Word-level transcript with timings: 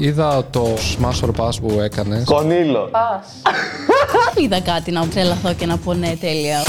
Είδα 0.00 0.44
το 0.50 0.66
Smash 0.74 1.28
or 1.28 1.30
Pass 1.40 1.50
που 1.60 1.80
έκανες. 1.80 2.24
Κονίλο. 2.24 2.90
Είδα 4.42 4.60
κάτι 4.60 4.90
να 4.90 5.08
τρελαθώ 5.08 5.54
και 5.54 5.66
να 5.66 5.76
πω 5.76 5.94
ναι, 5.94 6.16
τέλεια. 6.20 6.62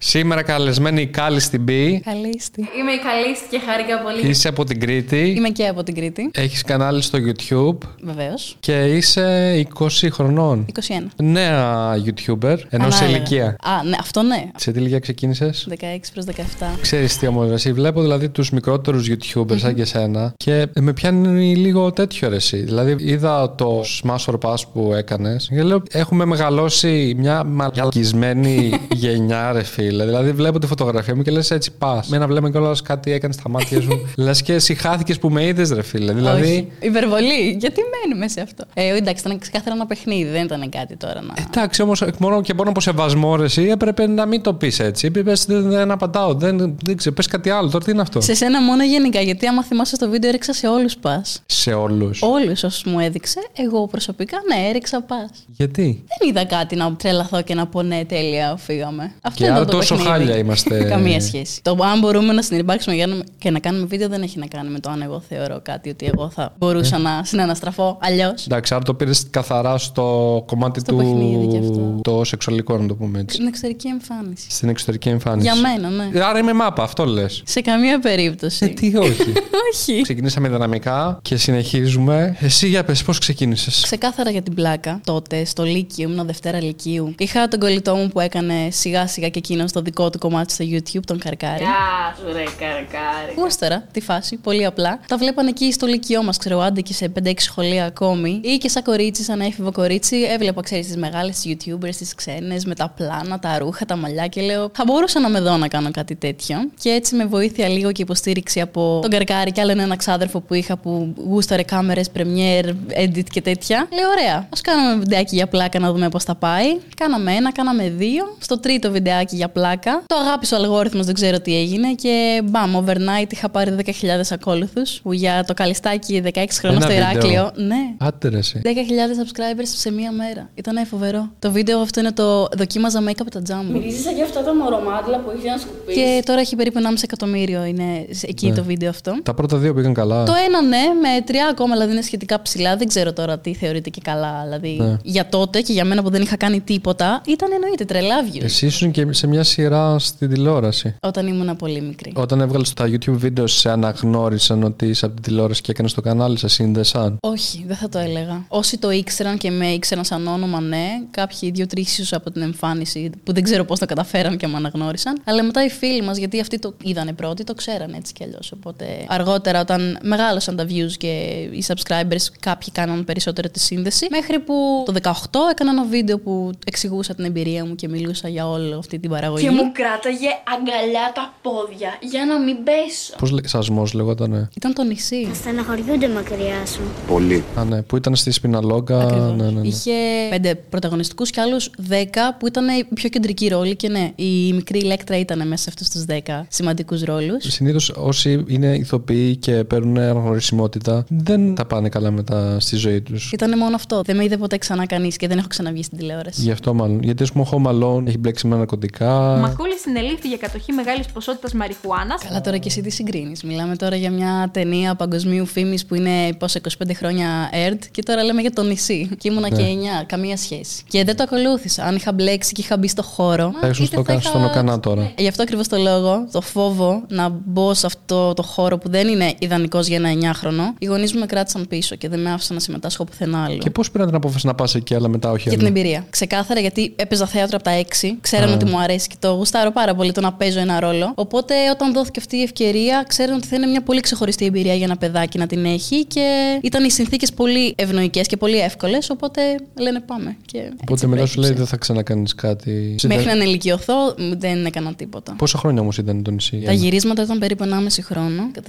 Σήμερα 0.00 0.42
καλεσμένη 0.42 1.00
η 1.00 1.06
Κάλλη 1.06 1.40
στην 1.40 1.62
Μπή. 1.62 2.00
Καλήστη. 2.04 2.60
Είμαι 2.60 2.92
η 2.92 2.98
Καλήστη 2.98 3.46
και 3.50 3.60
χάρηκα 3.66 3.98
πολύ. 4.02 4.28
Είσαι 4.30 4.48
από 4.48 4.64
την 4.64 4.80
Κρήτη. 4.80 5.34
Είμαι 5.36 5.48
και 5.48 5.66
από 5.66 5.82
την 5.82 5.94
Κρήτη. 5.94 6.30
Έχεις 6.34 6.62
κανάλι 6.62 7.02
στο 7.02 7.18
YouTube 7.26 7.88
Βεβαίως. 8.02 8.56
και 8.60 8.82
είσαι 8.84 9.54
20 9.78 10.08
χρονών. 10.12 10.66
21. 10.66 11.06
Νέα 11.22 11.94
YouTuber, 11.96 12.56
ενώ 12.68 12.90
σε 12.90 13.04
Ανάλογα. 13.04 13.06
ηλικία. 13.06 13.46
Α, 13.46 13.82
ναι, 13.84 13.96
αυτό 14.00 14.22
ναι. 14.22 14.50
Σε 14.56 14.72
τι 14.72 14.78
ηλικία 14.78 14.98
ξεκίνησες; 14.98 15.66
16 15.70 15.74
προς 16.12 16.24
17. 16.24 16.76
Ξέρεις 16.80 17.18
τι 17.18 17.26
όμως, 17.26 17.50
εσύ 17.50 17.72
βλέπω 17.72 18.00
δηλαδή 18.00 18.28
τους 18.28 18.50
μικρότερους 18.50 19.08
YouTubers 19.10 19.58
σαν 19.58 19.74
και 19.74 19.82
εσένα 19.82 20.32
και 20.36 20.66
με 20.80 20.92
πιάνει 20.92 21.56
λίγο 21.56 21.92
τέτοιο 21.92 22.28
ρε 22.28 22.36
εσύ. 22.36 22.56
Δηλαδή 22.56 22.96
είδα 22.98 23.54
το 23.54 23.80
Smash 24.02 24.24
or 24.34 24.38
Pass 24.40 24.54
που 24.72 24.92
έκανες 24.96 25.48
και 25.54 25.62
λέω 25.62 25.82
έχουμε 25.90 26.24
μεγαλώσει 26.24 27.14
μια 27.18 27.44
μαλακισμένη 27.44 28.70
γενιά 28.94 29.52
ρε 29.52 29.62
φίλε. 29.62 29.86
Δηλαδή 29.90 30.32
βλέπω 30.32 30.58
τη 30.58 30.66
φωτογραφία 30.66 31.16
μου 31.16 31.22
και 31.22 31.30
λες 31.30 31.50
έτσι 31.50 31.70
πας. 31.78 32.08
Με 32.08 32.16
ένα 32.16 32.26
βλέμμα 32.26 32.50
κιόλας 32.50 32.82
κάτι 32.82 33.12
έκανε 33.12 33.32
στα 33.32 33.48
μάτια 33.48 33.80
σου. 33.80 34.08
λες 34.24 34.42
και 34.42 34.52
εσύ 34.52 34.74
χάθηκες 34.74 35.18
που 35.18 35.28
με 35.30 35.44
είδες 35.44 35.70
ρε 35.70 35.82
φίλε. 35.82 36.12
Δηλαδή 36.12 36.42
Όχι. 36.42 36.68
Υπερβολή. 36.80 37.56
Γιατί 37.58 37.80
μένουμε 38.04 38.28
σε 38.28 38.40
αυτό; 38.40 38.64
Ε, 38.74 38.96
εντάξει, 38.96 39.22
ήταν 39.26 39.38
ξεκάθαρα 39.38 39.74
ένα 39.74 39.86
παιχνίδι. 39.86 40.30
Δεν 40.30 40.44
ήταν 40.44 40.68
κάτι 40.68 40.96
τώρα 40.96 41.22
να. 41.22 41.34
Εντάξει, 41.48 41.82
όμως 41.82 42.04
μόνο 42.18 42.40
και 42.40 42.54
μόνο 42.54 42.70
από 42.70 42.80
σεβασμό 42.80 43.36
ρε, 43.36 43.44
εσύ 43.44 43.62
έπρεπε 43.62 44.06
να 44.06 44.26
μην 44.26 44.42
το 44.42 44.54
πεις 44.54 44.78
έτσι. 44.78 45.06
Είπε 45.06 45.22
δεν, 45.22 45.68
δεν 45.68 45.90
απαντάω, 45.90 46.34
δεν, 46.34 46.76
δεν 46.84 46.96
ξέρω, 46.96 47.14
πες 47.14 47.26
κάτι 47.26 47.50
άλλο. 47.50 47.70
Τώρα 47.70 47.84
τι 47.84 47.90
είναι 47.90 48.00
αυτό; 48.00 48.20
Σε 48.20 48.34
σένα 48.34 48.62
μόνο 48.62 48.84
γενικά, 48.84 49.20
γιατί 49.20 49.46
άμα 49.46 49.64
θυμάσαι 49.64 49.94
στο 49.94 50.08
βίντεο 50.08 50.28
έριξα 50.28 50.52
σε 50.52 50.66
όλους 50.66 50.96
πας. 50.96 51.42
Σε 51.46 51.72
όλους. 51.72 52.22
Όλους 52.22 52.62
όσους 52.62 52.84
μου 52.84 53.00
έδειξε, 53.00 53.40
εγώ 53.56 53.86
προσωπικά 53.86 54.38
ναι, 54.48 54.68
έριξα 54.68 55.02
πας. 55.02 55.30
Γιατί; 55.46 56.04
Δεν 56.18 56.28
είδα 56.28 56.44
κάτι 56.44 56.76
να 56.76 56.94
τρελαθώ 56.94 57.42
και 57.42 57.54
να 57.54 57.66
πω 57.66 57.82
ναι, 57.82 58.04
τέλεια, 58.04 58.56
φύγαμε. 58.56 59.12
Αυτό 59.22 59.38
Και 59.38 59.44
ήταν 59.44 59.56
άρα 59.56 59.64
το 59.64 59.77
τόσο 59.78 59.94
παιχνίδι. 59.94 60.18
χάλια 60.18 60.36
είμαστε. 60.36 60.84
Καμία 60.94 61.20
σχέση. 61.20 61.60
Το 61.62 61.76
αν 61.82 61.98
μπορούμε 61.98 62.32
να 62.32 62.42
συνεπάρξουμε 62.42 62.94
για 62.94 63.06
να- 63.06 63.22
και 63.38 63.50
να 63.50 63.58
κάνουμε 63.58 63.86
βίντεο 63.86 64.08
δεν 64.08 64.22
έχει 64.22 64.38
να 64.38 64.46
κάνει 64.46 64.70
με 64.70 64.80
το 64.80 64.90
αν 64.90 65.02
εγώ 65.02 65.22
θεωρώ 65.28 65.60
κάτι 65.62 65.88
ότι 65.90 66.06
εγώ 66.14 66.30
θα 66.30 66.54
μπορούσα 66.58 66.96
Ε. 66.96 66.98
να 66.98 67.20
συναναστραφώ 67.24 67.98
αλλιώς. 68.00 68.44
Εντάξει, 68.46 68.74
άρα 68.74 68.82
το 68.82 68.94
πήρες 68.94 69.26
καθαρά 69.30 69.78
στο 69.78 70.42
κομμάτι 70.46 70.80
Στο 70.80 70.90
του. 70.92 70.96
παιχνίδι 70.98 71.46
κι 71.46 71.58
αυτό. 71.58 71.98
Το 72.02 72.24
σεξουαλικό, 72.24 72.78
να 72.78 72.86
το 72.86 72.94
πούμε 72.94 73.18
έτσι. 73.18 73.34
Στην 73.34 73.46
εξωτερική 73.46 73.88
εμφάνιση. 73.88 74.46
Στην 74.50 74.68
εξωτερική 74.68 75.08
εμφάνιση. 75.08 75.46
Για 75.50 75.54
μένα, 75.56 75.88
ναι. 75.88 76.20
Άρα 76.24 76.38
είμαι 76.38 76.52
μάπα, 76.52 76.82
αυτό 76.82 77.04
λες. 77.06 77.42
Σε 77.46 77.60
καμία 77.60 77.98
περίπτωση. 78.00 78.64
Ε, 78.64 78.68
τι 78.68 78.96
όχι. 78.96 79.32
Όχι. 79.72 80.00
Ξεκινήσαμε 80.02 80.48
δυναμικά 80.48 81.18
και 81.22 81.36
συνεχίζουμε. 81.36 82.36
Εσύ 82.40 82.68
για 82.68 82.84
πες 82.84 83.02
πώς 83.02 83.18
ξεκίνησες; 83.18 83.80
Ξεκάθαρα 83.82 84.30
για 84.30 84.42
την 84.42 84.54
πλάκα. 84.54 85.00
Τότε 85.04 85.44
στο 85.44 85.62
Λύκειο, 85.64 86.08
ήμουν 86.10 86.26
Δευτέρα 86.26 86.62
Λυκείου. 86.62 87.14
Είχα 87.18 87.48
τον 87.48 87.60
κολλητό 87.60 87.94
μου 87.94 88.08
που 88.08 88.20
έκανε 88.20 88.68
σιγά 88.70 89.06
σιγά 89.06 89.28
και 89.28 89.38
εκείνο 89.38 89.64
το 89.72 89.80
δικό 89.80 90.10
του 90.10 90.18
κομμάτι 90.18 90.52
στο 90.52 90.64
YouTube, 90.68 91.04
τον 91.04 91.18
Καρκάρι. 91.18 91.62
Γεια 91.62 92.16
σου, 92.18 92.32
ρε 92.32 92.42
καρκάρι. 92.42 93.34
Γούστερα 93.36 93.84
τη 93.92 94.00
φάση, 94.00 94.36
πολύ 94.36 94.64
απλά. 94.64 95.00
Τα 95.08 95.16
βλέπαν 95.16 95.46
εκεί 95.46 95.72
στο 95.72 95.86
Λυκειό 95.86 96.22
μας, 96.22 96.36
ξέρω, 96.36 96.60
άντε 96.60 96.80
και 96.80 96.92
σε 96.92 97.12
5-6 97.24 97.32
σχολεία 97.36 97.84
ακόμη. 97.84 98.40
Ή 98.44 98.56
και 98.56 98.68
σαν 98.68 98.82
κορίτσι, 98.82 99.22
σαν 99.22 99.40
έφηβο 99.40 99.72
κορίτσι, 99.72 100.16
έβλεπα, 100.16 100.62
ξέρεις, 100.62 100.86
τις 100.86 100.96
μεγάλες 100.96 101.42
YouTubers, 101.46 101.94
τις 101.98 102.14
ξένες, 102.14 102.64
με 102.64 102.74
τα 102.74 102.92
πλάνα, 102.96 103.38
τα 103.38 103.58
ρούχα, 103.58 103.84
τα 103.84 103.96
μαλλιά 103.96 104.26
και 104.26 104.40
λέω, 104.40 104.70
θα 104.74 104.84
μπορούσα 104.86 105.20
να 105.20 105.28
με 105.28 105.40
δω 105.40 105.56
να 105.56 105.68
κάνω 105.68 105.90
κάτι 105.90 106.14
τέτοιο. 106.14 106.56
Και 106.80 106.88
έτσι 106.90 107.14
με 107.14 107.24
βοήθεια 107.24 107.68
λίγο 107.68 107.92
και 107.92 108.02
υποστήριξη 108.02 108.60
από 108.60 108.98
τον 109.02 109.10
Καρκάρι 109.10 109.52
και 109.52 109.60
άλλον 109.60 109.78
ένα 109.78 109.96
ξάδερφο 109.96 110.40
που 110.40 110.54
είχα 110.54 110.76
που 110.76 111.14
γούσταρε 111.28 111.62
κάμερες, 111.62 112.10
premiere, 112.16 112.74
edit 113.02 113.24
και 113.30 113.40
τέτοια. 113.40 113.88
Λέω, 113.92 114.08
ωραία, 114.08 114.48
ας 114.52 114.60
κάνουμε 114.60 114.98
βιντεάκι 114.98 115.36
για 115.36 115.46
πλάκα 115.46 115.78
να 115.78 115.92
δούμε 115.92 116.08
πώς 116.08 116.24
θα 116.24 116.34
πάει. 116.34 116.78
Κάναμε 116.96 117.32
ένα, 117.32 117.52
κάναμε 117.52 117.88
δύο. 117.88 118.36
Στο 118.38 118.58
τρίτο 118.60 118.90
βιντεάκι 118.90 119.36
για 119.36 119.48
πλάκα. 119.48 119.57
Το 120.06 120.16
αγάπησε 120.16 120.54
ο 120.54 120.58
αλγόριθμος, 120.58 121.06
δεν 121.06 121.14
ξέρω 121.14 121.40
τι 121.40 121.56
έγινε. 121.56 121.92
Και 121.94 122.42
μπαμ, 122.44 122.76
overnight 122.84 123.32
είχα 123.32 123.48
πάρει 123.48 123.74
10.000 123.84 123.90
ακόλουθους. 124.30 125.00
Που 125.02 125.12
για 125.12 125.44
το 125.46 125.54
καλιστάκι 125.54 126.22
16 126.24 126.30
χρόνια 126.58 126.78
Ένα 126.78 126.80
στο 126.80 126.94
βίντεο. 126.94 127.10
Ηράκλειο. 127.10 127.50
Ναι. 127.66 127.76
Άντε 127.98 128.28
ρε 128.28 128.38
εσύ. 128.38 128.60
10.000 128.64 128.68
subscribers 128.68 129.62
σε 129.64 129.92
μία 129.92 130.12
μέρα. 130.12 130.50
Ήταν 130.54 130.86
φοβερό. 130.86 131.30
Το 131.38 131.50
βίντεο 131.52 131.78
αυτό 131.80 132.00
είναι 132.00 132.12
το 132.12 132.48
δοκίμαζα 132.56 133.02
make-up 133.08 133.26
τα 133.30 133.42
τζάμ 133.42 133.66
μου. 133.66 133.72
Μυρίζει 133.72 134.02
σαν 134.02 134.14
και 134.14 134.22
αυτά 134.22 134.42
τα 134.42 134.54
μορομάτιλα 134.54 135.18
που 135.18 135.32
είχε 135.38 135.50
να 135.50 135.56
σκουπίσει. 135.58 135.98
Και 135.98 136.22
τώρα 136.24 136.40
έχει 136.40 136.56
περίπου 136.56 136.78
1,5 136.82 136.94
εκατομμύριο 137.02 137.64
είναι 137.64 138.06
εκεί 138.22 138.52
το 138.52 138.62
βίντεο 138.64 138.88
αυτό. 138.88 139.18
Τα 139.22 139.34
πρώτα 139.34 139.56
δύο 139.56 139.74
πήγαν 139.74 139.94
καλά. 139.94 140.24
Το 140.24 140.32
ένα 140.46 140.62
ναι, 140.62 140.82
με 141.02 141.22
τρία 141.24 141.46
ακόμα 141.50 141.72
δηλαδή 141.72 141.92
είναι 141.92 142.02
σχετικά 142.02 142.42
ψηλά. 142.42 142.76
Δεν 142.76 142.88
ξέρω 142.88 143.12
τώρα 143.12 143.38
τι 143.38 143.54
θεωρείται 143.54 143.90
και 143.90 144.00
καλά. 144.04 144.42
Δηλαδή 144.44 144.76
Ναι. 144.80 144.96
για 145.02 145.28
τότε 145.28 145.60
και 145.60 145.72
για 145.72 145.84
μένα 145.84 146.02
που 146.02 146.10
δεν 146.10 146.22
είχα 146.22 146.36
κάνει 146.36 146.60
τίποτα, 146.60 147.22
ήταν 147.26 147.48
εννοείται 147.52 147.84
τρελά 147.84 148.16
views. 148.32 148.42
Εσύ 148.42 148.66
ήσουν 148.66 148.90
και 148.90 149.06
σε 149.10 149.26
μια 149.26 149.42
σειρά 149.48 149.98
στην 149.98 150.28
τηλεόραση. 150.28 150.96
Όταν 151.00 151.26
ήμουν 151.26 151.56
πολύ 151.56 151.80
μικρή. 151.80 152.12
Όταν 152.14 152.40
έβγαλες 152.40 152.72
τα 152.72 152.84
YouTube 152.84 153.06
βίντεο, 153.06 153.46
σε 153.46 153.70
αναγνώρισαν 153.70 154.62
ότι 154.62 154.86
είσαι 154.86 155.04
από 155.04 155.14
την 155.14 155.22
τηλεόραση 155.22 155.60
και 155.60 155.70
έκανες 155.70 155.94
το 155.94 156.00
κανάλι, 156.00 156.38
σε 156.38 156.48
σύνδεσαν. 156.48 157.16
Όχι, 157.20 157.64
δεν 157.66 157.76
θα 157.76 157.88
το 157.88 157.98
έλεγα. 157.98 158.44
Όσοι 158.48 158.78
το 158.78 158.90
ήξεραν 158.90 159.38
και 159.38 159.50
με 159.50 159.66
ήξεραν 159.66 160.04
σαν 160.04 160.26
όνομα, 160.26 160.60
ναι. 160.60 160.86
Κάποιοι 161.10 161.50
δύο-τρει 161.50 161.80
ίσως 161.80 162.12
από 162.12 162.30
την 162.30 162.42
εμφάνιση 162.42 163.10
που 163.24 163.32
δεν 163.32 163.42
ξέρω 163.42 163.64
πώς 163.64 163.78
το 163.78 163.86
καταφέραν 163.86 164.36
και 164.36 164.46
με 164.46 164.56
αναγνώρισαν. 164.56 165.20
Αλλά 165.24 165.42
μετά 165.42 165.64
οι 165.64 165.68
φίλοι 165.68 166.02
μας, 166.02 166.16
γιατί 166.16 166.40
αυτοί 166.40 166.58
το 166.58 166.74
είδανε 166.82 167.12
πρώτοι, 167.12 167.44
το 167.44 167.54
ξέραν 167.54 167.92
έτσι 167.92 168.12
κι 168.12 168.24
αλλιώς. 168.24 168.52
Οπότε 168.52 168.84
αργότερα, 169.08 169.60
όταν 169.60 169.98
μεγάλωσαν 170.02 170.56
τα 170.56 170.64
views 170.64 170.92
και 170.98 171.06
οι 171.52 171.64
subscribers, 171.66 172.26
κάποιοι 172.40 172.72
κάναν 172.72 173.04
περισσότερο 173.04 173.48
τη 173.48 173.60
σύνδεση. 173.60 174.06
Μέχρι 174.10 174.38
που 174.38 174.82
το 174.86 174.92
18 175.02 175.12
έκανα 175.50 175.70
ένα 175.70 175.84
βίντεο 175.84 176.18
που 176.18 176.50
εξηγούσα 176.66 177.14
την 177.14 177.24
εμπειρία 177.24 177.64
μου 177.64 177.74
και 177.74 177.88
μιλούσα 177.88 178.28
για 178.28 178.48
όλη 178.48 178.72
αυτή 178.72 178.98
την 178.98 179.10
παραγωγή. 179.10 179.37
Και 179.40 179.50
μου 179.50 179.72
κράταγε 179.72 180.30
αγκαλιά 180.54 181.12
τα 181.14 181.32
πόδια 181.42 181.90
για 182.00 182.24
να 182.24 182.38
μην 182.38 182.56
πέσω. 182.64 183.14
Πώς 183.18 183.30
λέει, 183.30 183.42
σασμός 183.46 183.92
λεγότανε; 183.92 184.48
Ήταν 184.56 184.72
το 184.74 184.82
νησί. 184.82 185.28
Στεναχωριούνται 185.34 186.08
μακριά 186.08 186.66
σου. 186.66 186.80
Πολύ. 187.06 187.44
Α, 187.56 187.64
ναι, 187.64 187.82
που 187.82 187.96
ήταν 187.96 188.16
στη 188.16 188.30
Σπιναλόγκα. 188.30 189.00
Ακριβώς. 189.00 189.36
Ναι, 189.36 189.44
ναι, 189.44 189.60
ναι. 189.60 189.66
Είχε 189.66 189.92
πέντε 190.30 190.54
πρωταγωνιστικούς 190.54 191.30
και 191.30 191.40
άλλους 191.40 191.70
δέκα 191.78 192.36
που 192.36 192.46
ήταν 192.46 192.68
οι 192.68 192.84
πιο 192.94 193.08
κεντρικοί 193.08 193.48
ρόλοι. 193.48 193.76
Και 193.76 193.88
ναι, 193.88 194.12
η 194.14 194.52
μικρή 194.52 194.78
Ηλέκτρα 194.78 195.18
ήταν 195.18 195.48
μέσα 195.48 195.62
σε 195.62 195.66
αυτούς 195.68 195.88
τους 195.88 196.04
δέκα 196.04 196.46
σημαντικούς 196.48 197.02
ρόλους. 197.02 197.44
Συνήθως 197.44 197.90
όσοι 197.96 198.44
είναι 198.48 198.74
ηθοποιοί 198.74 199.36
και 199.36 199.52
παίρνουν 199.52 199.98
αναγνωρισιμότητα 199.98 201.04
δεν 201.08 201.54
τα 201.54 201.64
πάνε 201.66 201.88
καλά 201.88 202.10
μετά 202.10 202.60
στη 202.60 202.76
ζωή 202.76 203.00
τους. 203.00 203.32
Ήταν 203.32 203.58
μόνο 203.58 203.74
αυτό. 203.74 204.02
Δεν 204.02 204.16
με 204.16 204.24
είδε 204.24 204.36
ποτέ 204.36 204.58
ξανά 204.58 204.86
κανείς 204.86 205.16
και 205.16 205.28
δεν 205.28 205.38
έχω 205.38 205.46
ξαναβγεί 205.48 205.82
στην 205.82 205.98
τηλεόραση. 205.98 206.40
Γι' 206.40 206.50
αυτό 206.50 206.74
μάλλον. 206.74 207.02
Γιατί 207.02 207.22
ας 207.22 207.32
πούμε 207.32 207.44
ο 207.44 207.48
Home 207.52 207.70
Alone 207.70 208.06
έχει 208.06 208.18
μπλέξει 208.18 208.46
με 208.46 208.56
ναρκωτικά. 208.56 209.27
Ο 209.32 209.36
Μακούλη 209.36 209.74
συνελήφθη 209.82 210.28
για 210.28 210.36
κατοχή 210.36 210.72
μεγάλης 210.72 211.06
ποσότητας 211.06 211.52
μαριχουάνας. 211.52 212.22
Καλά, 212.22 212.40
τώρα 212.40 212.56
και 212.56 212.68
εσύ 212.68 212.80
τι 212.80 212.90
συγκρίνεις. 212.90 213.42
Μιλάμε 213.42 213.76
τώρα 213.76 213.96
για 213.96 214.10
μια 214.10 214.48
ταινία 214.52 214.94
παγκοσμίου 214.94 215.46
φήμης 215.46 215.86
που 215.86 215.94
είναι 215.94 216.32
πόσο 216.38 216.58
25 216.86 216.94
χρόνια 216.94 217.48
ΕΡΤ 217.52 217.82
και 217.90 218.02
τώρα 218.02 218.22
λέμε 218.22 218.40
για 218.40 218.52
το 218.52 218.62
νησί. 218.62 219.08
Και 219.18 219.28
ήμουνα 219.30 219.48
και 219.48 219.62
9, 219.62 220.04
καμία 220.06 220.36
σχέση. 220.36 220.82
Και 220.88 221.04
δεν 221.04 221.16
το 221.16 221.22
ακολούθησα. 221.22 221.84
Αν 221.84 221.96
είχα 221.96 222.12
μπλέξει 222.12 222.52
και 222.52 222.60
είχα 222.60 222.76
μπει 222.76 222.88
στο 222.88 223.02
χώρο. 223.02 223.52
Θα 223.60 223.66
ήσουν 223.68 223.84
είτε 223.84 223.94
στο, 223.94 224.04
θα 224.04 224.12
είχα- 224.12 224.22
στον 224.28 224.44
Οκανά 224.44 224.80
τώρα. 224.80 225.12
Γι' 225.18 225.28
αυτό 225.28 225.42
ακριβώς 225.42 225.68
το 225.68 225.76
λόγο, 225.76 226.28
το 226.32 226.40
φόβο 226.40 227.02
να 227.08 227.28
μπω 227.44 227.74
σε 227.74 227.86
αυτό 227.86 228.34
το 228.34 228.42
χώρο 228.42 228.78
που 228.78 228.88
δεν 228.90 229.08
είναι 229.08 229.34
ιδανικός 229.38 229.86
για 229.86 229.96
ένα 229.96 230.08
9χρονο, 230.10 230.74
οι 230.78 230.86
γονείς 230.86 231.12
μου 231.12 231.18
με 231.20 231.26
κράτησαν 231.26 231.66
πίσω 231.68 231.96
και 231.96 232.08
δεν 232.08 232.20
με 232.20 232.32
άφησαν 232.32 232.54
να 232.54 232.60
συμμετάσχω 232.62 233.04
πουθενά 233.04 233.44
άλλο. 233.44 233.58
Και 233.58 233.70
πώς 233.70 233.90
πήραν 233.90 234.06
την 234.06 234.16
απόφαση 234.16 234.46
να 234.46 234.54
πας 234.54 234.74
εκεί, 234.74 234.94
αλλά 234.94 235.08
μετά 235.08 235.30
όχι 235.30 235.48
Για 235.48 235.58
την 235.58 235.66
άλλο; 235.66 235.78
εμπειρία. 235.78 236.04
Ξεκάθαρα 236.10 236.60
γιατί 236.60 236.92
έπαιζα 236.96 237.26
θέατρο 237.26 237.56
από 237.56 237.64
τα 237.64 237.70
6. 238.00 238.16
Ξέραν 238.20 238.50
Α. 238.50 238.54
ότι 238.54 238.64
μου 238.64 238.78
αρέσει 238.80 239.08
και 239.08 239.16
το 239.18 239.30
γουστάρω 239.32 239.70
πάρα 239.72 239.94
πολύ 239.94 240.12
το 240.12 240.20
να 240.20 240.32
παίζω 240.32 240.60
ένα 240.60 240.80
ρόλο. 240.80 241.12
Οπότε 241.14 241.54
όταν 241.70 241.92
δόθηκε 241.92 242.20
αυτή 242.20 242.36
η 242.36 242.42
ευκαιρία, 242.42 243.04
ξέραν 243.08 243.36
ότι 243.36 243.46
θα 243.46 243.56
είναι 243.56 243.66
μια 243.66 243.82
πολύ 243.82 244.00
ξεχωριστή 244.00 244.44
εμπειρία 244.44 244.74
για 244.74 244.84
ένα 244.84 244.96
παιδάκι 244.96 245.38
να 245.38 245.46
την 245.46 245.64
έχει 245.64 246.04
και 246.04 246.58
ήταν 246.62 246.84
οι 246.84 246.90
συνθήκες 246.90 247.32
πολύ 247.32 247.74
ευνοϊκές 247.76 248.26
και 248.26 248.36
πολύ 248.36 248.58
εύκολες. 248.58 249.10
Οπότε 249.10 249.40
λένε 249.78 250.00
πάμε. 250.00 250.36
Και 250.46 250.58
έτσι 250.58 250.76
Οπότε 250.80 251.06
μετά 251.06 251.26
σου 251.26 251.40
λέει 251.40 251.50
προέκυψε. 251.50 251.54
δεν 251.54 251.66
θα 251.66 251.76
ξανακάνεις 251.76 252.34
κάτι. 252.34 252.94
Μέχρι 253.06 253.24
να 253.24 253.30
ενηλικιωθώ 253.32 254.14
δεν 254.36 254.64
έκανα 254.66 254.94
τίποτα. 254.94 255.34
Πόσα 255.38 255.58
χρόνια 255.58 255.80
όμως 255.80 255.98
ήταν 255.98 256.22
το 256.22 256.30
νησί. 256.30 256.62
Τα 256.64 256.72
γυρίσματα 256.72 257.22
ήταν 257.22 257.38
περίπου 257.38 257.64
1,5 257.64 258.02
χρόνο. 258.02 258.50
Το 258.54 258.62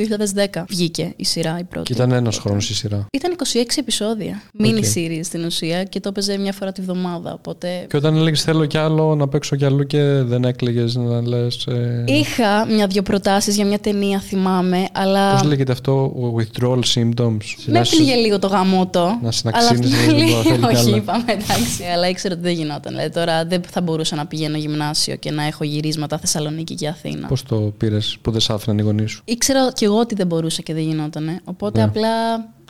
2010 0.53 0.63
βγήκε 0.67 1.13
η 1.15 1.25
σειρά 1.25 1.57
η 1.59 1.63
πρώτη. 1.63 1.85
Και 1.85 1.93
ήταν 1.93 2.11
ένας 2.11 2.37
χρόνος 2.37 2.69
η 2.69 2.73
σειρά. 2.75 3.05
Ήταν 3.11 3.35
26 3.53 3.61
επεισόδια. 3.77 4.41
Mini 4.59 4.83
series 4.95 5.19
στην 5.23 5.45
ουσία 5.45 5.83
και 5.83 5.99
το 5.99 6.09
έπαιζε 6.09 6.37
μια 6.37 6.53
φορά 6.53 6.71
τη 6.71 6.81
βδομάδα. 6.81 7.33
Οπότε 7.33 7.85
Και 7.89 7.97
όταν 7.97 8.15
έλεγες 8.15 8.41
θέλω 8.43 8.65
κι 8.65 8.77
άλλο 8.77 9.15
να 9.15 9.27
παίξω 9.27 9.55
κι 9.55 9.65
αλλού 9.65 9.83
και 9.83 10.01
δεν 10.03 10.38
δεν 10.39 10.49
έκλαιγες 10.49 10.95
να 10.95 11.27
λες. 11.27 11.65
Ε... 11.67 12.03
Είχα 12.07 12.65
μια-δυο 12.65 13.01
προτάσεις 13.01 13.55
για 13.55 13.65
μια 13.65 13.79
ταινία, 13.79 14.19
θυμάμαι, 14.19 14.85
αλλά. 14.93 15.31
Πώς 15.31 15.43
λέγεται 15.43 15.71
αυτό, 15.71 16.13
withdrawal 16.37 16.79
symptoms; 16.93 17.37
Με 17.65 17.79
έπληγε 17.79 18.15
λίγο 18.15 18.39
το 18.39 18.47
γαμότο. 18.47 18.99
Να 18.99 19.05
αλλά 19.05 19.17
απ' 19.19 19.29
την 19.31 19.31
συναξύνεις 19.31 20.07
άλλη- 20.07 20.23
λίγο, 20.23 20.41
θέλει 20.41 20.57
κι 20.57 20.65
Όχι, 20.65 20.87
άλλα. 20.87 20.95
είπαμε 20.97 21.23
εντάξει, 21.27 21.83
αλλά 21.93 22.09
ήξερα 22.09 22.33
ότι 22.33 22.43
δεν 22.43 22.53
γινόταν. 22.53 22.93
Δηλαδή, 22.93 23.09
τώρα 23.13 23.45
δεν 23.45 23.61
θα 23.69 23.81
μπορούσα 23.81 24.15
να 24.15 24.25
πηγαίνω 24.25 24.57
γυμνάσιο 24.57 25.15
και 25.15 25.31
να 25.31 25.43
έχω 25.43 25.63
γυρίσματα 25.63 26.17
Θεσσαλονίκη 26.17 26.75
και 26.75 26.87
Αθήνα. 26.87 27.27
Πώς 27.27 27.43
το 27.43 27.55
πήρες 27.77 28.17
που 28.21 28.31
δεν 28.31 28.41
σ' 28.41 28.49
άφηναν 28.49 28.77
οι 28.77 28.81
γονείς 28.81 29.11
σου; 29.11 29.21
Ήξερα 29.25 29.71
κι 29.71 29.83
εγώ 29.83 29.99
ότι 29.99 30.15
δεν 30.15 30.27
μπορούσα 30.27 30.61
και 30.61 30.73
δεν 30.73 30.83
γινόταν. 30.83 31.39
Οπότε 31.43 31.77
Ναι. 31.79 31.83
απλά 31.85 32.09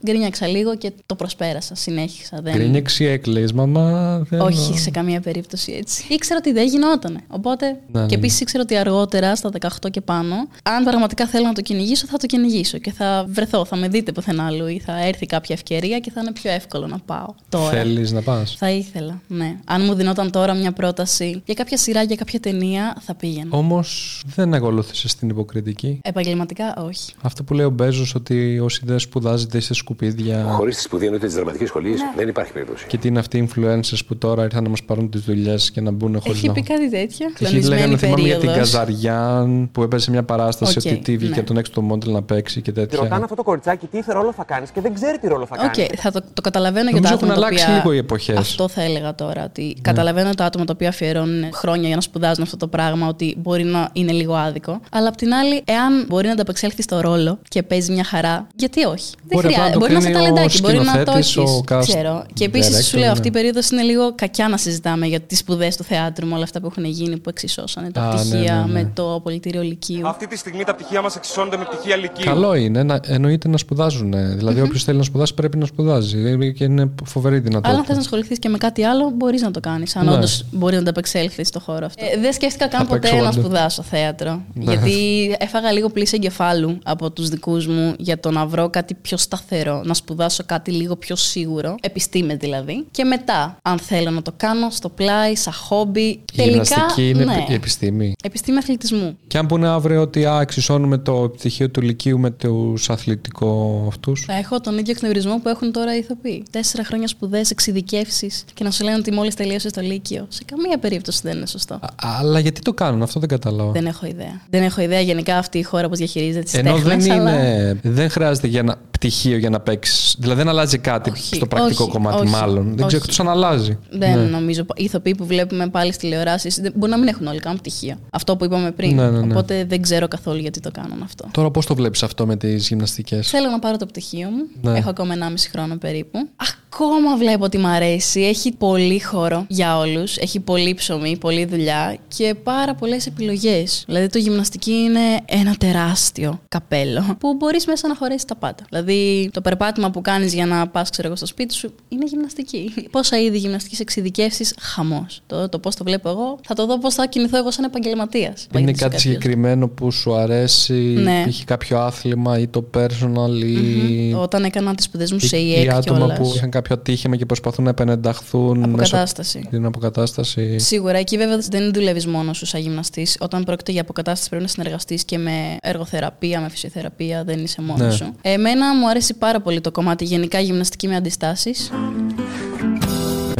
γκρίνιαξα 0.05 0.47
λίγο 0.47 0.75
και 0.77 0.91
το 1.05 1.15
προσπέρασα. 1.15 1.75
Συνέχισα. 1.75 2.39
Δεν... 2.41 2.53
Γκρίνιαξε 2.53 3.03
ή 3.03 3.07
έκλαιγε, 3.07 3.53
μαμά. 3.53 4.19
Δεν... 4.29 4.41
Όχι, 4.41 4.77
σε 4.77 4.89
καμία 4.89 5.21
περίπτωση 5.21 5.71
έτσι. 5.71 6.05
Ήξερα 6.09 6.39
ότι 6.39 6.51
δεν 6.51 6.67
γινόταν. 6.67 7.19
Οπότε. 7.27 7.65
Ναι, 7.65 7.99
ναι, 7.99 8.07
και 8.07 8.15
ναι. 8.15 8.21
επίσης 8.21 8.39
ήξερα 8.39 8.63
ότι 8.63 8.75
αργότερα, 8.77 9.35
στα 9.35 9.49
18 9.59 9.89
και 9.91 10.01
πάνω, 10.01 10.35
αν 10.63 10.83
πραγματικά 10.83 11.27
θέλω 11.27 11.45
να 11.45 11.53
το 11.53 11.61
κυνηγήσω, 11.61 12.07
θα 12.07 12.17
το 12.17 12.25
κυνηγήσω 12.25 12.77
και 12.77 12.91
θα 12.91 13.25
βρεθώ. 13.29 13.65
Θα 13.65 13.75
με 13.75 13.87
δείτε 13.87 14.11
πουθενά 14.11 14.45
αλλού 14.45 14.67
ή 14.67 14.79
θα 14.79 15.05
έρθει 15.05 15.25
κάποια 15.25 15.55
ευκαιρία 15.55 15.99
και 15.99 16.11
θα 16.11 16.21
είναι 16.21 16.31
πιο 16.31 16.51
εύκολο 16.51 16.87
να 16.87 16.99
πάω 16.99 17.33
τώρα. 17.49 17.69
Θέλεις 17.69 18.11
να 18.11 18.21
πας; 18.21 18.55
Θα 18.57 18.69
ήθελα, 18.69 19.21
ναι. 19.27 19.55
Αν 19.65 19.81
μου 19.85 19.93
δινόταν 19.93 20.31
τώρα 20.31 20.53
μια 20.53 20.71
πρόταση 20.71 21.41
για 21.45 21.53
κάποια 21.53 21.77
σειρά, 21.77 22.03
για 22.03 22.15
κάποια 22.15 22.39
ταινία, 22.39 22.95
θα 22.99 23.15
πήγαινα. 23.15 23.47
Όμως 23.49 24.21
δεν 24.35 24.53
ακολούθησες 24.53 25.15
την 25.15 25.29
υποκριτική; 25.29 25.99
Επαγγελματικά, 26.03 26.75
όχι. 26.77 27.13
Αυτό 27.21 27.43
που 27.43 27.53
λέει 27.53 27.65
ο 27.65 27.69
Μπέζος 27.69 28.15
ότι 28.15 28.59
όσοι 28.59 28.81
δεν 28.85 28.99
σπουδάζετε 28.99 29.57
είστε 29.57 29.73
σκουπίδια. 29.93 30.43
Χωρίς 30.57 30.75
τη 30.75 30.81
σπουδή 30.81 31.03
εννοείται 31.05 31.27
τη 31.27 31.33
δραματική 31.33 31.65
σχολή 31.65 31.89
Ναι. 31.89 31.97
δεν 32.15 32.27
υπάρχει 32.27 32.51
περίπτωση. 32.51 32.85
Και 32.87 32.97
τι 32.97 33.07
είναι 33.07 33.19
αυτοί 33.19 33.37
οι 33.37 33.49
influencers 33.49 33.99
που 34.07 34.17
τώρα 34.17 34.43
ήρθαν 34.43 34.63
να 34.63 34.69
μας 34.69 34.83
πάρουν 34.83 35.09
τις 35.09 35.21
δουλειές 35.21 35.71
και 35.71 35.81
να 35.81 35.91
μπουν 35.91 36.19
χωρίς 36.21 36.37
Έχει 36.37 36.47
να. 36.47 36.53
πει 36.53 36.61
κάτι 36.63 36.89
τέτοιο; 36.89 37.25
Έχει 37.25 37.33
Κλονισμένη 37.35 37.75
λέγανε, 37.81 37.97
θυμάμαι 37.97 38.21
για 38.21 38.37
την 38.37 38.45
περίοδος. 38.47 38.71
Καζαριάν 38.71 39.69
που 39.71 39.83
έπαιζε 39.83 40.11
μια 40.11 40.23
παράσταση 40.23 40.77
Οκ, 40.77 40.81
στη 40.81 41.01
TV 41.07 41.19
ναι. 41.21 41.35
και 41.35 41.41
τον 41.43 41.57
έξω 41.57 41.71
το 41.71 41.81
μόντελ 41.81 42.11
να 42.11 42.21
παίξει 42.21 42.61
και 42.61 42.71
Τη 42.71 42.79
ρωτάνε 42.81 43.05
τέτοια. 43.07 43.23
αυτό 43.23 43.35
το 43.35 43.43
κοριτσάκι 43.43 43.87
τι 43.87 44.01
θε 44.01 44.13
ρόλο 44.13 44.33
θα 44.33 44.43
κάνεις 44.43 44.69
και 44.71 44.81
δεν 44.81 44.93
ξέρει 44.93 45.17
τι 45.17 45.27
ρόλο 45.27 45.45
θα 45.45 45.55
κάνεις. 45.57 45.77
Οκ, 45.77 45.99
θα 45.99 46.11
το, 46.11 46.21
το 46.33 46.41
καταλαβαίνω 46.41 46.89
για 46.89 46.99
Νομίζω 46.99 47.17
τα 47.17 47.25
έχουν 47.25 47.31
άτομα 47.31 47.41
τα 47.41 47.47
αλλάξει 47.47 47.63
οποία... 47.65 47.75
λίγο 47.77 47.91
οι 47.93 47.97
εποχές. 47.97 48.37
Αυτό 48.37 48.67
θα 48.67 48.81
έλεγα 48.81 49.15
τώρα. 49.15 49.43
Ότι 49.43 49.75
καταλαβαίνω 49.81 50.29
τα 50.33 50.45
άτομα 50.45 50.65
τα 50.65 50.73
οποία 50.75 50.89
αφιερώνουν 50.89 51.53
χρόνια 51.53 51.87
για 51.87 51.95
να 51.95 52.01
σπουδάζουν 52.01 52.43
αυτό 52.43 52.57
το 52.57 52.67
πράγμα, 52.67 53.07
ότι 53.07 53.35
μπορεί 53.37 53.63
να 53.63 53.89
είναι 53.93 54.11
λίγο 54.11 54.33
άδικο. 54.33 54.79
Αλλά 54.91 55.07
απ' 55.07 55.15
την 55.15 55.33
άλλη, 55.33 55.61
εάν 55.65 56.05
μπορεί 56.07 56.25
να 56.25 56.31
ανταπεξέλθει 56.33 56.81
στο 56.81 56.99
ρόλο 57.01 57.39
και 57.47 57.63
παίζει 57.63 57.91
μια 57.91 58.03
χαρά, 58.03 58.47
γιατί 58.55 58.83
όχι; 58.85 59.13
Μπορεί 59.23 59.27
δεν 59.27 59.37
απλά 59.37 59.47
να 59.49 59.53
χρειάζεται. 59.55 59.78
Το 59.79 59.85
Μπορεί 59.85 59.93
να 59.93 59.99
είσαι 59.99 60.09
κρίνει 60.09 60.29
ο 60.29 60.33
ταλεντάκι, 60.33 60.61
μπορεί 60.61 60.77
να 60.77 60.83
το 60.83 60.89
σκηνοθέτης, 60.89 61.37
έχεις. 61.37 61.51
ο 61.51 61.63
cast 61.69 61.79
Ξέρω. 61.79 62.23
Και 62.33 62.45
επίσης 62.45 62.77
director, 62.77 62.83
σου 62.83 62.97
λέω, 62.97 63.11
αυτή 63.11 63.27
η 63.27 63.31
ναι. 63.31 63.37
περίοδος 63.37 63.69
είναι 63.69 63.81
λίγο 63.81 64.15
κακιά 64.15 64.47
να 64.47 64.57
συζητάμε 64.57 65.05
για 65.05 65.19
τις 65.19 65.37
σπουδές 65.39 65.75
του 65.77 65.83
θεάτρου 65.83 66.27
με 66.27 66.33
όλα 66.33 66.43
αυτά 66.43 66.59
που 66.59 66.67
έχουν 66.71 66.83
γίνει, 66.85 67.17
που 67.17 67.29
εξισώσανε 67.29 67.91
τα 67.91 68.01
Α, 68.01 68.07
ναι, 68.13 68.19
πτυχία 68.19 68.55
ναι, 68.55 68.73
ναι. 68.73 68.81
με 68.81 68.91
το 68.93 69.13
απολυτήριο 69.13 69.61
Λυκείου. 69.61 70.07
Αυτή 70.07 70.27
τη 70.27 70.37
στιγμή 70.37 70.63
τα 70.63 70.75
πτυχία 70.75 71.01
μας 71.01 71.15
εξισώνονται 71.15 71.57
με 71.57 71.63
πτυχία 71.63 71.95
λυκείου. 71.95 72.25
Καλό 72.25 72.53
είναι, 72.55 72.83
να, 72.83 72.99
εννοείται 73.05 73.47
να 73.47 73.57
σπουδάζουν. 73.57 74.13
Δηλαδή, 74.37 74.61
όποιος 74.61 74.83
θέλει 74.83 74.97
να 74.97 75.03
σπουδάσει 75.03 75.33
πρέπει 75.33 75.57
να 75.57 75.65
σπουδάζει. 75.65 76.53
Και 76.53 76.63
είναι 76.63 76.91
φοβερή 77.05 77.35
Αλλά 77.35 77.43
αν 77.43 77.49
δυνατότητα. 77.49 77.83
θες 77.83 77.95
να 77.95 78.01
ασχοληθείς 78.01 78.39
και 78.39 78.49
με 78.49 78.57
κάτι 78.57 78.83
άλλο, 78.83 79.11
μπορείς 79.15 79.41
να 79.41 79.51
το 79.51 79.59
κάνεις. 79.59 79.95
Αν 79.95 80.05
Ναι. 80.05 80.11
όντως 80.11 80.45
μπορεί 80.51 80.73
να 80.73 80.79
ανταπεξέλθεις 80.79 81.47
στο 81.47 81.59
χώρο 81.59 81.85
αυτό. 81.85 82.05
Ε, 82.05 82.19
δεν 82.19 82.33
σκέφτηκα 82.33 82.67
καν 82.67 82.79
Θα 82.79 82.85
ποτέ 82.85 82.99
παίξω 82.99 83.15
να 83.15 83.21
όντως. 83.21 83.33
σπουδάσω 83.43 83.81
θέατρο. 83.83 84.41
Ναι. 84.53 84.63
Γιατί 84.73 84.95
έφαγα 85.39 85.71
λίγο 85.71 85.89
πλήση 85.89 86.15
εγκεφάλου 86.15 86.77
από 86.83 87.11
τους 87.11 87.29
δικούς 87.29 87.67
μου 87.67 87.93
για 87.97 88.19
το 88.19 88.31
να 88.31 88.45
βρω 88.45 88.69
κάτι 88.69 88.93
πιο 88.93 89.17
σταθερό. 89.17 89.68
Να 89.83 89.93
σπουδάσω 89.93 90.43
κάτι 90.45 90.71
λίγο 90.71 90.95
πιο 90.95 91.15
σίγουρο. 91.15 91.75
Επιστήμε 91.81 92.35
δηλαδή. 92.35 92.85
Και 92.91 93.03
μετά, 93.03 93.57
αν 93.61 93.79
θέλω 93.79 94.09
να 94.09 94.21
το 94.21 94.33
κάνω 94.37 94.69
στο 94.69 94.89
πλάι, 94.89 95.35
σαν 95.35 95.53
χόμπι. 95.53 96.01
Η 96.01 96.21
Τελικά. 96.35 96.61
γυμναστική 96.61 97.09
είναι 97.09 97.25
ναι. 97.25 97.45
η 97.49 97.53
επιστήμη. 97.53 98.13
Επιστήμη 98.23 98.57
αθλητισμού. 98.57 99.17
Και 99.27 99.37
αν 99.37 99.45
πούνε 99.45 99.67
αύριο 99.67 100.01
ότι 100.01 100.25
α, 100.25 100.41
εξισώνουμε 100.41 100.97
το 100.97 101.31
πτυχίο 101.35 101.69
του 101.69 101.81
Λυκείου 101.81 102.19
με 102.19 102.31
τους 102.31 102.89
αθλητικό 102.89 103.83
αυτούς. 103.87 104.23
Θα 104.27 104.33
έχω 104.33 104.59
τον 104.59 104.77
ίδιο 104.77 104.93
εκνευρισμό 104.95 105.39
που 105.39 105.49
έχουν 105.49 105.71
τώρα 105.71 105.95
οι 105.95 105.97
ηθοποιοί. 105.97 106.43
Τέσσερα 106.51 106.83
χρόνια 106.83 107.07
σπουδές, 107.07 107.51
εξειδικεύσεις 107.51 108.43
και 108.53 108.63
να 108.63 108.71
σου 108.71 108.83
λένε 108.83 108.97
ότι 108.97 109.11
μόλις 109.11 109.35
τελείωσε 109.35 109.71
το 109.71 109.81
Λύκειο. 109.81 110.25
Σε 110.29 110.43
καμία 110.45 110.77
περίπτωση 110.77 111.19
δεν 111.23 111.37
είναι 111.37 111.45
σωστό. 111.45 111.79
Αλλά 111.95 112.39
γιατί 112.39 112.61
το 112.61 112.73
κάνουν, 112.73 113.01
αυτό 113.01 113.19
δεν 113.19 113.29
κατάλαβα. 113.29 113.71
Δεν 113.71 113.85
έχω 113.85 114.05
ιδέα. 114.05 114.41
Δεν 114.49 114.63
έχω 114.63 114.81
ιδέα 114.81 115.01
γενικά 115.01 115.37
αυτή 115.37 115.57
η 115.57 115.63
χώρα 115.63 115.89
πώς 115.89 115.97
διαχειρίζεται 115.97 116.43
τις 116.43 116.53
Ενώ 116.53 116.73
τέχνες, 116.73 117.05
δεν, 117.05 117.19
αλλά... 117.19 117.31
είναι, 117.31 117.79
δεν 117.83 118.09
χρειάζεται 118.09 118.47
για 118.47 118.59
ένα 118.59 118.77
πτυχίο 118.91 119.37
για 119.37 119.49
να 119.49 119.58
παίξεις. 119.59 120.15
Δηλαδή 120.19 120.37
δεν 120.41 120.49
αλλάζει 120.49 120.77
κάτι 120.77 121.09
Όχι, 121.09 121.35
στο 121.35 121.47
πρακτικό 121.47 121.83
όχι, 121.83 121.91
κομμάτι, 121.91 122.21
όχι, 122.21 122.29
μάλλον. 122.29 122.63
Δεν 122.63 122.73
ξέρω 122.75 122.87
όχι. 122.87 122.95
εκτός 122.95 123.19
αν 123.19 123.29
αλλάζει. 123.29 123.77
Δεν 123.89 124.17
Ναι. 124.19 124.25
νομίζω. 124.25 124.65
Οι 124.75 124.83
ηθοποιοί 124.83 125.15
που 125.15 125.25
βλέπουμε 125.25 125.67
πάλι 125.67 125.93
στις 125.93 126.09
τηλεοράσεις 126.09 126.61
μπορεί 126.75 126.91
να 126.91 126.97
μην 126.97 127.07
έχουν 127.07 127.27
όλοι 127.27 127.39
καν 127.39 127.57
πτυχία. 127.57 127.99
Αυτό 128.09 128.37
που 128.37 128.45
είπαμε 128.45 128.71
πριν. 128.71 128.95
Ναι, 128.95 129.09
ναι, 129.09 129.19
ναι. 129.19 129.33
Οπότε 129.33 129.65
δεν 129.65 129.81
ξέρω 129.81 130.07
καθόλου 130.07 130.39
γιατί 130.39 130.59
το 130.59 130.71
κάνουν 130.71 131.01
αυτό. 131.03 131.27
Τώρα 131.31 131.51
πώς 131.51 131.65
το 131.65 131.75
βλέπεις 131.75 132.03
αυτό 132.03 132.25
με 132.25 132.35
τις 132.35 132.67
γυμναστικές; 132.67 133.29
Θέλω 133.29 133.49
να 133.49 133.59
πάρω 133.59 133.77
το 133.77 133.85
πτυχίο 133.85 134.29
μου. 134.29 134.71
Ναι. 134.71 134.77
Έχω 134.77 134.89
ακόμα 134.89 135.13
1,5 135.13 135.49
χρόνο 135.51 135.77
περίπου. 135.77 136.29
Ακόμα 136.73 137.17
βλέπω 137.17 137.43
ότι 137.43 137.57
μ' 137.57 137.65
αρέσει. 137.65 138.21
Έχει 138.21 138.51
πολύ 138.51 138.99
χώρο 139.01 139.45
για 139.47 139.77
όλους. 139.77 140.17
Έχει 140.17 140.39
πολύ 140.39 140.73
ψωμί, 140.73 141.17
πολλή 141.17 141.45
δουλειά 141.45 141.97
και 142.15 142.35
πάρα 142.43 142.75
πολλές 142.75 143.05
επιλογές. 143.05 143.83
Δηλαδή 143.87 144.07
το 144.07 144.17
γυμναστική 144.17 144.71
είναι 144.71 144.99
ένα 145.25 145.55
τεράστιο 145.55 146.39
καπέλο 146.47 147.15
που 147.19 147.33
μπορείς 147.35 147.65
μέσα 147.65 147.87
να 147.87 147.95
χωρέσεις 147.95 148.25
τα 148.25 148.35
πάντα. 148.35 148.63
Δηλαδή 148.69 149.29
το 149.33 149.41
περπάτημα 149.41 149.91
που 149.91 150.01
κάνεις 150.01 150.33
για 150.33 150.45
να 150.45 150.67
πας, 150.67 150.89
ξέρω 150.89 151.07
εγώ, 151.07 151.15
στο 151.17 151.25
σπίτι 151.25 151.53
σου 151.53 151.73
είναι 151.89 152.05
γυμναστική. 152.05 152.73
Πόσα 152.91 153.19
είδη 153.21 153.37
γυμναστικής 153.37 153.79
εξειδικεύσεις, 153.79 154.53
χαμός. 154.59 155.21
Το, 155.27 155.49
το 155.49 155.59
πώς 155.59 155.75
το 155.75 155.83
βλέπω 155.83 156.09
εγώ, 156.09 156.39
θα 156.47 156.53
το 156.55 156.65
δω 156.65 156.77
πώς 156.79 156.93
θα 156.93 157.05
κινηθώ 157.07 157.37
εγώ 157.37 157.51
σαν 157.51 157.63
επαγγελματίας. 157.65 158.47
Είναι 158.57 158.71
κάτι 158.71 158.99
συγκεκριμένο 158.99 159.67
που 159.67 159.91
σου 159.91 160.13
αρέσει, 160.15 160.73
Ναι. 160.73 161.23
είχε 161.27 161.43
κάποιο 161.43 161.79
άθλημα 161.79 162.39
ή 162.39 162.47
το 162.47 162.69
personal 162.77 163.43
ή, 163.43 164.13
Όταν 164.13 164.43
έκανα 164.43 164.75
τις 164.75 164.85
σπουδές 164.85 165.11
μου 165.11 165.17
ή- 165.21 165.25
σε 165.27 165.37
ή 165.37 165.49
ΙΕΚ 165.57 165.69
άτομα 165.73 165.97
κιόλας. 165.99 166.17
που 166.17 166.31
είχαν 166.35 166.49
κάποιο 166.61 166.75
ατύχημα 166.79 167.15
και 167.15 167.25
προσπαθούν 167.25 167.63
να 167.63 167.69
επανενταχθούν 167.69 168.57
μέσω 168.59 168.69
Αποκατάσταση. 168.71 169.47
την 169.49 169.65
αποκατάσταση. 169.65 170.59
Σίγουρα, 170.59 170.97
εκεί 170.97 171.17
βέβαια 171.17 171.37
δεν 171.49 171.73
δουλεύεις 171.73 172.07
μόνος 172.07 172.37
σου 172.37 172.45
σαν 172.45 172.61
γυμναστής. 172.61 173.17
Όταν 173.19 173.43
πρόκειται 173.43 173.71
για 173.71 173.81
αποκατάσταση, 173.81 174.29
πρέπει 174.29 174.43
να 174.43 174.49
συνεργαστείς 174.49 175.03
και 175.03 175.17
με 175.17 175.57
εργοθεραπεία, 175.61 176.39
με 176.41 176.49
φυσιοθεραπεία, 176.49 177.23
δεν 177.23 177.43
είσαι 177.43 177.61
μόνος 177.61 177.81
Ναι. 177.87 177.91
σου. 177.91 178.13
Εμένα 178.21 178.75
μου 178.75 178.89
αρέσει 178.89 179.13
πάρα 179.13 179.41
πολύ 179.41 179.61
το 179.61 179.71
κομμάτι 179.71 180.03
γενικά 180.05 180.39
γυμναστική 180.39 180.87
με 180.87 180.95
αντιστάσεις. 180.95 181.71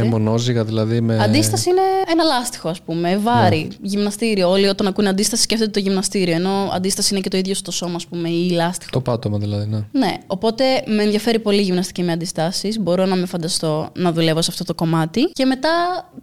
Με 0.02 0.08
μονόζυγα 0.08 0.64
δηλαδή. 0.64 1.00
Με... 1.00 1.22
Αντίσταση 1.22 1.70
είναι 1.70 1.80
ένα 2.10 2.24
λάστιχο, 2.24 2.68
ας 2.68 2.80
πούμε, 2.80 3.16
βάρη, 3.16 3.68
γυμναστήριο. 3.82 4.50
Όλοι 4.50 4.66
όταν 4.66 4.86
ακούνε 4.86 5.08
αντίσταση 5.08 5.42
σκέφτονται 5.42 5.70
το 5.70 5.78
γυμναστήριο. 5.78 6.34
Ενώ 6.34 6.70
αντίσταση 6.72 7.14
είναι 7.14 7.22
και 7.22 7.28
το 7.28 7.36
ίδιο 7.36 7.54
στο 7.54 7.70
σώμα, 7.70 7.94
ας 7.94 8.06
πούμε, 8.06 8.28
ή 8.28 8.50
λάστιχο. 8.50 8.90
Το 8.90 9.00
πάτωμα 9.00 9.38
δηλαδή, 9.38 9.68
ναι. 9.70 9.78
Ναι, 9.90 10.12
οπότε 10.26 10.64
με 10.86 11.02
ενδιαφέρει 11.02 11.38
πολύ 11.38 11.58
η 11.58 11.62
γυμναστική 11.62 12.02
με 12.02 12.12
αντιστάσεις. 12.12 12.78
Μπορώ 12.78 13.06
να 13.06 13.16
με 13.16 13.26
φανταστώ 13.26 13.88
να 13.96 14.12
δουλεύω 14.12 14.42
σε 14.42 14.48
αυτό 14.50 14.64
το 14.64 14.74
κομμάτι. 14.74 15.24
Και 15.32 15.44
μετά 15.44 15.70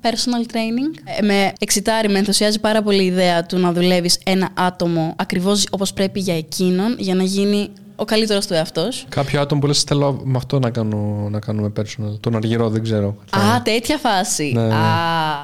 personal 0.02 0.52
training. 0.54 1.02
Ε, 1.20 1.26
με 1.26 1.54
εξητάρει, 1.60 2.10
με 2.10 2.18
ενθουσιάζει 2.18 2.60
πάρα 2.60 2.82
πολύ 2.82 3.04
η 3.04 3.06
ιδέα 3.06 3.46
του 3.46 3.58
να 3.58 3.74
δουλεύεις 3.74 4.20
ένα 4.24 4.50
άτομο 4.54 5.14
ακριβώς 5.18 5.68
όπως 5.72 5.94
πρέπει 5.94 6.20
για 6.20 6.38
εκείνον, 6.38 6.96
για 6.98 7.16
να 7.16 7.24
γίνει 7.24 7.70
ο 8.00 8.06
καλύτερος 8.06 8.48
του 8.48 8.54
εαυτός. 8.54 9.06
Κάποιο 9.10 9.42
άτομο 9.42 9.62
που 9.62 9.68
λες 9.68 9.82
θέλω 9.82 10.22
με 10.24 10.38
αυτό 10.38 10.60
να, 10.60 10.70
κάνω, 10.70 11.28
να 11.32 11.40
κάνουμε 11.40 11.72
personal. 11.80 12.20
Τον 12.20 12.36
αργυρό 12.36 12.70
δεν 12.70 12.84
ξέρω. 12.84 13.16
Α, 13.38 13.62
τέτοια 13.64 13.98
φάση. 13.98 14.52
Ναι, 14.56 14.62
ναι. 14.62 14.74
Α, 14.74 14.78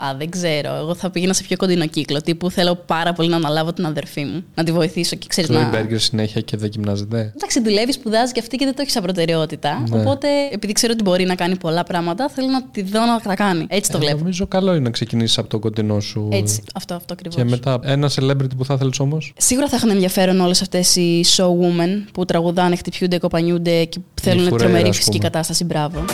α, 0.09 0.15
δεν 0.17 0.29
ξέρω. 0.29 0.75
Εγώ 0.75 0.95
θα 0.95 1.09
πήγαινα 1.09 1.33
σε 1.33 1.43
πιο 1.43 1.57
κοντινό 1.57 1.85
κύκλο. 1.85 2.21
Τύπου 2.21 2.51
θέλω 2.51 2.75
πάρα 2.75 3.13
πολύ 3.13 3.29
να 3.29 3.35
αναλάβω 3.35 3.73
την 3.73 3.85
αδερφή 3.85 4.23
μου. 4.23 4.43
Να 4.55 4.63
τη 4.63 4.71
βοηθήσω 4.71 5.15
και 5.15 5.25
ξέρεις 5.29 5.49
Τρώει 5.49 5.63
να. 5.63 5.69
μπέργκερ 5.69 5.99
συνέχεια 5.99 6.41
και 6.41 6.57
δεν 6.57 6.69
γυμνάζεται. 6.73 7.31
Εντάξει, 7.35 7.61
δουλεύεις, 7.61 7.95
σπουδάζεις 7.95 8.31
και 8.31 8.39
αυτή 8.39 8.57
και 8.57 8.65
δεν 8.65 8.73
το 8.75 8.81
έχεις 8.81 8.93
σαν 8.93 9.03
προτεραιότητα. 9.03 9.83
Ναι. 9.89 9.99
Οπότε, 9.99 10.27
επειδή 10.51 10.73
ξέρω 10.73 10.93
ότι 10.95 11.03
μπορεί 11.03 11.25
να 11.25 11.35
κάνει 11.35 11.57
πολλά 11.57 11.83
πράγματα, 11.83 12.29
θέλω 12.29 12.47
να 12.47 12.63
τη 12.63 12.81
δω 12.81 12.99
να 13.05 13.19
τα 13.19 13.35
κάνει. 13.35 13.65
Έτσι 13.69 13.91
το 13.91 13.97
Ε, 13.97 13.99
βλέπω. 13.99 14.17
Νομίζω 14.17 14.47
καλό 14.47 14.71
είναι 14.71 14.83
να 14.83 14.89
ξεκινήσεις 14.89 15.37
από 15.37 15.47
το 15.49 15.59
κοντινό 15.59 15.99
σου. 15.99 16.27
Έτσι, 16.31 16.63
αυτό, 16.73 16.93
αυτό 16.93 17.13
ακριβώς. 17.13 17.35
Και 17.35 17.43
μετά 17.43 17.79
ένα 17.83 18.09
celebrity 18.15 18.55
που 18.57 18.65
θα 18.65 18.73
ήθελε 18.73 18.89
όμως; 18.99 19.33
Σίγουρα 19.37 19.67
θα 19.67 19.75
έχουν 19.75 19.89
ενδιαφέρον 19.89 20.39
όλες 20.39 20.61
αυτές 20.61 20.95
οι 20.95 21.23
show 21.37 21.45
women 21.47 22.03
που 22.13 22.25
τραγουδάνε, 22.43 22.75
χτυπιούνται, 22.75 23.17
κοπανιούνται 23.17 23.83
και 23.85 23.99
θέλουν 24.21 24.43
Φουρέιρα, 24.43 24.63
τρομερή 24.63 24.89
ας 24.89 24.95
φυσική 24.97 25.17
πούμε. 25.17 25.29
κατάσταση. 25.29 25.63
Μπράβο. 25.63 26.05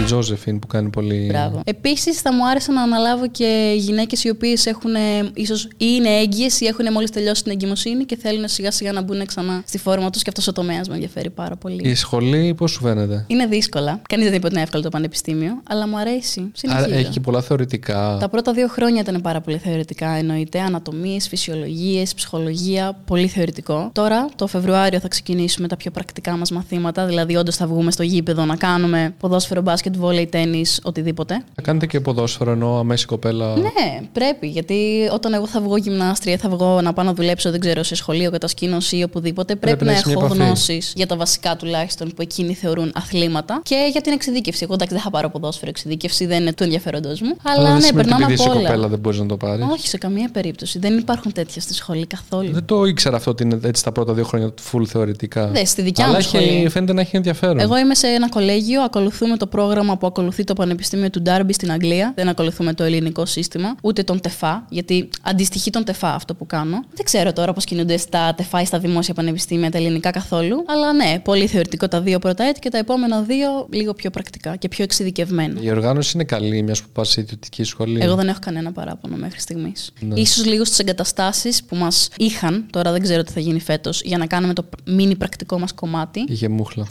Η 0.00 0.02
Τζόζεφιν 0.04 0.58
που 0.58 0.66
κάνει 0.66 0.90
πολύ. 0.90 1.26
Μπράβο. 1.28 1.60
Επίσης, 1.64 2.20
θα 2.20 2.32
μου 2.32 2.48
άρεσε 2.48 2.72
να 2.72 2.82
αναλάβω 2.82 3.28
και 3.28 3.74
γυναίκες 3.76 4.24
οι 4.24 4.28
οποίες 4.28 4.66
έχουν 4.66 4.90
ίσως 5.34 5.64
ή 5.64 5.70
είναι 5.76 6.08
έγκυες 6.08 6.60
ή 6.60 6.66
έχουν 6.66 6.92
μόλις 6.92 7.10
τελειώσει 7.10 7.42
την 7.42 7.52
εγκυμοσύνη 7.52 8.04
και 8.04 8.16
θέλουν 8.16 8.48
σιγά 8.48 8.70
σιγά 8.70 8.92
να 8.92 9.02
μπουν 9.02 9.26
ξανά 9.26 9.62
στη 9.66 9.78
φόρμα 9.78 10.10
τους 10.10 10.22
και 10.22 10.28
αυτός 10.28 10.46
ο 10.46 10.52
τομέας 10.52 10.88
με 10.88 10.94
ενδιαφέρει 10.94 11.30
πάρα 11.30 11.56
πολύ. 11.56 11.88
Η 11.88 11.94
σχολή 11.94 12.54
πώς 12.54 12.70
σου 12.70 12.80
φαίνεται; 12.80 13.24
Είναι 13.26 13.46
δύσκολα. 13.46 14.00
Κανείς 14.08 14.24
δεν 14.26 14.34
είπε 14.34 14.46
ότι 14.46 14.54
είναι 14.54 14.64
εύκολο 14.64 14.82
το 14.82 14.88
πανεπιστήμιο, 14.88 15.62
αλλά 15.68 15.88
μου 15.88 15.98
αρέσει. 15.98 16.40
Άρα 16.40 16.50
Συνεχίζω. 16.52 16.94
έχει 16.98 17.10
και 17.10 17.20
πολλά 17.20 17.40
θεωρητικά. 17.40 18.16
Τα 18.20 18.28
πρώτα 18.28 18.52
δύο 18.52 18.68
χρόνια 18.68 19.00
ήταν 19.00 19.20
πάρα 19.20 19.40
πολύ 19.40 19.58
θεωρητικά, 19.58 20.08
εννοείται. 20.08 20.60
Ανατομίες, 20.60 21.28
φυσιολογίες, 21.28 22.14
ψυχολογία, 22.14 22.98
πολύ 23.06 23.26
θεωρητικό. 23.26 23.90
Τώρα, 23.92 24.28
το 24.36 24.46
Φεβρουάριο, 24.46 25.00
θα 25.00 25.08
ξεκινήσουμε 25.08 25.68
τα 25.68 25.76
πιο 25.76 25.90
πρακτικά 25.90 26.36
μας 26.36 26.50
μαθήματα. 26.50 27.06
Δηλαδή, 27.06 27.36
όντως 27.36 27.56
θα 27.56 27.66
βγούμε 27.66 27.90
στο 27.90 28.02
γήπεδο 28.02 28.44
να 28.44 28.56
κάνουμε 28.56 29.14
ποδόσφαιρο 29.18 29.60
μπάσκετ 29.60 29.87
μπάσκετ, 29.88 29.96
βόλεϊ, 29.96 30.26
τέννη, 30.26 30.64
οτιδήποτε. 30.82 31.44
Θα 31.54 31.62
κάνετε 31.62 31.86
και 31.86 32.00
ποδόσφαιρο 32.00 32.50
ενώ 32.50 32.78
αμέση 32.78 33.06
κοπέλα. 33.06 33.56
Ναι, 33.56 34.00
πρέπει. 34.12 34.46
Γιατί 34.46 35.08
όταν 35.12 35.34
εγώ 35.34 35.46
θα 35.46 35.60
βγω 35.60 35.76
γυμνάστρια, 35.76 36.36
θα 36.36 36.48
βγω 36.48 36.80
να 36.80 36.92
πάω 36.92 37.04
να 37.04 37.14
δουλέψω, 37.14 37.50
δεν 37.50 37.60
ξέρω, 37.60 37.82
σε 37.82 37.94
σχολείο, 37.94 38.30
κατασκήνωση 38.30 38.96
ή 38.96 39.02
οπουδήποτε, 39.02 39.56
πρέπει, 39.56 39.66
Πρέπει 39.76 39.84
να 39.84 39.90
να 39.90 39.96
έχεις 39.98 40.10
έχω 40.12 40.20
μια 40.20 40.26
επαφή. 40.34 40.42
γνώσεις 40.44 40.92
για 40.96 41.06
τα 41.06 41.16
βασικά 41.16 41.56
τουλάχιστον 41.56 42.08
που 42.16 42.22
εκείνοι 42.22 42.54
θεωρούν 42.54 42.92
αθλήματα 42.94 43.60
και 43.64 43.88
για 43.92 44.00
την 44.00 44.12
εξειδίκευση. 44.12 44.60
Εγώ 44.64 44.74
εντάξει, 44.74 44.94
δεν 44.94 45.02
θα 45.02 45.10
πάρω 45.10 45.28
ποδόσφαιρο 45.30 45.68
εξειδίκευση, 45.70 46.26
δεν 46.26 46.40
είναι 46.40 46.52
του 46.52 46.62
ενδιαφέροντός 46.62 47.20
μου. 47.20 47.36
Αλλά, 47.42 47.62
δεν 47.64 47.74
ναι, 47.74 47.80
σημαίνει 47.80 47.86
ότι 48.00 48.08
περνάμε 48.08 48.24
επειδή 48.24 48.42
από 48.42 48.50
είσαι 48.50 48.58
όλα. 48.58 48.68
κοπέλα 48.68 48.88
δεν 48.88 48.98
μπορείς 48.98 49.18
να 49.18 49.26
το 49.26 49.36
πάρεις. 49.36 49.64
Όχι, 49.72 49.88
σε 49.88 49.98
καμία 49.98 50.28
περίπτωση. 50.32 50.78
Δεν 50.78 50.98
υπάρχουν 50.98 51.32
τέτοια 51.32 51.60
στη 51.60 51.74
σχολή 51.74 52.06
καθόλου. 52.06 52.52
Δεν 52.52 52.64
το 52.64 52.84
ήξερα 52.84 53.16
αυτό 53.16 53.30
ότι 53.30 53.42
είναι 53.42 53.58
έτσι 53.64 53.84
τα 53.84 53.92
πρώτα 53.92 54.12
δύο 54.12 54.24
χρόνια 54.24 54.52
full 54.72 54.82
θεωρητικά. 54.86 55.46
Ναι, 55.46 55.64
στη 55.64 55.82
δικιά 55.82 56.04
Αλλά 56.04 56.12
μου 56.12 56.18
έχει- 56.18 56.28
σχολή. 56.28 56.68
φαίνεται 56.68 56.92
να 56.92 57.00
έχει 57.00 57.16
ενδιαφέρον. 57.16 57.58
Εγώ 57.60 57.78
είμαι 57.78 57.94
σε 57.94 58.06
ένα 58.06 58.28
κολέγιο, 58.28 58.82
ακολουθούμε 58.82 59.36
το 59.36 59.46
πρόγραμμα 59.46 59.77
που 59.86 60.06
ακολουθεί 60.06 60.44
το 60.44 60.52
Πανεπιστήμιο 60.52 61.10
του 61.10 61.22
Ντάρμπι 61.22 61.52
στην 61.52 61.72
Αγγλία. 61.72 62.12
Δεν 62.16 62.28
ακολουθούμε 62.28 62.74
το 62.74 62.84
ελληνικό 62.84 63.26
σύστημα, 63.26 63.74
ούτε 63.82 64.02
τον 64.02 64.20
ΤΕΦΑ, 64.20 64.66
γιατί 64.70 65.08
αντιστοιχεί 65.22 65.70
τον 65.70 65.84
ΤΕΦΑ 65.84 66.14
αυτό 66.14 66.34
που 66.34 66.46
κάνω. 66.46 66.84
Δεν 66.94 67.04
ξέρω 67.04 67.32
τώρα 67.32 67.52
πώς 67.52 67.64
κινούνται 67.64 67.96
στα 67.96 68.34
ΤΕΦΑ 68.34 68.60
ή 68.60 68.64
στα 68.64 68.78
δημόσια 68.78 69.14
πανεπιστήμια 69.14 69.70
τα 69.70 69.78
ελληνικά 69.78 70.10
καθόλου. 70.10 70.64
Αλλά 70.66 70.92
ναι, 70.92 71.20
πολύ 71.24 71.46
θεωρητικό 71.46 71.88
τα 71.88 72.00
δύο 72.00 72.18
πρώτα 72.18 72.44
έτη 72.44 72.60
και 72.60 72.68
τα 72.68 72.78
επόμενα 72.78 73.22
δύο 73.22 73.66
λίγο 73.70 73.94
πιο 73.94 74.10
πρακτικά 74.10 74.56
και 74.56 74.68
πιο 74.68 74.84
εξειδικευμένα. 74.84 75.60
Η 75.60 75.70
οργάνωση 75.70 76.10
είναι 76.14 76.24
καλή, 76.24 76.62
μιας 76.62 76.82
που 76.82 76.88
πας 76.92 77.08
σε 77.08 77.20
ιδιωτική 77.20 77.64
σχολή. 77.64 78.00
Εγώ 78.02 78.14
δεν 78.14 78.28
έχω 78.28 78.38
κανένα 78.40 78.72
παράπονο 78.72 79.16
μέχρι 79.16 79.40
στιγμής. 79.40 79.92
Ναι. 80.00 80.20
Ίσως 80.20 80.44
λίγο 80.46 80.64
στις 80.64 80.78
εγκαταστάσεις 80.78 81.64
που 81.64 81.76
μας 81.76 82.08
είχαν, 82.16 82.66
τώρα 82.70 82.92
δεν 82.92 83.02
ξέρω 83.02 83.22
τι 83.22 83.32
θα 83.32 83.40
γίνει 83.40 83.60
φέτος, 83.60 84.02
για 84.02 84.18
να 84.18 84.26
κάνουμε 84.26 84.52
το 84.52 84.64
μίνι 84.84 85.16
πρακτικό 85.16 85.58
μας 85.58 85.72
κομμάτι. 85.72 86.24
Είχε 86.28 86.48
μούχλα. 86.48 86.86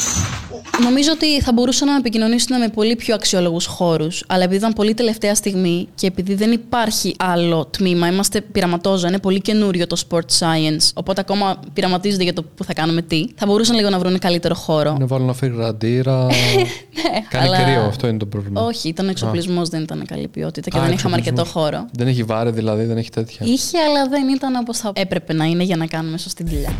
Νομίζω 0.83 1.11
ότι 1.11 1.41
θα 1.41 1.53
μπορούσαν 1.53 1.87
να 1.87 1.95
επικοινωνήσουν 1.95 2.59
με 2.59 2.66
πολύ 2.69 2.95
πιο 2.95 3.15
αξιόλογους 3.15 3.65
χώρους. 3.65 4.23
Αλλά 4.27 4.43
επειδή 4.43 4.57
ήταν 4.57 4.73
πολύ 4.73 4.93
τελευταία 4.93 5.35
στιγμή 5.35 5.87
και 5.95 6.07
επειδή 6.07 6.33
δεν 6.35 6.51
υπάρχει 6.51 7.15
άλλο 7.19 7.65
τμήμα, 7.65 8.07
είμαστε 8.07 8.41
πειραματόζωα, 8.41 9.09
είναι 9.09 9.19
πολύ 9.19 9.41
καινούριο 9.41 9.87
το 9.87 9.97
sport 10.09 10.37
science. 10.39 10.89
Οπότε 10.93 11.21
ακόμα 11.21 11.59
πειραματίζονται 11.73 12.23
για 12.23 12.33
το 12.33 12.43
που 12.55 12.63
θα 12.63 12.73
κάνουμε 12.73 13.01
τι. 13.01 13.25
Θα 13.35 13.45
μπορούσαν 13.45 13.75
λίγο 13.75 13.89
να 13.89 13.99
βρουν 13.99 14.19
καλύτερο 14.19 14.55
χώρο. 14.55 14.95
Να 14.99 15.05
βάλω 15.05 15.25
να 15.25 15.33
φέρει 15.33 15.55
ραντίρα. 15.57 16.27
Κάνει 17.29 17.45
αλλά- 17.47 17.63
κρύο, 17.63 17.81
αυτό 17.81 18.07
είναι 18.07 18.17
το 18.17 18.25
πρόβλημα. 18.25 18.61
Όχι, 18.61 18.87
ήταν 18.87 19.07
ο 19.07 19.09
εξοπλισμός, 19.09 19.69
δεν 19.69 19.81
ήταν 19.81 20.05
καλή 20.05 20.27
ποιότητα 20.27 20.69
και 20.69 20.77
Α, 20.77 20.81
δεν 20.81 20.91
είχαμε 20.91 21.15
αρκετό 21.15 21.41
εξοπλισμός. 21.41 21.71
χώρο. 21.71 21.87
Δεν 21.91 22.07
έχει 22.07 22.23
βάρη 22.23 22.51
δηλαδή, 22.51 22.83
δεν 22.83 22.97
έχει 22.97 23.09
τέτοια. 23.09 23.45
Είχε, 23.45 23.77
αλλά 23.77 24.07
δεν 24.09 24.27
ήταν 24.35 24.55
όπως 24.55 24.77
θα 24.77 24.91
έπρεπε 24.95 25.33
να 25.33 25.45
είναι 25.45 25.63
για 25.63 25.75
να 25.75 25.85
κάνουμε 25.85 26.17
σωστή 26.17 26.43
δουλειά. 26.43 26.73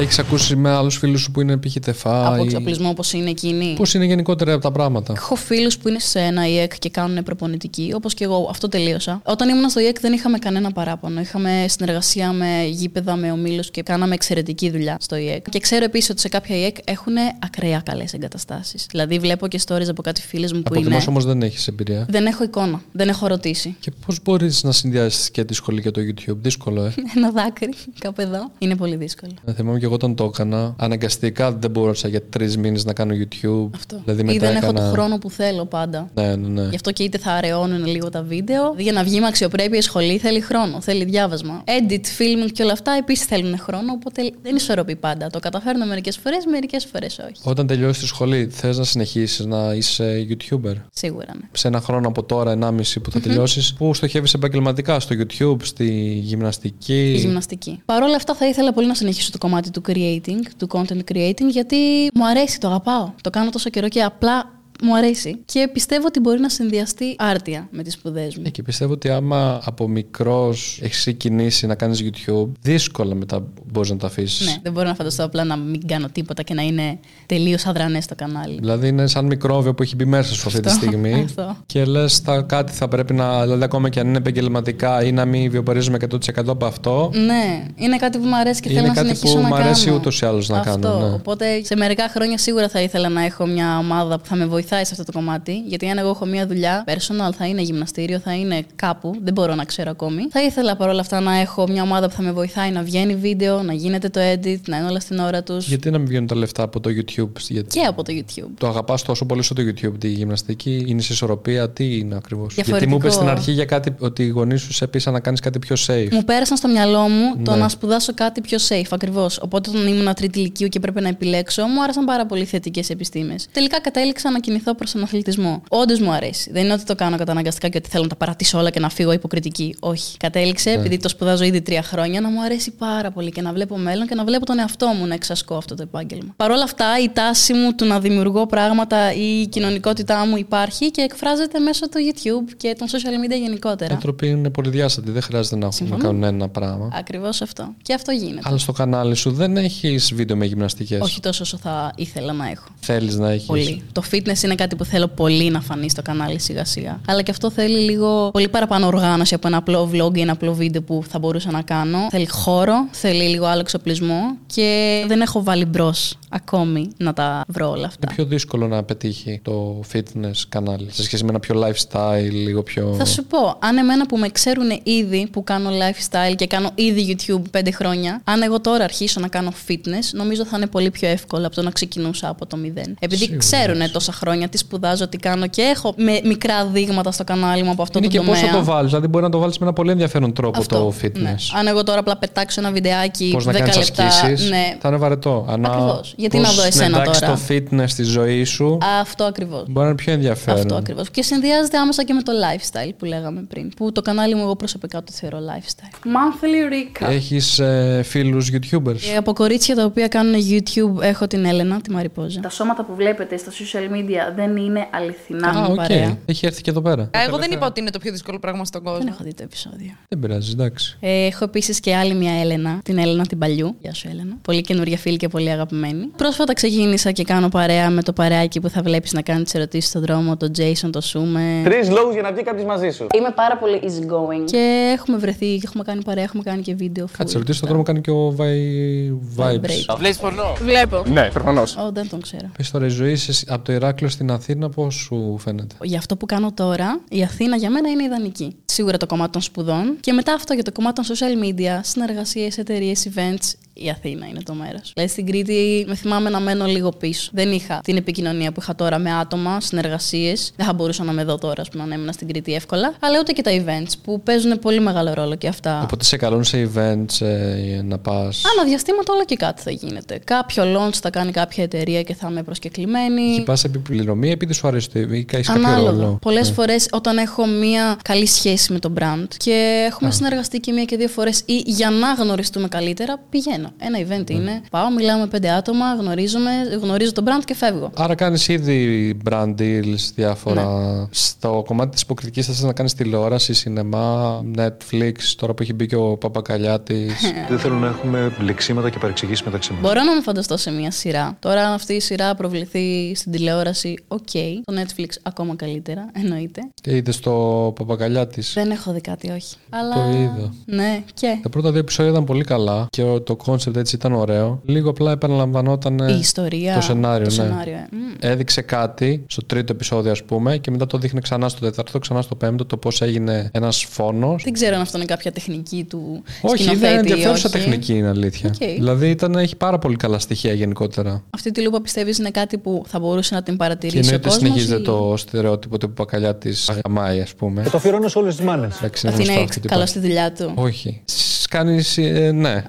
Έχεις 0.00 0.18
ακούσει 0.18 0.56
με 0.56 0.70
άλλους 0.70 0.96
φίλους 0.96 1.20
σου 1.20 1.30
που 1.30 1.40
είναι 1.40 1.56
π.χ. 1.56 1.74
τεφά. 1.80 2.26
Από 2.26 2.42
ή... 2.42 2.46
εξοπλισμό 2.46 2.88
όπως 2.88 3.12
είναι 3.12 3.30
εκείνη. 3.30 3.74
Πώς 3.76 3.94
είναι 3.94 4.04
γενικότερα 4.04 4.58
τα 4.58 4.70
πράγματα; 4.72 5.15
Έχω 5.16 5.34
φίλους 5.34 5.78
που 5.78 5.88
είναι 5.88 5.98
σε 5.98 6.18
ένα 6.20 6.48
ΙΕΚ 6.48 6.78
και 6.78 6.90
κάνουν 6.90 7.22
προπονητική, 7.24 7.92
όπως 7.94 8.14
και 8.14 8.24
εγώ. 8.24 8.46
Αυτό 8.50 8.68
τελείωσα. 8.68 9.20
Όταν 9.24 9.48
ήμουν 9.48 9.70
στο 9.70 9.80
ΙΕΚ 9.80 10.00
δεν 10.00 10.12
είχαμε 10.12 10.38
κανένα 10.38 10.72
παράπονο. 10.72 11.20
Είχαμε 11.20 11.64
συνεργασία 11.68 12.32
με 12.32 12.64
γήπεδα, 12.70 13.16
με 13.16 13.32
ομίλους 13.32 13.70
και 13.70 13.82
κάναμε 13.82 14.14
εξαιρετική 14.14 14.70
δουλειά 14.70 14.96
στο 15.00 15.16
ΙΕΚ. 15.16 15.48
Και 15.50 15.58
ξέρω 15.60 15.84
επίσης 15.84 16.10
ότι 16.10 16.20
σε 16.20 16.28
κάποια 16.28 16.56
ΙΕΚ 16.56 16.76
έχουν 16.84 17.12
ακραία 17.38 17.80
καλές 17.84 18.12
εγκαταστάσεις. 18.12 18.86
Δηλαδή, 18.90 19.18
βλέπω 19.18 19.46
και 19.46 19.60
stories 19.66 19.88
από 19.88 20.02
κάτι 20.02 20.22
φίλες 20.22 20.52
μου 20.52 20.58
που 20.62 20.64
Από 20.70 20.74
είναι. 20.78 20.88
δημόσιο 20.88 21.10
όμως 21.10 21.24
δεν 21.24 21.42
έχεις 21.42 21.68
εμπειρία. 21.68 22.06
Δεν 22.08 22.26
έχω 22.26 22.44
εικόνα. 22.44 22.82
Δεν 22.92 23.08
έχω 23.08 23.26
ρωτήσει. 23.26 23.76
Και 23.80 23.92
πώς 24.06 24.18
μπορείς 24.22 24.62
να 24.62 24.72
συνδυάσεις 24.72 25.30
και 25.30 25.44
τη 25.44 25.54
σχολή 25.54 25.82
και 25.82 25.90
το 25.90 26.00
YouTube; 26.00 26.36
Δύσκολο, 26.40 26.84
ε. 26.84 26.94
Ένα 27.16 27.30
δάκρυ 27.30 27.74
κάπου 27.98 28.20
εδώ. 28.20 28.50
Είναι 28.58 28.76
πολύ 28.76 28.96
δύσκολο. 28.96 29.32
Ε, 29.44 29.52
Θυμάμαι 29.52 29.78
και 29.78 29.84
εγώ 29.84 29.94
όταν 29.94 30.14
το 30.14 30.24
έκανα, 30.24 30.74
αναγκαστικά 30.78 31.52
δεν 31.52 31.70
μπορούσα 31.70 32.08
για 32.08 32.22
τρεις 32.22 32.56
μήνες 32.56 32.84
να 32.84 32.92
κάνω 32.92 33.14
YouTube. 33.14 33.68
Αυτό. 33.74 34.00
Δηλαδή 34.04 34.20
Ή 34.20 34.24
μετά 34.24 34.38
δεν 34.46 34.56
έχω 34.56 34.64
έκανα... 34.66 34.80
το 34.86 34.92
χρόνο 34.92 35.05
που 35.14 35.30
θέλω 35.30 35.64
πάντα. 35.64 36.10
Ναι, 36.14 36.36
ναι, 36.36 36.48
ναι. 36.48 36.68
Γι' 36.68 36.74
αυτό 36.74 36.92
και 36.92 37.02
είτε 37.02 37.18
θα 37.18 37.32
αραιώνουν 37.32 37.86
λίγο 37.86 38.08
τα 38.08 38.22
βίντεο. 38.22 38.74
Για 38.78 38.92
να 38.92 39.04
βγει 39.04 39.20
με 39.20 39.26
αξιοπρέπεια 39.26 39.78
η 39.78 39.82
σχολή 39.82 40.18
θέλει 40.18 40.40
χρόνο, 40.40 40.80
θέλει 40.80 41.04
διάβασμα. 41.04 41.64
Edit, 41.64 41.94
filming 41.94 42.50
και 42.52 42.62
όλα 42.62 42.72
αυτά 42.72 42.92
επίσης 42.92 43.26
θέλουν 43.26 43.58
χρόνο, 43.58 43.92
οπότε 43.92 44.30
δεν 44.42 44.56
ισορροπεί 44.56 44.96
πάντα. 44.96 45.26
Το 45.30 45.38
καταφέρνω 45.38 45.86
μερικές 45.86 46.16
φορές, 46.16 46.44
μερικές 46.46 46.84
φορές 46.92 47.18
όχι. 47.18 47.40
Όταν 47.42 47.66
τελειώσει 47.66 48.00
τη 48.00 48.06
σχολή, 48.06 48.48
θες 48.50 48.78
να 48.78 48.84
συνεχίσεις 48.84 49.46
να 49.46 49.72
είσαι 49.74 50.26
YouTuber; 50.30 50.74
Σίγουρα 50.92 51.34
ναι. 51.34 51.48
Σε 51.52 51.68
ένα 51.68 51.80
χρόνο 51.80 52.08
από 52.08 52.22
τώρα, 52.22 52.58
1,5 52.60 53.00
που 53.02 53.10
θα 53.10 53.20
τελειώσεις, 53.20 53.74
πού 53.74 53.94
στοχεύεις 53.94 54.34
επαγγελματικά, 54.34 55.00
στο 55.00 55.16
YouTube, 55.18 55.62
στη 55.62 56.18
γυμναστική; 56.22 57.12
Η 57.12 57.16
γυμναστική. 57.16 57.82
Παρ' 57.84 58.02
όλα 58.02 58.16
αυτά, 58.16 58.34
θα 58.34 58.46
ήθελα 58.48 58.72
πολύ 58.72 58.86
να 58.86 58.94
συνεχίσω 58.94 59.30
το 59.30 59.38
κομμάτι 59.38 59.70
του 59.70 59.82
creating, 59.88 60.40
του 60.56 60.68
content 60.72 61.12
creating, 61.12 61.48
γιατί 61.50 61.76
μου 62.14 62.26
αρέσει, 62.26 62.60
το 62.60 62.68
αγαπάω. 62.68 63.12
Το 63.20 63.30
κάνω 63.30 63.50
τόσο 63.50 63.70
καιρό 63.70 63.88
και 63.88 64.02
απλά 64.02 64.55
μου 64.82 64.96
αρέσει. 64.96 65.38
Και 65.44 65.68
πιστεύω 65.72 66.06
ότι 66.06 66.20
μπορεί 66.20 66.40
να 66.40 66.48
συνδυαστεί 66.48 67.14
άρτια 67.18 67.68
με 67.70 67.82
τις 67.82 67.92
σπουδές 67.92 68.36
μου. 68.36 68.42
Ε, 68.46 68.50
Και 68.50 68.62
πιστεύω 68.62 68.92
ότι 68.92 69.08
άμα 69.10 69.60
από 69.64 69.88
μικρός 69.88 70.78
έχεις 70.82 70.98
ξεκινήσει 70.98 71.66
να 71.66 71.74
κάνεις 71.74 72.02
YouTube, 72.04 72.48
δύσκολα 72.60 73.14
μετά 73.14 73.42
μπορείς 73.72 73.90
να 73.90 73.96
το 73.96 74.06
αφήσεις. 74.06 74.46
Ναι, 74.46 74.56
δεν 74.62 74.72
μπορώ 74.72 74.88
να 74.88 74.94
φανταστώ 74.94 75.24
απλά 75.24 75.44
να 75.44 75.56
μην 75.56 75.86
κάνω 75.86 76.08
τίποτα 76.12 76.42
και 76.42 76.54
να 76.54 76.62
είναι 76.62 76.98
τελείως 77.26 77.66
αδρανές 77.66 78.06
το 78.06 78.14
κανάλι. 78.14 78.56
Δηλαδή 78.60 78.88
είναι 78.88 79.06
σαν 79.06 79.24
μικρόβιο 79.26 79.74
που 79.74 79.82
έχει 79.82 79.96
μπει 79.96 80.04
μέσα 80.04 80.34
σου 80.34 80.48
αυτή 80.48 80.60
τη 80.60 80.68
Αυτό, 80.70 80.86
στιγμή. 80.86 81.22
αυτό. 81.24 81.56
Και 81.66 81.84
λες, 81.84 82.22
κάτι 82.46 82.72
θα 82.72 82.88
πρέπει 82.88 83.12
να. 83.14 83.42
Δηλαδή, 83.42 83.64
ακόμα 83.64 83.88
και 83.88 84.00
αν 84.00 84.08
είναι 84.08 84.16
επαγγελματικά 84.18 85.04
ή 85.04 85.12
να 85.12 85.24
μην 85.24 85.50
βιοπορίζουμε 85.50 85.98
100% 86.10 86.18
από 86.46 86.66
αυτό. 86.66 87.10
Ναι, 87.14 87.64
είναι 87.76 87.96
κάτι 87.96 88.18
που 88.18 88.24
μου 88.26 88.36
αρέσει 88.36 88.60
και 88.60 88.68
Είναι 88.70 88.78
θέλω 88.80 88.92
να 88.92 88.94
κάτι 89.02 89.06
συνεχίσω 89.06 89.34
που 89.36 89.42
να 89.42 89.48
μου 89.48 89.54
αρέσει 89.54 89.84
κάνω. 89.84 89.96
ούτως 89.96 90.20
ή 90.20 90.26
άλλως 90.26 90.48
να 90.48 90.58
Αυτό. 90.58 90.70
κάνω, 90.80 90.98
ναι. 91.08 91.14
Οπότε 91.14 91.62
σε 91.64 91.76
μερικά 91.76 92.08
χρόνια 92.08 92.38
σίγουρα 92.38 92.68
θα 92.68 92.80
ήθελα 92.80 93.08
να 93.08 93.24
έχω 93.24 93.46
μια 93.46 93.78
ομάδα 93.78 94.18
που 94.18 94.26
θα 94.26 94.36
με 94.36 94.44
βοηθάει 94.66 94.84
σε 94.84 94.90
αυτό 94.92 95.04
το 95.04 95.12
κομμάτι. 95.12 95.62
Γιατί 95.66 95.88
αν 95.88 95.98
εγώ 95.98 96.08
έχω 96.08 96.26
μια 96.26 96.46
δουλειά 96.46 96.84
personal, 96.86 97.32
θα 97.38 97.46
είναι 97.46 97.62
γυμναστήριο, 97.62 98.18
θα 98.18 98.34
είναι 98.34 98.62
κάπου, 98.76 99.14
δεν 99.22 99.32
μπορώ 99.32 99.54
να 99.54 99.64
ξέρω 99.64 99.90
ακόμη. 99.90 100.28
Θα 100.30 100.42
ήθελα 100.42 100.76
παρόλα 100.76 101.00
αυτά 101.00 101.20
να 101.20 101.34
έχω 101.34 101.68
μια 101.68 101.82
ομάδα 101.82 102.08
που 102.08 102.14
θα 102.14 102.22
με 102.22 102.32
βοηθάει 102.32 102.70
να 102.70 102.82
βγαίνει 102.82 103.14
βίντεο, 103.14 103.62
να 103.62 103.72
γίνεται 103.72 104.08
το 104.08 104.20
edit, 104.20 104.60
να 104.66 104.76
είναι 104.76 104.86
όλα 104.88 105.00
στην 105.00 105.18
ώρα 105.18 105.42
τους. 105.42 105.68
Γιατί 105.68 105.90
να 105.90 105.98
μην 105.98 106.06
βγαίνουν 106.06 106.26
τα 106.26 106.34
λεφτά 106.36 106.62
από 106.62 106.80
το 106.80 106.90
YouTube. 106.90 107.30
Γιατί 107.48 107.78
Και 107.80 107.86
από 107.86 108.02
το 108.02 108.12
YouTube. 108.16 108.50
το 108.58 108.66
αγαπάς 108.68 109.02
τόσο 109.02 109.24
πολύ 109.26 109.42
στο 109.42 109.54
YouTube 109.58 109.92
τη 109.98 110.08
γυμναστική, 110.08 110.84
είναι 110.86 111.00
σε 111.00 111.12
ισορροπία, 111.12 111.70
τι 111.70 111.98
είναι 111.98 112.14
ακριβώς; 112.16 112.54
Γιατί 112.54 112.70
Διαφορετικό. 112.70 112.90
μου 112.90 112.96
είπες 113.04 113.14
στην 113.14 113.28
αρχή 113.28 113.52
για 113.52 113.64
κάτι 113.64 113.94
ότι 113.98 114.22
οι 114.22 114.28
γονείς 114.28 114.60
σου 114.60 114.72
σε 114.72 114.86
πείσαν 114.86 115.12
να 115.12 115.20
κάνεις 115.20 115.40
κάτι 115.40 115.58
πιο 115.58 115.76
safe. 115.86 116.08
Μου 116.10 116.24
πέρασαν 116.24 116.56
στο 116.56 116.68
μυαλό 116.68 117.00
μου 117.08 117.42
το 117.44 117.50
Ναι. 117.52 117.56
να 117.56 117.68
σπουδάσω 117.68 118.14
κάτι 118.14 118.40
πιο 118.40 118.58
safe 118.68 118.86
ακριβώς. 118.90 119.38
Οπότε 119.42 119.70
όταν 119.70 119.86
ήμουν 119.86 120.14
τρίτη 120.14 120.38
ηλικίου 120.38 120.68
και 120.68 120.78
έπρεπε 120.78 121.00
να 121.00 121.08
επιλέξω, 121.08 121.66
μου 121.66 121.82
άρεσαν 121.82 122.04
πάρα 122.04 122.26
πολύ 122.26 122.44
θετικές 122.44 122.90
επιστήμες. 122.90 123.46
Τελικά 123.52 123.80
κατέληξα 123.80 124.30
να 124.30 124.38
κινηθώ 124.40 124.55
προς 124.76 124.90
τον 124.92 125.02
αθλητισμό. 125.02 125.62
Όντως 125.68 126.00
μου 126.00 126.10
αρέσει. 126.12 126.50
Δεν 126.52 126.64
είναι 126.64 126.72
ότι 126.72 126.84
το 126.84 126.94
κάνω 126.94 127.16
καταναγκαστικά 127.16 127.68
και 127.68 127.76
ότι 127.78 127.88
θέλω 127.88 128.02
να 128.02 128.08
τα 128.08 128.16
παρατήσω 128.16 128.58
όλα 128.58 128.70
και 128.70 128.80
να 128.80 128.88
φύγω 128.88 129.12
υποκριτική. 129.12 129.76
Όχι. 129.80 130.16
Κατέληξε, 130.16 130.70
Ναι. 130.70 130.76
επειδή 130.76 130.96
το 130.98 131.08
σπουδάζω 131.08 131.44
ήδη 131.44 131.60
τρία 131.62 131.82
χρόνια, 131.82 132.20
να 132.20 132.28
μου 132.30 132.42
αρέσει 132.42 132.70
πάρα 132.70 133.10
πολύ 133.10 133.30
και 133.30 133.40
να 133.42 133.52
βλέπω 133.52 133.76
μέλλον 133.76 134.06
και 134.06 134.14
να 134.14 134.24
βλέπω 134.24 134.46
τον 134.46 134.58
εαυτό 134.58 134.86
μου 134.86 135.06
να 135.06 135.14
εξασκώ 135.14 135.54
αυτό 135.54 135.74
το 135.74 135.82
επάγγελμα. 135.82 136.32
Παρ' 136.36 136.50
όλα 136.50 136.62
αυτά, 136.62 136.86
η 137.04 137.08
τάση 137.12 137.52
μου 137.52 137.74
του 137.74 137.84
να 137.84 138.00
δημιουργώ 138.00 138.46
πράγματα 138.46 139.12
ή 139.12 139.40
η 139.40 139.46
κοινωνικότητά 139.46 140.26
μου 140.26 140.36
υπάρχει 140.36 140.90
και 140.90 141.00
εκφράζεται 141.00 141.58
μέσω 141.58 141.88
του 141.88 141.98
YouTube 142.12 142.54
και 142.56 142.74
των 142.78 142.88
social 142.88 143.30
media 143.30 143.34
Οι 143.34 143.38
γενικότερα. 143.38 143.94
άνθρωποι 143.94 144.28
είναι 144.28 144.50
πολυδιάστατοι, 144.50 145.10
δεν 145.10 145.22
χρειάζεται 145.22 145.56
να, 145.56 145.66
έχουν, 145.66 145.88
να 145.88 145.96
κάνουν 145.96 146.22
ένα 146.22 146.48
πράγμα. 146.48 146.90
Ακριβώς 146.92 147.42
αυτό. 147.42 147.74
Και 147.82 147.94
αυτό 147.94 148.12
γίνεται. 148.12 148.40
Αλλά 148.48 148.58
στο 148.58 148.72
κανάλι 148.72 149.14
σου 149.14 149.30
δεν 149.32 149.56
έχεις 149.56 150.14
βίντεο 150.14 150.36
με 150.36 150.44
γυμναστικές; 150.44 151.00
Όχι 151.00 151.20
τόσο 151.20 151.42
όσο 151.42 151.56
θα 151.56 151.92
ήθελα 151.96 152.32
να 152.32 152.48
έχω. 152.50 152.64
Θέλεις 152.80 153.16
να 153.16 153.30
έχεις; 153.30 153.46
Πολύ. 153.46 153.82
Το 153.92 154.02
fitness 154.10 154.42
είναι 154.46 154.54
κάτι 154.54 154.76
που 154.76 154.84
θέλω 154.84 155.06
πολύ 155.06 155.50
να 155.50 155.60
φανεί 155.60 155.90
στο 155.90 156.02
κανάλι 156.02 156.38
σιγά 156.40 156.64
σιγά. 156.64 157.00
Αλλά 157.06 157.22
και 157.22 157.30
αυτό 157.30 157.50
θέλει 157.50 157.78
λίγο 157.78 158.30
πολύ 158.30 158.48
παραπάνω 158.48 158.86
οργάνωση 158.86 159.34
από 159.34 159.46
ένα 159.46 159.56
απλό 159.56 159.90
vlog 159.92 160.16
ή 160.16 160.20
ένα 160.20 160.32
απλό 160.32 160.54
βίντεο 160.54 160.82
που 160.82 161.02
θα 161.08 161.18
μπορούσα 161.18 161.50
να 161.50 161.62
κάνω. 161.62 161.98
Θέλει 162.10 162.28
χώρο, 162.28 162.88
θέλει 162.90 163.22
λίγο 163.22 163.46
άλλο 163.46 163.60
εξοπλισμό 163.60 164.36
και 164.46 165.04
δεν 165.08 165.20
έχω 165.20 165.42
βάλει 165.42 165.64
μπρος 165.64 166.18
ακόμη 166.28 166.90
να 166.96 167.12
τα 167.12 167.44
βρω 167.48 167.70
όλα 167.70 167.86
αυτά. 167.86 167.98
Είναι 168.06 168.14
πιο 168.14 168.24
δύσκολο 168.24 168.68
να 168.68 168.82
πετύχει 168.82 169.40
το 169.42 169.80
fitness 169.92 170.40
κανάλι 170.48 170.88
σε 170.90 171.02
σχέση 171.02 171.24
με 171.24 171.30
ένα 171.30 171.40
πιο 171.40 171.62
lifestyle, 171.64 172.30
λίγο 172.32 172.62
πιο. 172.62 172.94
Θα 172.98 173.04
σου 173.04 173.24
πω, 173.24 173.56
αν 173.58 173.76
εμένα 173.76 174.06
που 174.06 174.16
με 174.16 174.28
ξέρουν 174.28 174.80
ήδη 174.82 175.28
που 175.32 175.44
κάνω 175.44 175.70
lifestyle 175.70 176.34
και 176.36 176.46
κάνω 176.46 176.70
ήδη 176.74 177.16
YouTube 177.16 177.42
πέντε 177.50 177.70
χρόνια, 177.70 178.20
αν 178.24 178.42
εγώ 178.42 178.60
τώρα 178.60 178.84
αρχίσω 178.84 179.20
να 179.20 179.28
κάνω 179.28 179.52
fitness, 179.68 180.12
νομίζω 180.12 180.44
θα 180.44 180.56
είναι 180.56 180.66
πολύ 180.66 180.90
πιο 180.90 181.08
εύκολο 181.08 181.46
από 181.46 181.54
το 181.54 181.62
να 181.62 181.70
ξεκινούσα 181.70 182.28
από 182.28 182.46
το 182.46 182.56
μηδέν. 182.56 182.96
Επειδή 182.98 183.22
Σίγουρα, 183.22 183.38
ξέρουν 183.38 183.90
τόσα 183.92 184.12
χρόνια 184.12 184.35
τι 184.48 184.58
σπουδάζω, 184.58 185.08
τι 185.08 185.16
κάνω 185.16 185.46
και 185.46 185.62
έχω 185.62 185.94
με 185.96 186.20
μικρά 186.24 186.66
δείγματα 186.66 187.10
στο 187.10 187.24
κανάλι 187.24 187.62
μου 187.62 187.70
από 187.70 187.82
αυτό 187.82 187.98
Είναι 187.98 188.06
το 188.06 188.12
και 188.12 188.18
τομέα. 188.18 188.40
πώς 188.40 188.50
θα 188.50 188.56
το 188.56 188.64
βάλεις. 188.64 188.88
Δηλαδή, 188.88 189.06
μπορεί 189.06 189.24
να 189.24 189.30
το 189.30 189.38
βάλεις 189.38 189.58
με 189.58 189.66
ένα 189.66 189.74
πολύ 189.74 189.90
ενδιαφέρον 189.90 190.32
τρόπο 190.32 190.58
Αυτό, 190.58 190.78
το 190.78 190.92
fitness. 191.02 191.20
ναι. 191.20 191.34
Αν 191.58 191.66
εγώ 191.66 191.82
τώρα 191.82 191.98
απλά 191.98 192.16
πετάξω 192.16 192.60
ένα 192.60 192.70
βιντεάκι 192.70 193.30
Πώς 193.32 193.44
10 193.44 193.46
να 193.52 193.58
κάνεις 193.58 193.76
λεπτά. 193.76 194.04
ασκήσεις. 194.06 194.50
Ναι, 194.50 194.76
Θα 194.80 194.88
είναι 194.88 194.96
βαρετό. 194.96 195.44
Αλλά 195.48 195.68
Ακριβώς. 195.68 196.14
Γιατί 196.16 196.36
πώς 196.36 196.46
να 196.46 196.52
δω 196.52 196.62
εσένα 196.66 197.00
εντάξει 197.00 197.20
τώρα. 197.20 197.32
το 197.34 197.40
fitness 197.48 197.84
στη 197.88 198.02
ζωή 198.02 198.44
σου 198.44 198.78
αυτό 199.00 199.24
ακριβώς. 199.24 199.62
μπορεί 199.66 199.78
να 199.80 199.86
είναι 199.86 199.94
πιο 199.94 200.12
ενδιαφέρον. 200.12 200.60
Αυτό 200.60 200.74
ακριβώς. 200.74 201.10
Και 201.10 201.22
συνδυάζεται 201.22 201.78
άμεσα 201.78 202.04
και 202.04 202.12
με 202.12 202.22
το 202.22 202.32
lifestyle 202.32 202.92
που 202.98 203.04
λέγαμε 203.04 203.40
πριν. 203.48 203.68
Που 203.76 203.92
το 203.92 204.02
κανάλι 204.02 204.34
μου 204.34 204.42
εγώ 204.42 204.56
προσωπικά 204.56 204.98
το 205.02 205.12
θεωρώ 205.12 205.38
lifestyle. 205.38 206.06
Monthly 206.06 206.72
recap. 207.04 207.10
Έχεις 207.10 207.58
ε, 207.58 208.00
φίλους 208.04 208.50
YouTubers; 208.52 208.96
Και 209.10 209.16
από 209.16 209.32
κορίτσια 209.32 209.74
τα 209.74 209.84
οποία 209.84 210.08
κάνουν 210.08 210.34
YouTube 210.50 211.02
έχω 211.02 211.26
την 211.26 211.44
Έλενα, 211.44 211.80
τη 211.80 211.90
Μαριπόζα. 211.90 212.40
Τα 212.40 212.50
σώματα 212.50 212.84
που 212.84 212.94
βλέπετε 212.94 213.36
στα 213.36 213.50
social 213.50 213.92
media 213.94 214.25
παιδιά. 214.34 214.44
Δεν 214.44 214.56
είναι 214.56 214.86
αληθινά 214.90 215.48
Α, 215.48 215.60
μου 215.60 215.66
οκ. 215.70 215.76
παρέα. 215.76 216.18
Έχει 216.26 216.46
έρθει 216.46 216.62
και 216.62 216.70
εδώ 216.70 216.80
πέρα. 216.80 217.10
Εγώ 217.26 217.36
δεν 217.38 217.50
είπα 217.50 217.66
ότι 217.66 217.80
είναι 217.80 217.90
το 217.90 217.98
πιο 217.98 218.12
δύσκολο 218.12 218.38
πράγμα 218.38 218.64
στον 218.64 218.82
κόσμο. 218.82 218.98
Δεν 218.98 219.06
έχω 219.08 219.24
δει 219.24 219.34
το 219.34 219.42
επεισόδιο. 219.42 219.90
Δεν 220.08 220.18
πειράζει, 220.18 220.50
εντάξει. 220.52 220.96
Ε, 221.00 221.26
έχω 221.26 221.44
επίσης 221.44 221.80
και 221.80 221.94
άλλη 221.94 222.14
μια 222.14 222.32
Έλενα, 222.40 222.80
την 222.84 222.98
Έλενα 222.98 223.26
την 223.26 223.38
παλιού. 223.38 223.76
Γεια 223.80 223.94
σου, 223.94 224.08
Έλενα. 224.10 224.36
Πολύ 224.42 224.60
καινούργια 224.60 224.96
φίλη 224.96 225.16
και 225.16 225.28
πολύ 225.28 225.50
αγαπημένη. 225.50 226.06
Πρόσφατα 226.16 226.52
ξεκίνησα 226.52 227.10
και 227.10 227.24
κάνω 227.24 227.48
παρέα 227.48 227.90
με 227.90 228.02
το 228.02 228.12
παρεάκι 228.12 228.60
που 228.60 228.68
θα 228.68 228.82
βλέπεις 228.82 229.12
να 229.12 229.22
κάνει 229.22 229.42
τις 229.42 229.54
ερωτήσεις 229.54 229.88
στον 229.90 230.02
δρόμο, 230.02 230.36
τον 230.36 230.50
Jason, 230.58 230.88
το 230.92 231.00
Σούμε. 231.00 231.60
Τρεις 231.64 231.90
λόγους 231.90 232.12
για 232.12 232.22
να 232.22 232.32
βγει 232.32 232.42
κάποιος 232.42 232.64
μαζί 232.64 232.90
σου. 232.90 233.06
Είμαι 233.14 233.30
πάρα 233.34 233.56
πολύ 233.56 233.80
easygoing. 233.82 234.44
Και 234.44 234.94
έχουμε 234.98 235.16
βρεθεί 235.18 235.46
και 235.56 235.62
έχουμε 235.64 235.84
κάνει 235.84 236.02
παρέα, 236.04 236.22
έχουμε 236.24 236.42
κάνει 236.42 236.62
και 236.62 236.74
βίντεο. 236.74 237.06
Κάτσε, 237.18 237.38
ρωτήσω 237.38 237.56
στον 237.56 237.68
δρόμο 237.68 237.82
κάνει 237.82 238.00
και 238.00 238.10
ο 238.10 238.34
Vi- 238.38 239.40
Vibes. 239.40 239.96
Βλέπεις 239.98 240.18
πορνό; 240.18 240.56
Βλέπω. 240.62 241.02
Ναι, 241.06 241.28
προφανώς. 241.32 241.76
Ω, 241.76 241.90
δεν 241.92 242.08
τον 242.08 242.20
ξέρω. 242.20 242.50
Πες 242.56 242.70
τώρα, 242.70 242.86
η 242.86 242.88
ζωή 242.88 243.16
σας 243.16 243.44
από 243.48 243.64
το 243.64 243.72
Ηράκλειο 243.72 244.10
στην 244.16 244.30
Αθήνα 244.30 244.68
πώς 244.68 244.94
σου 244.94 245.38
φαίνεται; 245.38 245.74
Για 245.82 245.98
αυτό 245.98 246.16
που 246.16 246.26
κάνω 246.26 246.52
τώρα, 246.52 247.00
η 247.08 247.22
Αθήνα 247.22 247.56
για 247.56 247.70
μένα 247.70 247.88
είναι 247.88 248.02
ιδανική. 248.02 248.56
Σίγουρα 248.64 248.96
το 248.96 249.06
κομμάτι 249.06 249.30
των 249.30 249.40
σπουδών. 249.42 249.96
Και 250.00 250.12
μετά 250.12 250.32
αυτό 250.32 250.54
για 250.54 250.62
το 250.62 250.72
κομμάτι 250.72 251.06
των 251.06 251.16
social 251.16 251.44
media, 251.44 251.78
συνεργασίες, 251.82 252.58
εταιρείες, 252.58 253.08
events. 253.14 253.54
Η 253.78 253.90
Αθήνα 253.90 254.26
είναι 254.26 254.40
το 254.42 254.54
μέρος. 254.54 254.90
Δηλαδή 254.94 255.12
στην 255.12 255.26
Κρήτη 255.26 255.84
με 255.88 255.94
θυμάμαι 255.94 256.30
να 256.30 256.40
μένω 256.40 256.66
λίγο 256.66 256.88
πίσω. 256.90 257.30
Δεν 257.32 257.52
είχα 257.52 257.80
την 257.84 257.96
επικοινωνία 257.96 258.52
που 258.52 258.60
είχα 258.60 258.74
τώρα 258.74 258.98
με 258.98 259.12
άτομα, 259.12 259.60
συνεργασίες. 259.60 260.52
Δεν 260.56 260.66
θα 260.66 260.72
μπορούσα 260.72 261.04
να 261.04 261.12
με 261.12 261.24
δω 261.24 261.38
τώρα, 261.38 261.60
ας 261.62 261.68
πούμε, 261.68 261.82
αν 261.82 261.92
έμενα 261.92 262.12
στην 262.12 262.28
Κρήτη 262.28 262.54
εύκολα. 262.54 262.94
Αλλά 263.00 263.18
ούτε 263.20 263.32
και 263.32 263.42
τα 263.42 263.50
events 263.64 263.92
που 264.02 264.20
παίζουν 264.22 264.58
πολύ 264.58 264.80
μεγάλο 264.80 265.14
ρόλο 265.14 265.34
και 265.34 265.48
αυτά. 265.48 265.80
Οπότε 265.82 266.04
σε 266.04 266.16
καλούν 266.16 266.44
σε 266.44 266.70
events 266.74 267.26
ε, 267.26 267.80
να 267.84 267.98
πας. 267.98 268.42
Αναδιαστήματα 268.56 269.12
όλο 269.12 269.24
και 269.24 269.36
κάτι 269.36 269.62
θα 269.62 269.70
γίνεται. 269.70 270.20
Κάποιο 270.24 270.64
launch 270.76 270.94
θα 270.94 271.10
κάνει 271.10 271.30
κάποια 271.32 271.64
εταιρεία 271.64 272.02
και 272.02 272.14
θα 272.14 272.28
είμαι 272.30 272.42
προσκεκλημένη. 272.42 273.34
Και 273.36 273.42
πας 273.42 273.64
επιπληρωμή 273.64 274.30
επειδή 274.30 274.52
σου 274.52 274.66
αρέσει 274.68 274.90
το 274.90 274.98
ή 274.98 275.26
έχεις 275.32 275.46
κάποιο 275.46 275.62
Ανάλογα. 275.66 275.90
ρόλο; 275.90 276.18
Πολλές 276.20 276.48
Ναι. 276.48 276.54
φορές 276.54 276.88
όταν 276.92 277.18
έχω 277.18 277.46
μία 277.46 277.96
καλή 278.04 278.26
σχέση 278.26 278.72
με 278.72 278.78
το 278.78 278.92
brand 278.98 279.26
και 279.36 279.84
έχουμε 279.90 280.08
Α. 280.08 280.12
συνεργαστεί 280.12 280.58
και 280.58 280.72
μία 280.72 280.84
και 280.84 280.96
δύο 280.96 281.08
φορές 281.08 281.42
ή 281.44 281.62
για 281.66 281.90
να 281.90 282.12
γνωριστούμε 282.12 282.68
καλύτερα, 282.68 283.20
πηγαίνω. 283.30 283.65
Ένα 283.78 283.98
Ναι. 283.98 284.06
event 284.08 284.30
είναι. 284.30 284.60
Πάω, 284.70 284.90
μιλάω 284.90 285.18
με 285.18 285.26
πέντε 285.26 285.50
άτομα, 285.50 285.94
γνωρίζομαι, 285.94 286.50
γνωρίζω 286.82 287.12
το 287.12 287.22
brand 287.26 287.44
και 287.44 287.54
φεύγω. 287.54 287.90
Άρα 287.96 288.14
κάνεις 288.14 288.48
ήδη 288.48 289.16
brand 289.30 289.54
deals 289.58 290.10
διάφορα. 290.14 290.64
Ναι. 290.64 291.06
Στο 291.10 291.62
κομμάτι 291.66 291.90
της 291.90 292.00
υποκριτικής 292.02 292.46
θα 292.46 292.52
θες 292.52 292.62
να 292.62 292.72
κάνεις 292.72 292.94
τηλεόραση, 292.94 293.52
σινεμά, 293.54 294.42
Netflix, 294.56 295.12
τώρα 295.36 295.54
που 295.54 295.62
έχει 295.62 295.72
μπει 295.72 295.86
και 295.86 295.96
ο 295.96 296.16
Παπακαλιάτης. 296.16 297.12
Δεν 297.48 297.58
θέλω 297.58 297.74
να 297.74 297.86
έχουμε 297.86 298.32
λεξίματα 298.40 298.90
και 298.90 298.98
παρεξηγήσεις 298.98 299.42
μεταξύ 299.44 299.72
μας. 299.72 299.80
Μπορώ 299.80 300.02
να 300.02 300.14
με 300.14 300.20
φανταστώ 300.22 300.56
σε 300.56 300.70
μία 300.70 300.90
σειρά. 300.90 301.36
Τώρα, 301.38 301.66
αν 301.66 301.72
αυτή 301.72 301.92
η 301.92 302.00
σειρά 302.00 302.34
προβληθεί 302.34 303.12
στην 303.14 303.32
τηλεόραση, 303.32 303.98
οκ. 304.08 304.30
Το 304.64 304.74
Netflix 304.80 305.08
ακόμα 305.22 305.56
καλύτερα, 305.56 306.10
εννοείται. 306.12 306.60
και 306.82 306.96
είδες 306.96 307.20
το 307.20 307.32
Παπακαλιάτης. 307.76 308.52
Δεν 308.54 308.70
έχω 308.70 308.92
δει 308.92 309.00
κάτι, 309.00 309.30
όχι. 309.30 309.56
Αλλά... 309.70 309.94
Το 309.94 310.16
είδα. 310.18 310.54
Ναι, 310.66 311.02
και. 311.14 311.38
Τα 311.42 311.48
πρώτα 311.48 311.70
δύο 311.70 311.80
επεισόδια 311.80 312.10
ήταν 312.12 312.24
πολύ 312.24 312.44
καλά 312.44 312.86
και 312.90 313.02
ο- 313.02 313.20
το 313.20 313.36
concept 313.56 313.76
έτσι 313.76 313.94
ήταν 313.96 314.12
ωραίο. 314.12 314.60
Λίγο 314.64 314.90
απλά 314.90 315.10
επαναλαμβανόταν 315.12 315.98
Η 315.98 316.18
ιστορία. 316.20 316.74
το 316.74 316.80
σενάριο. 316.80 317.26
Το 317.28 317.42
ναι. 317.42 317.48
σενάριο, 317.48 317.72
ε. 317.72 317.88
Μμ. 317.90 317.96
Έδειξε 318.20 318.60
κάτι 318.60 319.24
στο 319.26 319.44
τρίτο 319.46 319.72
επεισόδιο, 319.72 320.10
ας 320.10 320.22
πούμε, 320.24 320.56
και 320.56 320.70
μετά 320.70 320.86
το 320.86 320.98
δείχνει 320.98 321.20
ξανά 321.20 321.48
στο 321.48 321.60
τέταρτο, 321.60 321.98
ξανά 321.98 322.22
στο 322.22 322.34
πέμπτο, 322.34 322.64
το 322.64 322.76
πώς 322.76 323.02
έγινε 323.02 323.50
ένας 323.52 323.84
φόνος. 323.90 324.42
Δεν 324.44 324.52
ξέρω 324.52 324.74
αν 324.74 324.80
αυτό 324.80 324.96
είναι 324.96 325.06
κάποια 325.06 325.32
τεχνική 325.32 325.84
του 325.90 326.22
Όχι, 326.40 326.62
είναι 326.62 326.72
σκηνοθέτη 326.72 326.94
ή 326.94 326.96
ενδιαφέρουσα 327.12 327.48
όχι. 327.48 327.58
τεχνική, 327.58 327.94
είναι 327.94 328.08
αλήθεια. 328.08 328.50
Οκ. 328.62 328.68
Δηλαδή 328.74 329.10
ήταν, 329.10 329.34
έχει 329.34 329.56
πάρα 329.56 329.78
πολύ 329.78 329.96
καλά 329.96 330.18
στοιχεία 330.18 330.52
γενικότερα. 330.52 331.22
Αυτή 331.30 331.50
τη 331.50 331.62
λούπα 331.62 331.80
πιστεύεις 331.80 332.18
είναι 332.18 332.30
κάτι 332.30 332.58
που 332.58 332.82
θα 332.86 332.98
μπορούσε 332.98 333.34
να 333.34 333.42
την 333.42 333.52
Και 333.52 333.58
παρατηρήσει 333.58 333.96
ο 333.96 334.00
εννοείται 334.00 334.28
κόσμος. 334.28 334.46
συνεχίζεται 334.48 334.80
το 334.82 335.14
στερεότυπο 335.16 335.78
του 335.78 335.86
παπακαλιά 335.92 336.36
της 336.36 336.68
αγαμάει, 336.68 337.20
ας 337.20 337.34
πούμε. 337.34 337.62
Και 337.62 337.70
το 337.70 337.76
αφιερώνω 337.76 338.08
σε 338.08 338.18
όλες 338.18 338.36
τις 338.36 338.44
μάνες. 338.44 338.76
Εντάξει, 338.78 339.06
είναι 339.06 339.14
Αυτή 339.14 339.22
γνωστό 339.26 339.40
είναι 339.40 339.48
αυτό 339.50 339.60
τι 339.60 339.68
καλό 339.68 339.80
υπάρχει. 339.82 339.98
στη 339.98 340.08
δουλειά 340.08 340.32
του. 340.32 340.52
Όχι. 340.54 341.02
Κάνεις. 341.48 341.98
Ε, 341.98 342.30
ναι. 342.34 342.50
Α, 342.50 342.64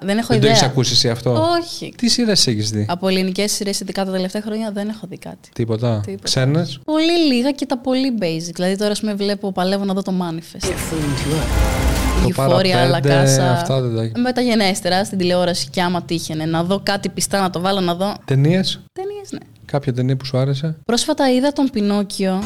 δεν 0.00 0.18
έχω 0.18 0.26
Δεν 0.28 0.40
το 0.40 0.46
ιδέα. 0.46 0.50
έχει 0.50 0.64
ακούσει 0.64 0.92
εσύ 0.92 1.08
αυτό; 1.08 1.46
Όχι. 1.60 1.92
Τι 1.96 2.08
σειρές 2.08 2.46
έχεις 2.46 2.70
δει; 2.70 2.86
Από 2.88 3.08
ελληνικές 3.08 3.52
σειρές, 3.52 3.80
ειδικά 3.80 4.04
τα 4.04 4.10
τελευταία 4.12 4.42
χρόνια, 4.42 4.70
δεν 4.72 4.88
έχω 4.88 5.06
δει 5.08 5.18
κάτι. 5.18 5.48
Τίποτα. 5.52 6.00
Τίποτα. 6.06 6.22
Ξένες; 6.24 6.78
Πολύ 6.84 7.18
λίγα 7.34 7.50
και 7.50 7.66
τα 7.66 7.78
πολύ 7.78 8.14
basic. 8.20 8.52
Δηλαδή 8.54 8.76
τώρα, 8.76 8.94
με 9.02 9.14
βλέπω, 9.14 9.52
παλεύω 9.52 9.84
να 9.84 9.94
δω 9.94 10.02
το 10.02 10.12
Manifest. 10.20 10.66
Το 12.22 12.28
Euphoria, 12.28 12.64
La 12.64 12.88
παραπέντε, 12.90 13.36
Casa. 13.36 13.40
αυτά 13.52 13.80
δεν 13.80 14.12
τα 14.12 14.20
Με 14.20 14.32
τα 14.32 14.40
γενέστερα 14.40 15.04
στην 15.04 15.18
τηλεόραση 15.18 15.68
και 15.70 15.82
άμα 15.82 16.02
τύχαινε 16.02 16.44
να 16.44 16.62
δω 16.64 16.80
κάτι 16.82 17.08
πιστά 17.08 17.40
να 17.40 17.50
το 17.50 17.60
βάλω 17.60 17.80
να 17.80 17.94
δω. 17.94 18.14
Ταινίες; 18.24 18.80
Ταινίες, 18.92 19.30
ναι. 19.32 19.38
Κάποια 19.64 19.92
ταινία 19.92 20.16
που 20.16 20.24
σου 20.24 20.38
άρεσε; 20.38 20.76
Πρόσφατα 20.84 21.30
είδα 21.32 21.52
τον 21.52 21.70
Πινόκιο. 21.72 22.42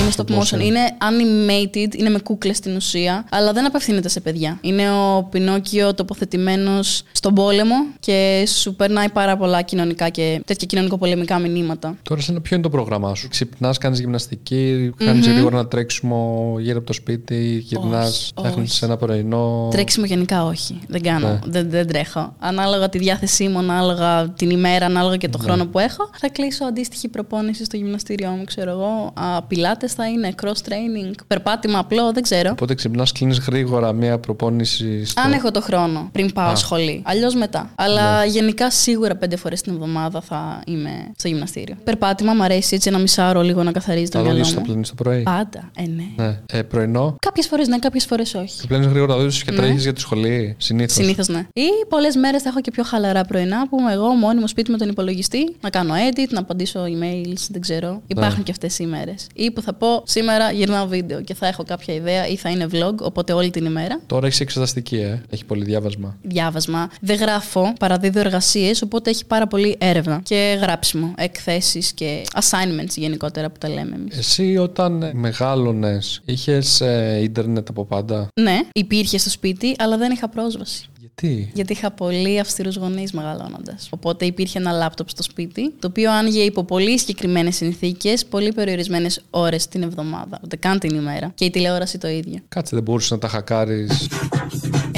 Είναι 0.00 0.10
stop 0.16 0.38
motion. 0.38 0.60
Είναι 0.64 0.80
animated, 1.00 1.94
είναι 1.96 2.08
με 2.10 2.18
κούκλες 2.18 2.56
στην 2.56 2.76
ουσία, 2.76 3.24
αλλά 3.30 3.52
δεν 3.52 3.66
απευθύνεται 3.66 4.08
σε 4.08 4.20
παιδιά. 4.20 4.58
Είναι 4.60 4.90
ο 4.90 5.22
Πινόκιο 5.30 5.94
τοποθετημένος 5.94 7.02
στον 7.12 7.34
πόλεμο 7.34 7.74
και 8.00 8.44
σου 8.60 8.74
περνάει 8.74 9.08
πάρα 9.10 9.36
πολλά 9.36 9.62
κοινωνικά 9.62 10.08
και 10.08 10.42
τέτοια 10.44 10.66
κοινωνικοπολεμικά 10.66 11.38
μηνύματα. 11.38 11.96
Τώρα, 12.02 12.20
σένα, 12.20 12.40
ποιο 12.40 12.56
είναι 12.56 12.64
το 12.64 12.70
πρόγραμμά 12.70 13.14
σου; 13.14 13.28
Ξυπνάς, 13.28 13.78
κάνεις 13.78 14.00
γυμναστική, 14.00 14.92
κάνει 14.96 15.20
γρήγορα 15.20 15.58
ένα 15.58 15.68
τρέξιμο 15.68 16.54
γύρω 16.60 16.78
από 16.78 16.86
το 16.86 16.92
σπίτι, 16.92 17.58
γυρνάς, 17.64 18.08
Όχι, 18.08 18.32
φτιάχνει 18.36 18.62
όχι. 18.62 18.84
ένα 18.84 18.96
πρωινό. 18.96 19.68
Τρέξιμο 19.70 20.06
γενικά 20.06 20.44
όχι. 20.44 20.78
Δεν 20.88 21.02
κάνω. 21.02 21.28
Ναι. 21.28 21.38
Δεν, 21.44 21.70
δεν 21.70 21.86
τρέχω. 21.86 22.34
Ανάλογα 22.38 22.88
τη 22.88 22.98
διάθεσή 22.98 23.48
μου, 23.48 23.58
ανάλογα 23.58 24.28
την 24.28 24.50
ημέρα, 24.50 24.86
ανάλογα 24.86 25.16
και 25.16 25.26
Ναι. 25.26 25.32
το 25.32 25.38
χρόνο 25.38 25.66
που 25.66 25.78
έχω, 25.78 26.10
θα 26.18 26.28
κλείσω 26.28 26.64
αντίστοιχη 26.64 27.08
προπόνηση 27.08 27.64
στο 27.64 27.76
γυμναστήριό 27.76 28.28
μου, 28.30 28.44
ξέρω 28.44 28.70
εγώ. 28.70 29.12
Α, 29.14 29.42
πιλάτες 29.42 29.87
θα 29.94 30.08
είναι, 30.08 30.34
cross 30.42 30.46
training, 30.68 31.14
περπάτημα 31.26 31.78
απλό, 31.78 32.12
δεν 32.12 32.22
ξέρω. 32.22 32.50
Οπότε 32.50 32.74
ξυπνάς, 32.74 33.12
κλείνεις 33.12 33.38
γρήγορα 33.38 33.92
μία 33.92 34.18
προπόνηση. 34.18 35.04
Στο... 35.04 35.20
Αν 35.20 35.32
έχω 35.32 35.50
το 35.50 35.60
χρόνο 35.60 36.08
πριν 36.12 36.32
πάω 36.32 36.46
Α. 36.46 36.50
Ναι. 36.50 36.56
σχολή. 36.56 37.02
Αλλιώς 37.04 37.34
μετά. 37.34 37.70
Αλλά 37.74 38.24
γενικά 38.24 38.70
σίγουρα 38.70 39.16
πέντε 39.16 39.36
φορές 39.36 39.60
την 39.60 39.72
εβδομάδα 39.72 40.20
θα 40.20 40.62
είμαι 40.66 40.90
στο 41.16 41.28
γυμναστήριο. 41.28 41.76
Περπάτημα, 41.84 42.34
μου 42.34 42.42
αρέσει 42.42 42.74
έτσι 42.74 42.88
ένα 42.88 42.98
μισάωρο 42.98 43.42
λίγο 43.42 43.62
να 43.62 43.72
καθαρίζει 43.72 44.10
το 44.10 44.18
Θα 44.18 44.24
μυαλό 44.24 44.44
δει 44.44 44.52
το 44.52 44.58
μου. 44.60 44.66
πλένεις 44.66 44.88
το 44.88 44.94
πρωί. 44.94 45.22
Πάντα, 45.22 45.70
ε, 45.76 45.82
ναι. 45.82 46.24
Ναι. 46.24 46.38
Ε, 46.52 46.62
πρωινό; 46.62 47.16
Κάποιες 47.20 47.46
φορές 47.46 47.68
ναι, 47.68 47.78
κάποιες 47.78 48.04
φορές 48.04 48.34
όχι. 48.34 48.60
Το 48.60 48.66
πλένεις 48.66 48.86
γρήγορα 48.86 49.14
το 49.16 49.26
και 49.26 49.50
Ναι. 49.50 49.56
τρέχεις 49.56 49.82
για 49.82 49.92
τη 49.92 50.00
σχολή. 50.00 50.54
Συνήθως. 50.58 50.92
Συνήθως 50.96 51.28
ναι. 51.28 51.46
Ή 51.52 51.66
πολλές 51.88 52.16
μέρες 52.16 52.42
θα 52.42 52.48
έχω 52.48 52.60
και 52.60 52.70
πιο 52.70 52.82
χαλαρά 52.84 53.24
πρωινά 53.24 53.68
που 53.68 53.78
είμαι 53.80 53.92
εγώ 53.92 54.08
μόνιμο 54.08 54.46
σπίτι 54.48 54.70
με 54.70 54.76
τον 54.76 54.88
υπολογιστή, 54.88 55.56
να 55.60 55.70
κάνω 55.70 55.94
edit, 55.94 56.28
να 56.30 56.40
απαντήσω 56.40 56.80
emails, 56.84 57.46
δεν 57.50 57.60
ξέρω. 57.60 58.02
Υπάρχουν 58.06 58.42
και 58.42 58.50
αυτές 58.50 58.78
οι 58.78 58.84
ημέρε. 58.86 59.14
Ή 59.34 59.50
που 59.50 59.60
θα 59.62 59.74
πω 59.78 60.02
σήμερα 60.06 60.50
γυρνάω 60.50 60.86
βίντεο 60.86 61.20
και 61.20 61.34
θα 61.34 61.46
έχω 61.46 61.62
κάποια 61.62 61.94
ιδέα 61.94 62.26
ή 62.26 62.36
θα 62.36 62.50
είναι 62.50 62.66
vlog, 62.72 62.94
οπότε 63.00 63.32
όλη 63.32 63.50
την 63.50 63.64
ημέρα. 63.64 64.00
Τώρα 64.06 64.26
έχεις 64.26 64.40
εξεταστική, 64.40 64.96
ε. 64.96 65.22
Έχει 65.30 65.44
πολύ 65.44 65.64
διάβασμα. 65.64 66.16
Διάβασμα. 66.22 66.90
Δεν 67.00 67.16
γράφω, 67.16 67.72
παραδίδω 67.78 68.20
εργασίες, 68.20 68.82
οπότε 68.82 69.10
έχει 69.10 69.24
πάρα 69.26 69.46
πολύ 69.46 69.76
έρευνα 69.80 70.20
και 70.22 70.58
γράψιμο. 70.60 71.14
Εκθέσεις 71.16 71.92
και 71.92 72.22
assignments 72.34 72.94
γενικότερα 72.96 73.50
που 73.50 73.58
τα 73.58 73.68
λέμε 73.68 73.94
εμείς. 73.94 74.18
Εσύ 74.18 74.56
όταν 74.56 75.10
μεγάλωνες, 75.14 76.22
είχες 76.24 76.82
ίντερνετ 77.22 77.68
από 77.68 77.84
πάντα; 77.84 78.28
Ναι, 78.40 78.58
υπήρχε 78.72 79.18
στο 79.18 79.30
σπίτι, 79.30 79.74
αλλά 79.78 79.96
δεν 79.96 80.12
είχα 80.12 80.28
πρόσβαση. 80.28 80.88
Γιατί. 81.20 81.50
Γιατί 81.54 81.72
είχα 81.72 81.90
πολύ 81.90 82.40
αυστηρούς 82.40 82.76
γονείς 82.76 83.12
μεγαλώνοντας. 83.12 83.88
Οπότε 83.90 84.24
υπήρχε 84.24 84.58
ένα 84.58 84.72
λάπτοπ 84.72 85.08
στο 85.08 85.22
σπίτι, 85.22 85.74
το 85.78 85.86
οποίο 85.86 86.12
άνοιγε 86.12 86.40
υπό 86.40 86.64
πολύ 86.64 86.98
συγκεκριμένες 86.98 87.56
συνθήκες, 87.56 88.26
πολύ 88.26 88.52
περιορισμένες 88.52 89.20
ώρες 89.30 89.68
την 89.68 89.82
εβδομάδα, 89.82 90.40
ούτε 90.44 90.56
καν 90.56 90.78
την 90.78 90.94
ημέρα. 90.94 91.32
Και 91.34 91.44
η 91.44 91.50
τηλεόραση 91.50 91.98
το 91.98 92.08
ίδιο. 92.08 92.38
Κάτσε, 92.48 92.74
δεν 92.74 92.84
μπορούσες 92.84 93.10
να 93.10 93.18
τα 93.18 93.28
χακάρεις. 93.28 94.08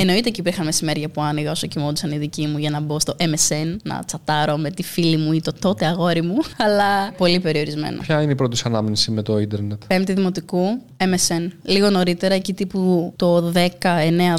Εννοείται 0.00 0.30
και 0.30 0.40
υπήρχαν 0.40 0.64
μεσημέρια 0.64 1.08
που 1.08 1.22
άνοιγα 1.22 1.50
όσο 1.50 1.66
κοιμόντουσαν 1.66 2.10
οι 2.10 2.18
δικοί 2.18 2.46
μου 2.46 2.58
για 2.58 2.70
να 2.70 2.80
μπω 2.80 3.00
στο 3.00 3.16
MSN, 3.18 3.76
να 3.82 4.02
τσατάρω 4.06 4.56
με 4.56 4.70
τη 4.70 4.82
φίλη 4.82 5.16
μου 5.16 5.32
ή 5.32 5.40
το 5.40 5.52
τότε 5.60 5.86
αγόρι 5.86 6.22
μου, 6.22 6.36
αλλά 6.64 7.12
πολύ 7.12 7.40
περιορισμένο. 7.40 8.00
Ποια 8.00 8.22
είναι 8.22 8.32
η 8.32 8.34
πρώτη 8.34 8.56
σου 8.56 8.68
ανάμνηση 8.68 9.10
με 9.10 9.22
το 9.22 9.38
ίντερνετ; 9.38 9.82
Πέμπτη 9.86 10.12
δημοτικού, 10.12 10.80
MSN. 10.96 11.50
Λίγο 11.62 11.90
νωρίτερα, 11.90 12.34
εκεί 12.34 12.52
τύπου 12.52 13.12
το 13.16 13.52
10, 13.54 13.58
9, 13.58 13.66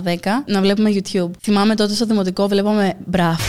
10, 0.03 0.15
να 0.45 0.61
βλέπουμε 0.61 0.89
YouTube. 0.93 1.29
Θυμάμαι 1.41 1.75
τότε 1.75 1.93
στο 1.93 2.05
δημοτικό 2.05 2.47
βλέπαμε 2.47 2.93
μπραφ. 3.05 3.41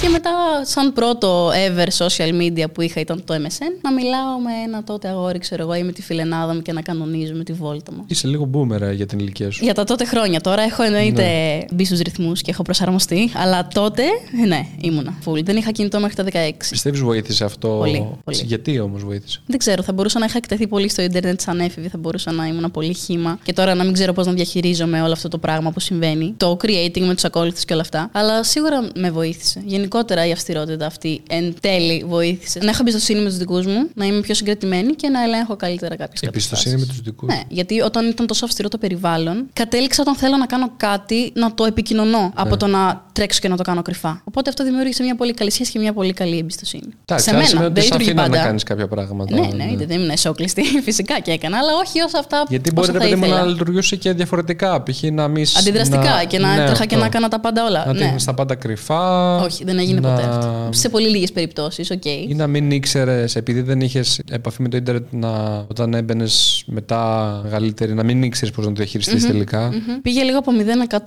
Και 0.00 0.08
μετά, 0.08 0.30
σαν 0.62 0.92
πρώτο 0.92 1.50
ever 1.50 2.06
social 2.06 2.32
media 2.40 2.64
που 2.72 2.80
είχα 2.80 3.00
ήταν 3.00 3.22
το 3.24 3.34
MSN, 3.34 3.72
να 3.82 3.92
μιλάω 3.92 4.38
με 4.38 4.50
ένα 4.66 4.84
τότε 4.84 5.08
αγόρι, 5.08 5.38
ξέρω 5.38 5.62
εγώ, 5.62 5.74
ή 5.74 5.82
με 5.82 5.92
τη 5.92 6.02
φιλενάδα 6.02 6.54
μου 6.54 6.62
και 6.62 6.72
να 6.72 6.80
κανονίζουμε 6.80 7.44
τη 7.44 7.52
βόλτα 7.52 7.92
μου. 7.92 8.04
Είσαι 8.06 8.28
λίγο 8.28 8.50
boomer 8.52 8.80
ε, 8.80 8.92
για 8.92 9.06
την 9.06 9.18
ηλικία 9.18 9.50
σου. 9.50 9.64
Για 9.64 9.74
τα 9.74 9.84
τότε 9.84 10.04
χρόνια. 10.04 10.40
Τώρα 10.40 10.62
έχω 10.62 10.82
εννοείται 10.82 11.26
μπει 11.72 11.84
στους 11.84 12.00
ρυθμούς 12.00 12.42
και 12.42 12.50
έχω 12.50 12.62
προσαρμοστεί. 12.62 13.30
Αλλά 13.34 13.68
τότε, 13.74 14.02
ναι, 14.46 14.66
ήμουνα. 14.80 15.18
Full. 15.24 15.44
Δεν 15.44 15.56
είχα 15.56 15.70
κινητό 15.70 16.00
μέχρι 16.00 16.14
τα 16.14 16.24
16. 16.24 16.52
Πιστεύεις 16.70 17.00
βοήθησε 17.00 17.44
αυτό; 17.44 17.68
Πολύ, 17.68 18.08
πολύ. 18.24 18.42
Γιατί 18.44 18.80
όμως 18.80 19.04
βοήθησε; 19.04 19.40
Δεν 19.46 19.58
ξέρω, 19.58 19.82
θα 19.82 19.92
μπορούσα 19.92 20.18
να 20.18 20.24
είχα 20.24 20.36
εκτεθεί 20.36 20.66
πολύ 20.66 20.88
στο 20.88 21.02
Ιντερνετ 21.02 21.40
σαν 21.40 21.60
έφηβη, 21.60 21.88
θα 21.88 21.98
μπορούσα 21.98 22.32
να 22.32 22.46
ήμουν 22.46 22.70
πολύ 22.70 22.94
χήμα 22.94 23.38
και 23.42 23.52
τώρα 23.52 23.74
να 23.74 23.84
μην 23.84 23.92
ξέρω 23.92 24.12
πώς 24.12 24.26
να 24.26 24.32
διαχειρίζομαι 24.32 25.02
όλο 25.02 25.12
αυτό 25.12 25.28
το 25.28 25.38
πράγμα 25.38 25.70
που 25.70 25.80
συμβαίνει. 25.80 26.34
Το 26.36 26.56
creating 26.62 27.00
με 27.00 27.14
τους 27.14 27.24
ακόλουθους 27.24 27.64
και 27.64 27.72
όλα 27.72 27.82
αυτά. 27.82 28.08
Αλλά 28.12 28.42
σίγουρα 28.42 28.88
με 28.94 29.10
βοήθησε. 29.10 29.62
Γενικότερα 29.86 30.26
η 30.26 30.32
αυστηρότητα 30.32 30.86
αυτή 30.86 31.22
εν 31.28 31.54
τέλει 31.60 32.04
βοήθησε. 32.08 32.58
Να 32.62 32.68
έχω 32.70 32.78
εμπιστοσύνη 32.80 33.20
με 33.20 33.28
τους 33.28 33.36
δικούς 33.36 33.66
μου, 33.66 33.88
να 33.94 34.04
είμαι 34.04 34.20
πιο 34.20 34.34
συγκρατημένη 34.34 34.92
και 34.94 35.08
να 35.08 35.22
ελέγχω 35.22 35.56
καλύτερα 35.56 35.96
κάποιες 35.96 36.20
Εμπιστοσύνη 36.22 36.76
με 36.80 36.86
τους 36.86 37.00
δικούς. 37.00 37.28
Ναι, 37.28 37.40
γιατί 37.48 37.80
όταν 37.80 38.08
ήταν 38.08 38.26
τόσο 38.26 38.44
αυστηρό 38.44 38.68
το 38.68 38.78
περιβάλλον, 38.78 39.46
κατέληξα 39.52 40.02
όταν 40.02 40.16
θέλω 40.16 40.36
να 40.36 40.46
κάνω 40.46 40.70
κάτι 40.76 41.32
να 41.34 41.54
το 41.54 41.64
επικοινωνώ 41.64 42.20
Ναι. 42.20 42.30
από 42.34 42.56
το 42.56 42.66
να 42.66 43.04
τρέξω 43.12 43.40
και 43.40 43.48
να 43.48 43.56
το 43.56 43.62
κάνω 43.62 43.82
κρυφά. 43.82 44.20
Οπότε 44.24 44.50
αυτό 44.50 44.64
δημιούργησε 44.64 45.02
μια 45.02 45.14
πολύ 45.16 45.34
καλή 45.34 45.50
σχέση 45.50 45.72
και 45.72 45.78
μια 45.78 45.92
πολύ 45.92 46.12
καλή 46.12 46.38
εμπιστοσύνη. 46.38 46.88
Εντάξει, 47.04 47.24
σε 47.24 47.30
άρα 47.30 47.38
μένα. 47.38 47.48
σημαίνει 47.50 47.66
ότι 47.66 47.74
δεν 47.74 47.82
σε 47.82 47.88
λειτουργεί 47.90 48.10
αφήναν 48.10 48.30
να 48.30 48.36
πάντα. 48.36 48.46
κάνεις 48.46 48.62
κάποια 48.62 48.88
πράγματα. 48.88 49.40
Ναι, 49.40 49.64
ναι, 49.64 49.76
δεν 49.86 49.90
ήμουν 49.98 50.10
εσόκλειστη. 50.10 50.62
Φυσικά 50.88 51.20
και 51.20 51.30
έκανα, 51.30 51.58
αλλά 51.58 51.72
όχι 51.84 52.00
όσο 52.00 52.18
αυτά 52.18 52.44
Γιατί 52.48 52.70
όσο 52.70 52.74
μπορεί 52.74 52.92
ρε 52.92 52.98
θα 52.98 53.04
παιδί 53.04 53.14
μου 53.20 53.24
ήθελα. 53.26 53.40
να 53.40 53.46
λειτουργούσε 53.50 53.96
και 53.96 54.12
διαφορετικά. 54.12 54.82
Π.χ. 54.82 55.02
να 55.02 55.28
μην. 55.28 55.46
σ- 55.46 55.58
Αντιδραστικά 55.58 56.24
και 56.28 56.38
να 56.38 56.54
ναι, 56.56 56.62
έτρεχα 56.62 56.74
και 56.86 56.94
αυτό. 56.94 56.98
να 56.98 57.04
έκανα 57.04 57.28
τα 57.28 57.40
πάντα 57.40 57.64
όλα. 57.66 57.86
Να 57.86 57.92
ναι. 57.92 57.98
τύχνεις 57.98 58.24
τα 58.24 58.34
πάντα 58.34 58.54
κρυφά. 58.54 59.36
Όχι, 59.36 59.64
δεν 59.64 59.75
έγινε 59.78 60.00
να... 60.00 60.08
ποτέ 60.08 60.28
αυτό. 60.28 60.68
Σε 60.70 60.88
πολύ 60.88 61.08
λίγες 61.08 61.32
περιπτώσεις, 61.32 61.90
οκ. 61.90 62.04
Ή 62.04 62.34
να 62.34 62.46
μην 62.46 62.70
ήξερες, 62.70 63.36
επειδή 63.36 63.60
δεν 63.60 63.80
είχες 63.80 64.20
επαφή 64.30 64.62
με 64.62 64.68
το 64.68 64.76
Ιντερνετ, 64.76 65.06
να, 65.10 65.64
όταν 65.68 65.94
έμπαινες 65.94 66.64
μετά 66.66 67.40
μεγαλύτερη, 67.42 67.94
να 67.94 68.04
μην 68.04 68.22
ήξερες 68.22 68.54
πώς 68.54 68.64
να 68.64 68.70
το 68.70 68.76
διαχειριστείς 68.76 69.26
τελικά. 69.26 69.68
Μμμ. 69.68 70.00
Πήγε 70.02 70.22
λίγο 70.22 70.38
από 70.38 70.52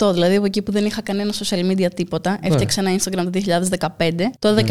0-100, 0.08 0.12
δηλαδή 0.12 0.36
από 0.36 0.44
εκεί 0.44 0.62
που 0.62 0.72
δεν 0.72 0.84
είχα 0.84 1.02
κανένα 1.02 1.32
social 1.32 1.70
media 1.70 1.88
τίποτα. 1.94 2.30
Ναι. 2.30 2.48
Έφτιαξα 2.48 2.80
ένα 2.80 2.98
Instagram 2.98 3.30
το 3.32 3.40
2015. 3.78 4.10
Το 4.38 4.54
2017 4.56 4.62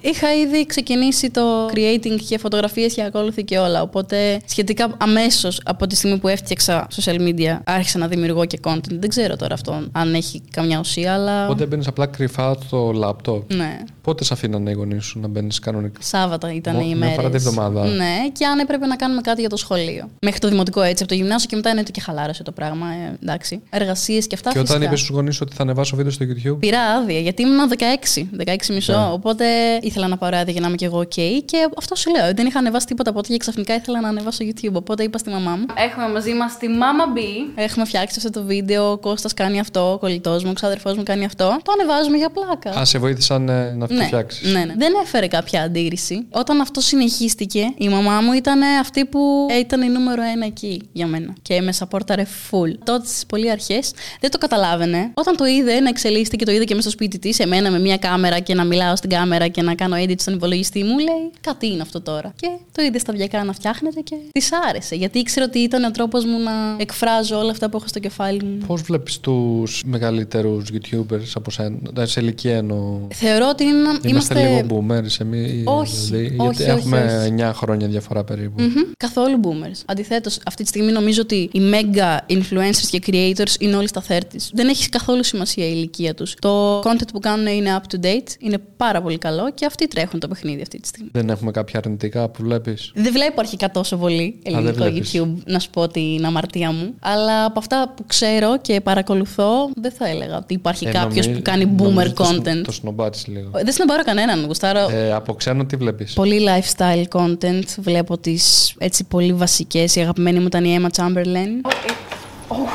είχα 0.00 0.34
ήδη 0.34 0.66
ξεκινήσει 0.66 1.30
το 1.30 1.66
creating 1.66 2.18
και 2.28 2.38
φωτογραφίες 2.38 2.94
και 2.94 3.02
ακόλουθη 3.02 3.44
και 3.44 3.58
όλα. 3.58 3.82
Οπότε 3.82 4.40
σχετικά 4.46 4.96
αμέσως 4.98 5.60
από 5.64 5.86
τη 5.86 5.96
στιγμή 5.96 6.18
που 6.18 6.28
έφτιαξα 6.28 6.86
social 6.94 7.18
media 7.18 7.58
άρχισα 7.64 7.98
να 7.98 8.08
δημιουργώ 8.08 8.44
και 8.44 8.58
content. 8.64 8.98
Δεν 8.98 9.08
ξέρω 9.08 9.36
τώρα 9.36 9.54
αυτό 9.54 9.82
αν 9.92 10.14
έχει 10.14 10.42
καμιά 10.50 10.78
ουσία, 10.78 11.14
αλλά. 11.14 11.44
Οπότε 11.44 11.62
έμπαινες 11.62 11.86
απλά 11.86 12.06
κρυφά 12.06 12.56
στο 12.66 12.92
λάπτοπ. 13.26 13.52
Ναι. 13.52 13.78
Πότε 14.02 14.24
σε 14.24 14.32
αφήνανε 14.32 14.70
οι 14.70 14.72
γονείς 14.72 15.04
σου 15.04 15.20
να 15.20 15.28
μπαίνεις 15.28 15.58
κανονικά; 15.58 16.00
Σάββατα 16.02 16.52
ήταν 16.52 16.74
Μο- 16.74 16.80
οι 16.80 16.86
μια 16.86 16.96
μέρε. 16.96 17.12
φορά 17.12 17.30
τη 17.30 17.38
βδομάδα. 17.38 17.84
Ναι, 17.84 18.14
και 18.32 18.46
αν 18.46 18.58
έπρεπε 18.58 18.86
να 18.86 18.96
κάνουμε 18.96 19.20
κάτι 19.20 19.40
για 19.40 19.48
το 19.48 19.56
σχολείο. 19.56 20.08
Μέχρι 20.20 20.38
το 20.40 20.48
δημοτικό 20.48 20.82
έτσι, 20.82 21.02
από 21.02 21.12
το 21.12 21.18
γυμνάσιο 21.18 21.48
και 21.48 21.56
μετά 21.56 21.70
είναι 21.70 21.82
και 21.82 22.00
χαλάρωσε 22.00 22.42
το 22.42 22.52
πράγμα. 22.52 22.86
Ε, 22.92 23.18
εντάξει. 23.22 23.62
Εργασίες 23.70 24.26
και 24.26 24.34
αυτά. 24.34 24.50
Και 24.50 24.58
όταν 24.58 24.66
φυσικά. 24.70 24.86
είπες 24.86 25.00
στους 25.00 25.14
γονείς 25.14 25.40
ότι 25.40 25.54
θα 25.54 25.62
ανεβάσω 25.62 25.96
βίντεο 25.96 26.12
στο 26.12 26.24
YouTube; 26.28 26.56
Πήρα 26.58 26.80
άδεια 26.80 27.20
γιατί 27.20 27.42
ήμουν 27.42 27.68
16, 27.68 28.28
16 28.38 28.74
μισό. 28.74 28.92
Ναι. 28.92 29.12
Οπότε 29.12 29.44
ήθελα 29.82 30.08
να 30.08 30.16
πάρω 30.16 30.36
άδεια 30.36 30.52
για 30.52 30.60
να 30.60 30.66
είμαι 30.66 30.76
κι 30.76 30.84
εγώ 30.84 30.98
OK. 30.98 31.20
Και 31.44 31.68
αυτό 31.78 31.94
σου 31.94 32.10
λέω. 32.10 32.34
Δεν 32.34 32.46
είχα 32.46 32.58
ανεβάσει 32.58 32.86
τίποτα 32.86 33.10
από 33.10 33.18
τότε 33.20 33.32
και 33.32 33.38
ξαφνικά 33.38 33.74
ήθελα 33.74 34.00
να 34.00 34.08
ανεβάσω 34.08 34.44
YouTube. 34.44 34.72
Οπότε 34.72 35.02
είπα 35.02 35.18
στη 35.18 35.30
μαμά 35.30 35.50
μου. 35.56 35.64
Έχουμε 35.90 36.08
μαζί 36.12 36.32
μας 36.32 36.56
τη 36.58 36.66
Mama 36.70 37.16
B. 37.18 37.20
Έχουμε 37.54 37.84
φτιάξει 37.84 38.16
αυτό 38.26 38.40
το 38.40 38.46
βίντεο. 38.46 38.90
Ο 38.90 38.96
Κώστας 38.98 39.34
κάνει 39.34 39.58
αυτό. 39.60 39.92
Ο 39.92 39.98
κολλητός 39.98 40.42
μου, 40.44 40.50
ο 40.50 40.54
ξάδερφό 40.54 40.94
μου 40.96 41.02
κάνει 41.02 41.24
αυτό. 41.24 41.56
Το 41.62 41.72
ανεβάζουμε 41.80 42.16
για 42.16 42.30
πλάκα. 42.30 42.70
Α, 42.80 42.84
σε 42.84 42.98
βοήθησαν 43.16 43.48
ε, 43.48 43.74
να 43.76 43.86
το 43.86 43.94
Ναι, 43.94 44.04
φτιάξεις. 44.04 44.52
ναι, 44.52 44.64
ναι. 44.64 44.74
Δεν 44.78 44.92
έφερε 45.04 45.26
κάποια 45.26 45.62
αντίρρηση. 45.62 46.26
Όταν 46.30 46.60
αυτό 46.60 46.80
συνεχίστηκε, 46.80 47.72
η 47.76 47.88
μαμά 47.88 48.20
μου 48.20 48.32
ήταν 48.32 48.62
αυτή 48.80 49.04
που 49.04 49.46
ήταν 49.60 49.82
η 49.82 49.88
νούμερο 49.88 50.22
ένα 50.22 50.46
εκεί 50.46 50.80
για 50.92 51.06
μένα. 51.06 51.34
Και 51.42 51.60
με 51.60 51.72
σαπόρταρε 51.72 52.26
full. 52.50 52.74
Τότε 52.84 53.06
στις 53.06 53.26
πολύ 53.26 53.50
αρχές 53.50 53.92
δεν 54.20 54.30
το 54.30 54.38
καταλάβαινε. 54.38 55.10
Όταν 55.14 55.36
το 55.36 55.44
είδε 55.44 55.80
να 55.80 55.88
εξελίσσεται 55.88 56.36
και 56.36 56.44
το 56.44 56.50
είδε 56.52 56.64
και 56.64 56.74
μέσα 56.74 56.88
στο 56.88 56.98
σπίτι 56.98 57.18
της, 57.18 57.38
εμένα 57.38 57.70
με 57.70 57.78
μια 57.78 57.96
κάμερα 57.96 58.38
και 58.38 58.54
να 58.54 58.64
μιλάω 58.64 58.96
στην 58.96 59.10
κάμερα 59.10 59.48
και 59.48 59.62
να 59.62 59.74
κάνω 59.74 59.96
edit 59.96 60.20
στον 60.20 60.34
υπολογιστή 60.34 60.82
μου, 60.84 60.98
λέει 60.98 61.30
κάτι 61.40 61.66
είναι 61.66 61.82
αυτό 61.82 62.00
τώρα. 62.00 62.32
Και 62.40 62.48
το 62.72 62.82
είδε 62.82 62.98
σταδιακά 62.98 63.44
να 63.44 63.52
φτιάχνεται 63.52 64.00
και 64.00 64.16
της 64.32 64.50
άρεσε. 64.68 64.94
Γιατί 64.94 65.18
ήξερε 65.18 65.44
ότι 65.44 65.58
ήταν 65.58 65.84
ο 65.84 65.90
τρόπος 65.90 66.24
μου 66.24 66.38
να 66.38 66.52
εκφράζω 66.78 67.38
όλα 67.38 67.50
αυτά 67.50 67.68
που 67.70 67.76
έχω 67.76 67.86
στο 67.88 67.98
κεφάλι 67.98 68.42
μου. 68.42 68.58
Πώς 68.66 68.82
βλέπεις 68.82 69.18
τους 69.18 69.82
μεγαλύτερους 69.86 70.64
YouTubers 70.72 71.30
από 71.34 71.50
σένα, 71.50 71.76
ε, 71.98 72.04
σε 72.04 72.20
ηλικία 72.20 72.56
εννοώ; 72.56 73.05
Θεωρώ 73.14 73.48
ότι 73.48 73.64
είναι, 73.64 73.98
Είμαστε, 74.02 74.34
λίγο 74.34 74.66
boomers 74.68 75.20
εμείς. 75.20 75.62
Όχι, 75.64 75.96
δηλαδή, 75.96 76.24
όχι, 76.24 76.34
γιατί 76.38 76.62
όχι, 76.62 76.70
έχουμε 76.70 77.20
όχι. 77.22 77.34
9 77.38 77.50
χρόνια 77.54 77.86
διαφορά 77.86 78.24
περίπου. 78.24 78.62
Μμμ, 78.62 78.82
Καθόλου 78.96 79.40
boomers. 79.42 79.82
Αντιθέτως, 79.86 80.38
αυτή 80.46 80.62
τη 80.62 80.68
στιγμή 80.68 80.92
νομίζω 80.92 81.20
ότι 81.22 81.48
οι 81.52 81.60
mega 81.72 82.32
influencers 82.32 82.88
και 82.90 83.02
creators 83.06 83.60
είναι 83.60 83.76
όλοι 83.76 83.88
στα 83.88 84.02
30s. 84.08 84.48
Δεν 84.52 84.68
έχει 84.68 84.88
καθόλου 84.88 85.24
σημασία 85.24 85.66
η 85.66 85.72
ηλικία 85.74 86.14
τους. 86.14 86.34
Το 86.38 86.78
content 86.78 87.08
που 87.12 87.20
κάνουν 87.20 87.46
είναι 87.46 87.80
up 87.80 87.94
to 87.94 88.06
date, 88.06 88.28
είναι 88.38 88.58
πάρα 88.76 89.02
πολύ 89.02 89.18
καλό 89.18 89.52
και 89.54 89.66
αυτοί 89.66 89.88
τρέχουν 89.88 90.20
το 90.20 90.28
παιχνίδι 90.28 90.62
αυτή 90.62 90.80
τη 90.80 90.88
στιγμή. 90.88 91.10
Δεν 91.12 91.28
έχουμε 91.28 91.50
κάποια 91.50 91.78
αρνητικά 91.84 92.28
που 92.28 92.42
βλέπεις; 92.42 92.90
Δεν 92.94 93.12
βλέπω 93.12 93.40
αρχικά 93.40 93.70
τόσο 93.70 93.96
πολύ 93.96 94.38
ελληνικό 94.42 94.74
βλέπεις. 94.74 95.12
YouTube, 95.14 95.34
να 95.46 95.58
σου 95.58 95.70
πω 95.70 95.88
την 95.88 96.24
αμαρτία 96.24 96.72
μου. 96.72 96.94
Αλλά 97.00 97.44
από 97.44 97.58
αυτά 97.58 97.92
που 97.96 98.04
ξέρω 98.06 98.58
και 98.60 98.80
παρακολουθώ, 98.80 99.70
δεν 99.80 99.92
θα 99.92 100.08
έλεγα 100.08 100.36
ότι 100.36 100.54
υπάρχει 100.54 100.86
κάποιος 100.86 101.28
που 101.28 101.42
κάνει 101.42 101.74
boomer 101.78 102.12
content. 102.14 102.62
Το 102.64 102.72
σνομπάτι 102.96 103.30
λίγο. 103.30 103.50
Δεν 103.52 103.72
συνομπάρω 103.72 104.02
κανέναν, 104.02 104.44
γουστάρω. 104.44 104.88
Ε, 104.90 105.12
από 105.12 105.34
ξένο 105.34 105.64
τι 105.64 105.76
βλέπεις; 105.76 106.12
Πολύ 106.12 106.48
lifestyle 106.48 107.20
content. 107.20 107.64
Βλέπω 107.78 108.18
τις 108.18 108.74
έτσι 108.78 109.04
πολύ 109.04 109.32
βασικές. 109.32 109.96
Η 109.96 110.00
αγαπημένη 110.00 110.38
μου 110.38 110.46
ήταν 110.46 110.64
η 110.64 110.78
Emma 110.80 111.02
Chamberlain. 111.02 111.70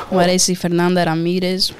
Μου 0.09 0.19
αρέσει 0.19 0.51
η 0.51 0.55
Φερνάντα 0.55 1.03
Ραμίρες. 1.03 1.73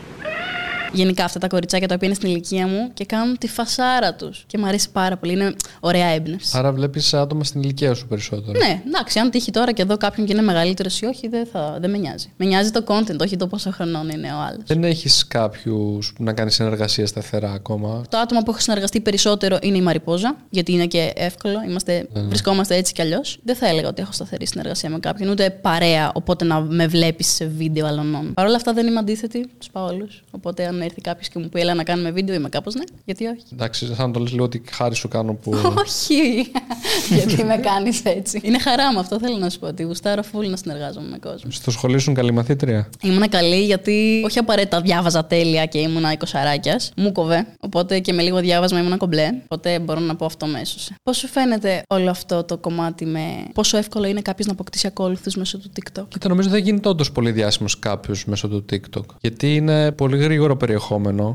Γενικά 0.94 1.24
αυτά 1.24 1.40
τα 1.40 1.48
κοριτσάκια 1.48 1.88
τα 1.88 1.96
οποία 1.96 2.08
είναι 2.08 2.18
στην 2.18 2.30
ηλικία 2.30 2.68
μου 2.68 2.90
και 2.94 3.06
κάνουν 3.06 3.38
τη 3.38 3.48
φασάρα 3.48 4.16
τους. 4.16 4.44
Και 4.48 4.58
μου 4.58 4.66
αρέσει 4.66 4.92
πάρα 4.92 5.18
πολύ. 5.18 5.32
Είναι 5.32 5.54
ωραία 5.80 6.06
έμπνευση. 6.06 6.58
Άρα 6.58 6.72
βλέπεις 6.72 7.14
άτομα 7.14 7.44
στην 7.44 7.62
ηλικία 7.62 7.94
σου 7.94 8.08
περισσότερο. 8.08 8.60
Ναι, 8.60 8.82
εντάξει, 8.88 9.20
αν 9.20 9.30
τύχει 9.30 9.52
τώρα 9.52 9.72
και 9.72 9.82
εδώ 9.82 9.98
κάποιον 9.98 10.26
και 10.26 10.34
είναι 10.34 10.42
μεγαλύτερος 10.42 11.02
ή 11.02 11.06
όχι, 11.06 11.28
δεν, 11.28 11.46
θα, 11.52 11.78
δεν 11.82 11.90
με 11.90 11.98
νοιάζει. 11.98 12.32
Με 12.38 12.46
νοιάζει 12.46 12.72
το 12.72 12.84
content, 12.88 13.20
όχι 13.22 13.38
το 13.38 13.48
πόσο 13.48 13.72
χρονών 13.72 14.10
είναι 14.10 14.34
ο 14.34 14.38
άλλος. 14.38 14.64
Δεν 14.66 14.84
έχεις 14.84 15.28
κάποιους 15.28 16.14
που 16.14 16.24
να 16.24 16.34
κάνεις 16.34 16.54
συνεργασία 16.54 17.06
σταθερά 17.06 17.52
ακόμα; 17.52 18.02
Το 18.10 18.18
άτομο 18.18 18.42
που 18.42 18.52
έχω 18.52 18.60
συνεργαστεί 18.60 19.02
περισσότερο 19.02 19.58
είναι 19.62 19.78
η 19.78 19.82
Μαριπόζα, 19.82 20.36
γιατί 20.50 20.72
είναι 20.72 20.86
και 20.86 21.14
εύκολο. 21.16 21.62
Είμαστε, 21.68 22.08
Βρισκόμαστε 22.14 22.76
έτσι 22.76 22.94
κι 22.94 23.02
αλλιώς. 23.02 23.40
Δεν 23.44 23.56
θα 23.56 23.68
έλεγα 23.68 23.88
ότι 23.88 24.02
έχω 24.02 24.12
σταθερή 24.12 24.48
συνεργασία 24.48 24.90
με 24.90 25.00
κάποιον, 25.00 25.30
ούτε 25.30 25.50
παρέα, 25.50 26.12
οπότε 26.14 26.46
να 26.46 26.60
με 26.60 26.88
βλέπεις 26.88 27.28
σε 27.28 27.46
βίντεο 27.46 27.86
αλωνών. 27.86 28.34
Παρ' 28.34 28.46
όλα 28.46 28.56
αυτά 28.56 28.74
δεν 28.74 28.88
είμαι 28.88 29.00
αντίθετη, 29.00 29.48
τους 29.58 29.70
πάω 29.70 29.88
όλους. 29.88 30.24
Οπότε 30.32 30.66
αν 30.66 30.81
έρθει 30.86 31.02
κάποιος 31.02 31.28
και 31.28 31.40
μου 31.40 31.50
πει 31.50 31.60
έλα 31.60 31.74
να 31.74 31.84
κάνουμε 31.84 32.12
βίντεο, 32.12 32.36
είμαι 32.36 32.50
κάπως 32.50 32.76
ναι, 32.76 32.84
γιατί 33.06 33.26
όχι. 33.26 33.44
Εντάξει, 33.54 33.86
σαν 33.96 34.08
να 34.08 34.14
το 34.14 34.20
λες 34.20 34.32
λίγο 34.32 34.44
ότι 34.44 34.64
χάρη 34.72 34.96
σου 34.96 35.08
κάνω 35.08 35.34
που. 35.34 35.54
όχι! 35.78 36.52
γιατί 37.18 37.44
με 37.44 37.58
κάνεις 37.58 38.02
έτσι. 38.04 38.40
Είναι 38.44 38.60
χαρά 38.60 38.92
μου 38.92 39.00
αυτό, 39.00 39.20
θέλω 39.20 39.38
να 39.38 39.50
σου 39.50 39.60
πω. 39.60 39.68
Ότι 39.68 39.84
γουστάρω 39.84 40.24
φούλ 40.24 40.48
να 40.48 40.56
συνεργάζομαι 40.56 41.08
με 41.08 41.18
κόσμο. 41.18 41.52
Στο 41.52 41.72
σχολείο 41.72 42.00
σου 42.00 42.12
καλή 42.12 42.32
μαθήτρια; 42.32 42.90
Ήμουνα 43.02 43.28
καλή 43.28 43.66
γιατί 43.66 44.22
όχι 44.26 44.40
απαραίτητα 44.40 44.82
διάβαζα 44.82 45.26
τέλεια 45.26 45.66
και 45.66 45.80
ήμουνα 45.80 46.12
εικοσαράκιας. 46.12 46.92
Μου 46.96 47.12
κοβε. 47.12 47.48
Οπότε 47.60 48.00
και 48.00 48.14
με 48.14 48.22
λίγο 48.22 48.40
διάβασμα 48.40 48.80
ήμουνα 48.80 48.98
κομπλέ. 48.98 49.30
Οπότε 49.44 49.80
μπορώ 49.80 50.00
να 50.00 50.16
πω 50.16 50.26
αυτό 50.26 50.46
μέσω. 50.46 50.78
Πώς 51.04 51.18
σου 51.18 51.28
φαίνεται 51.28 51.82
όλο 51.88 52.10
αυτό 52.10 52.44
το 52.44 52.58
κομμάτι 52.58 53.06
με 53.06 53.20
πόσο 53.54 53.78
εύκολο 53.78 54.08
είναι 54.08 54.22
κάποιος 54.22 54.48
να 54.48 54.54
αποκτήσει 54.54 54.88
ακόλουθους 54.88 55.36
μέσω 55.36 55.58
του 55.58 55.72
TikTok; 55.76 56.04
Κοίτα, 56.08 56.30
νομίζω 56.30 56.50
δεν 56.50 56.64
γίνεται 56.64 56.90
όντως 56.90 57.12
πολύ 57.12 57.32
διάσημος 57.32 57.80
κάποιος 57.80 58.26
μέσω 58.26 58.48
του 58.48 58.66
TikTok. 58.72 59.06
Γιατί 59.22 59.56
είναι 59.56 59.92
πολύ 59.92 60.18
γρήγορο 60.18 60.58
περιεχόμενο 60.58 60.71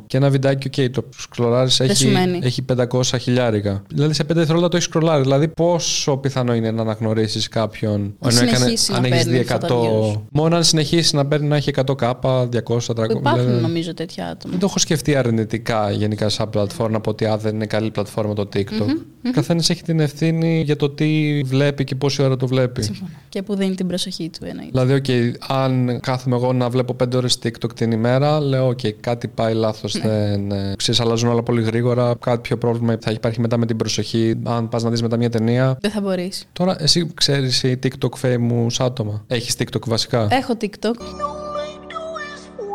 και 0.06 0.16
ένα 0.16 0.30
βιντεάκι, 0.30 0.68
OK, 0.76 0.90
το 0.90 1.04
σκρολάρει 1.16 1.70
σου 1.70 1.82
έχει, 1.82 2.06
μένει. 2.06 2.38
έχει 2.42 2.62
500 2.76 3.02
χιλιάρικα. 3.20 3.82
Δηλαδή 3.88 4.14
σε 4.14 4.22
5 4.22 4.26
δευτερόλεπτα 4.26 4.68
το 4.68 4.76
έχεις 4.76 4.88
σκρολάρει. 4.88 5.22
Δηλαδή 5.22 5.48
πόσο 5.48 6.16
πιθανό 6.16 6.54
είναι 6.54 6.70
να 6.70 6.82
αναγνωρίσεις 6.82 7.48
κάποιον 7.48 8.00
Να 8.20 8.28
ενώ 8.28 8.40
έκανε- 8.40 8.56
συνεχίσει 8.56 8.90
να 8.90 8.96
αν 8.96 9.04
έχεις 9.04 9.16
παίρνεις 9.16 9.34
δει 9.46 9.52
αυτά 9.54 9.58
τα 9.66 9.74
100. 9.74 10.12
views. 10.12 10.20
Μόνο 10.32 10.56
αν 10.56 10.64
συνεχίσει 10.64 11.14
να 11.16 11.26
παίρνει 11.26 11.46
να 11.48 11.56
έχει 11.56 11.68
100 11.68 11.94
κάπα, 11.96 12.48
200, 12.48 12.92
300. 12.94 13.18
Υπάρχουν 13.18 13.42
δηλαδή- 13.44 13.62
νομίζω 13.62 13.94
τέτοια 13.94 14.24
άτομα. 14.26 14.50
Δεν 14.50 14.60
το 14.60 14.66
έχω 14.66 14.78
σκεφτεί 14.78 15.14
αρνητικά 15.16 15.90
γενικά 15.90 16.28
σαν 16.28 16.50
πλατφόρμα 16.50 16.92
να 16.92 17.00
πω 17.00 17.10
ότι 17.10 17.24
α, 17.24 17.36
δεν 17.36 17.54
είναι 17.54 17.66
καλή 17.66 17.90
πλατφόρμα 17.90 18.34
το 18.34 18.48
TikTok. 18.54 19.00
Καθένας 19.32 19.70
έχει 19.70 19.82
την 19.82 20.00
ευθύνη 20.00 20.62
για 20.64 20.76
το 20.76 20.90
τι 20.90 21.40
βλέπει 21.44 21.84
και 21.84 21.94
πόση 21.94 22.22
ώρα 22.22 22.36
το 22.36 22.46
βλέπει. 22.46 22.82
Και 23.28 23.42
που 23.42 23.54
δίνει 23.56 23.74
την 23.74 23.86
προσοχή 23.86 24.30
του 24.38 24.44
εννοείται. 24.46 24.70
Δηλαδή, 24.84 24.92
οκ, 24.94 25.34
αν 25.50 26.00
κάθομαι 26.00 26.36
εγώ 26.36 26.52
να 26.52 26.68
βλέπω 26.70 26.94
5 26.94 27.14
ώρες 27.16 27.38
TikTok 27.42 27.72
την 27.74 27.90
ημέρα, 27.92 28.40
λέω, 28.40 28.68
οκ, 28.68 28.78
κάτι 29.00 29.25
πάει 29.28 29.54
λάθος. 29.54 29.98
Δεν. 29.98 30.50
Ε, 30.50 30.74
ξέρεις, 30.76 31.00
αλλάζουν 31.00 31.28
όλα 31.28 31.42
πολύ 31.42 31.62
γρήγορα. 31.62 32.14
Κάποιο 32.20 32.58
πρόβλημα 32.58 32.96
θα 33.00 33.10
υπάρχει 33.10 33.40
μετά 33.40 33.56
με 33.56 33.66
την 33.66 33.76
προσοχή. 33.76 34.34
Αν 34.44 34.68
πας 34.68 34.82
να 34.82 34.90
δεις 34.90 35.02
μετά 35.02 35.16
μια 35.16 35.30
ταινία. 35.30 35.76
Δεν 35.80 35.90
θα 35.90 36.00
μπορείς. 36.00 36.44
Τώρα, 36.52 36.76
εσύ 36.78 37.10
ξέρεις 37.14 37.62
οι 37.62 37.78
TikTok 37.82 38.20
famous 38.22 38.74
άτομα. 38.78 39.24
Έχεις 39.26 39.56
TikTok 39.58 39.86
βασικά; 39.86 40.28
Έχω 40.30 40.56
TikTok. 40.60 40.94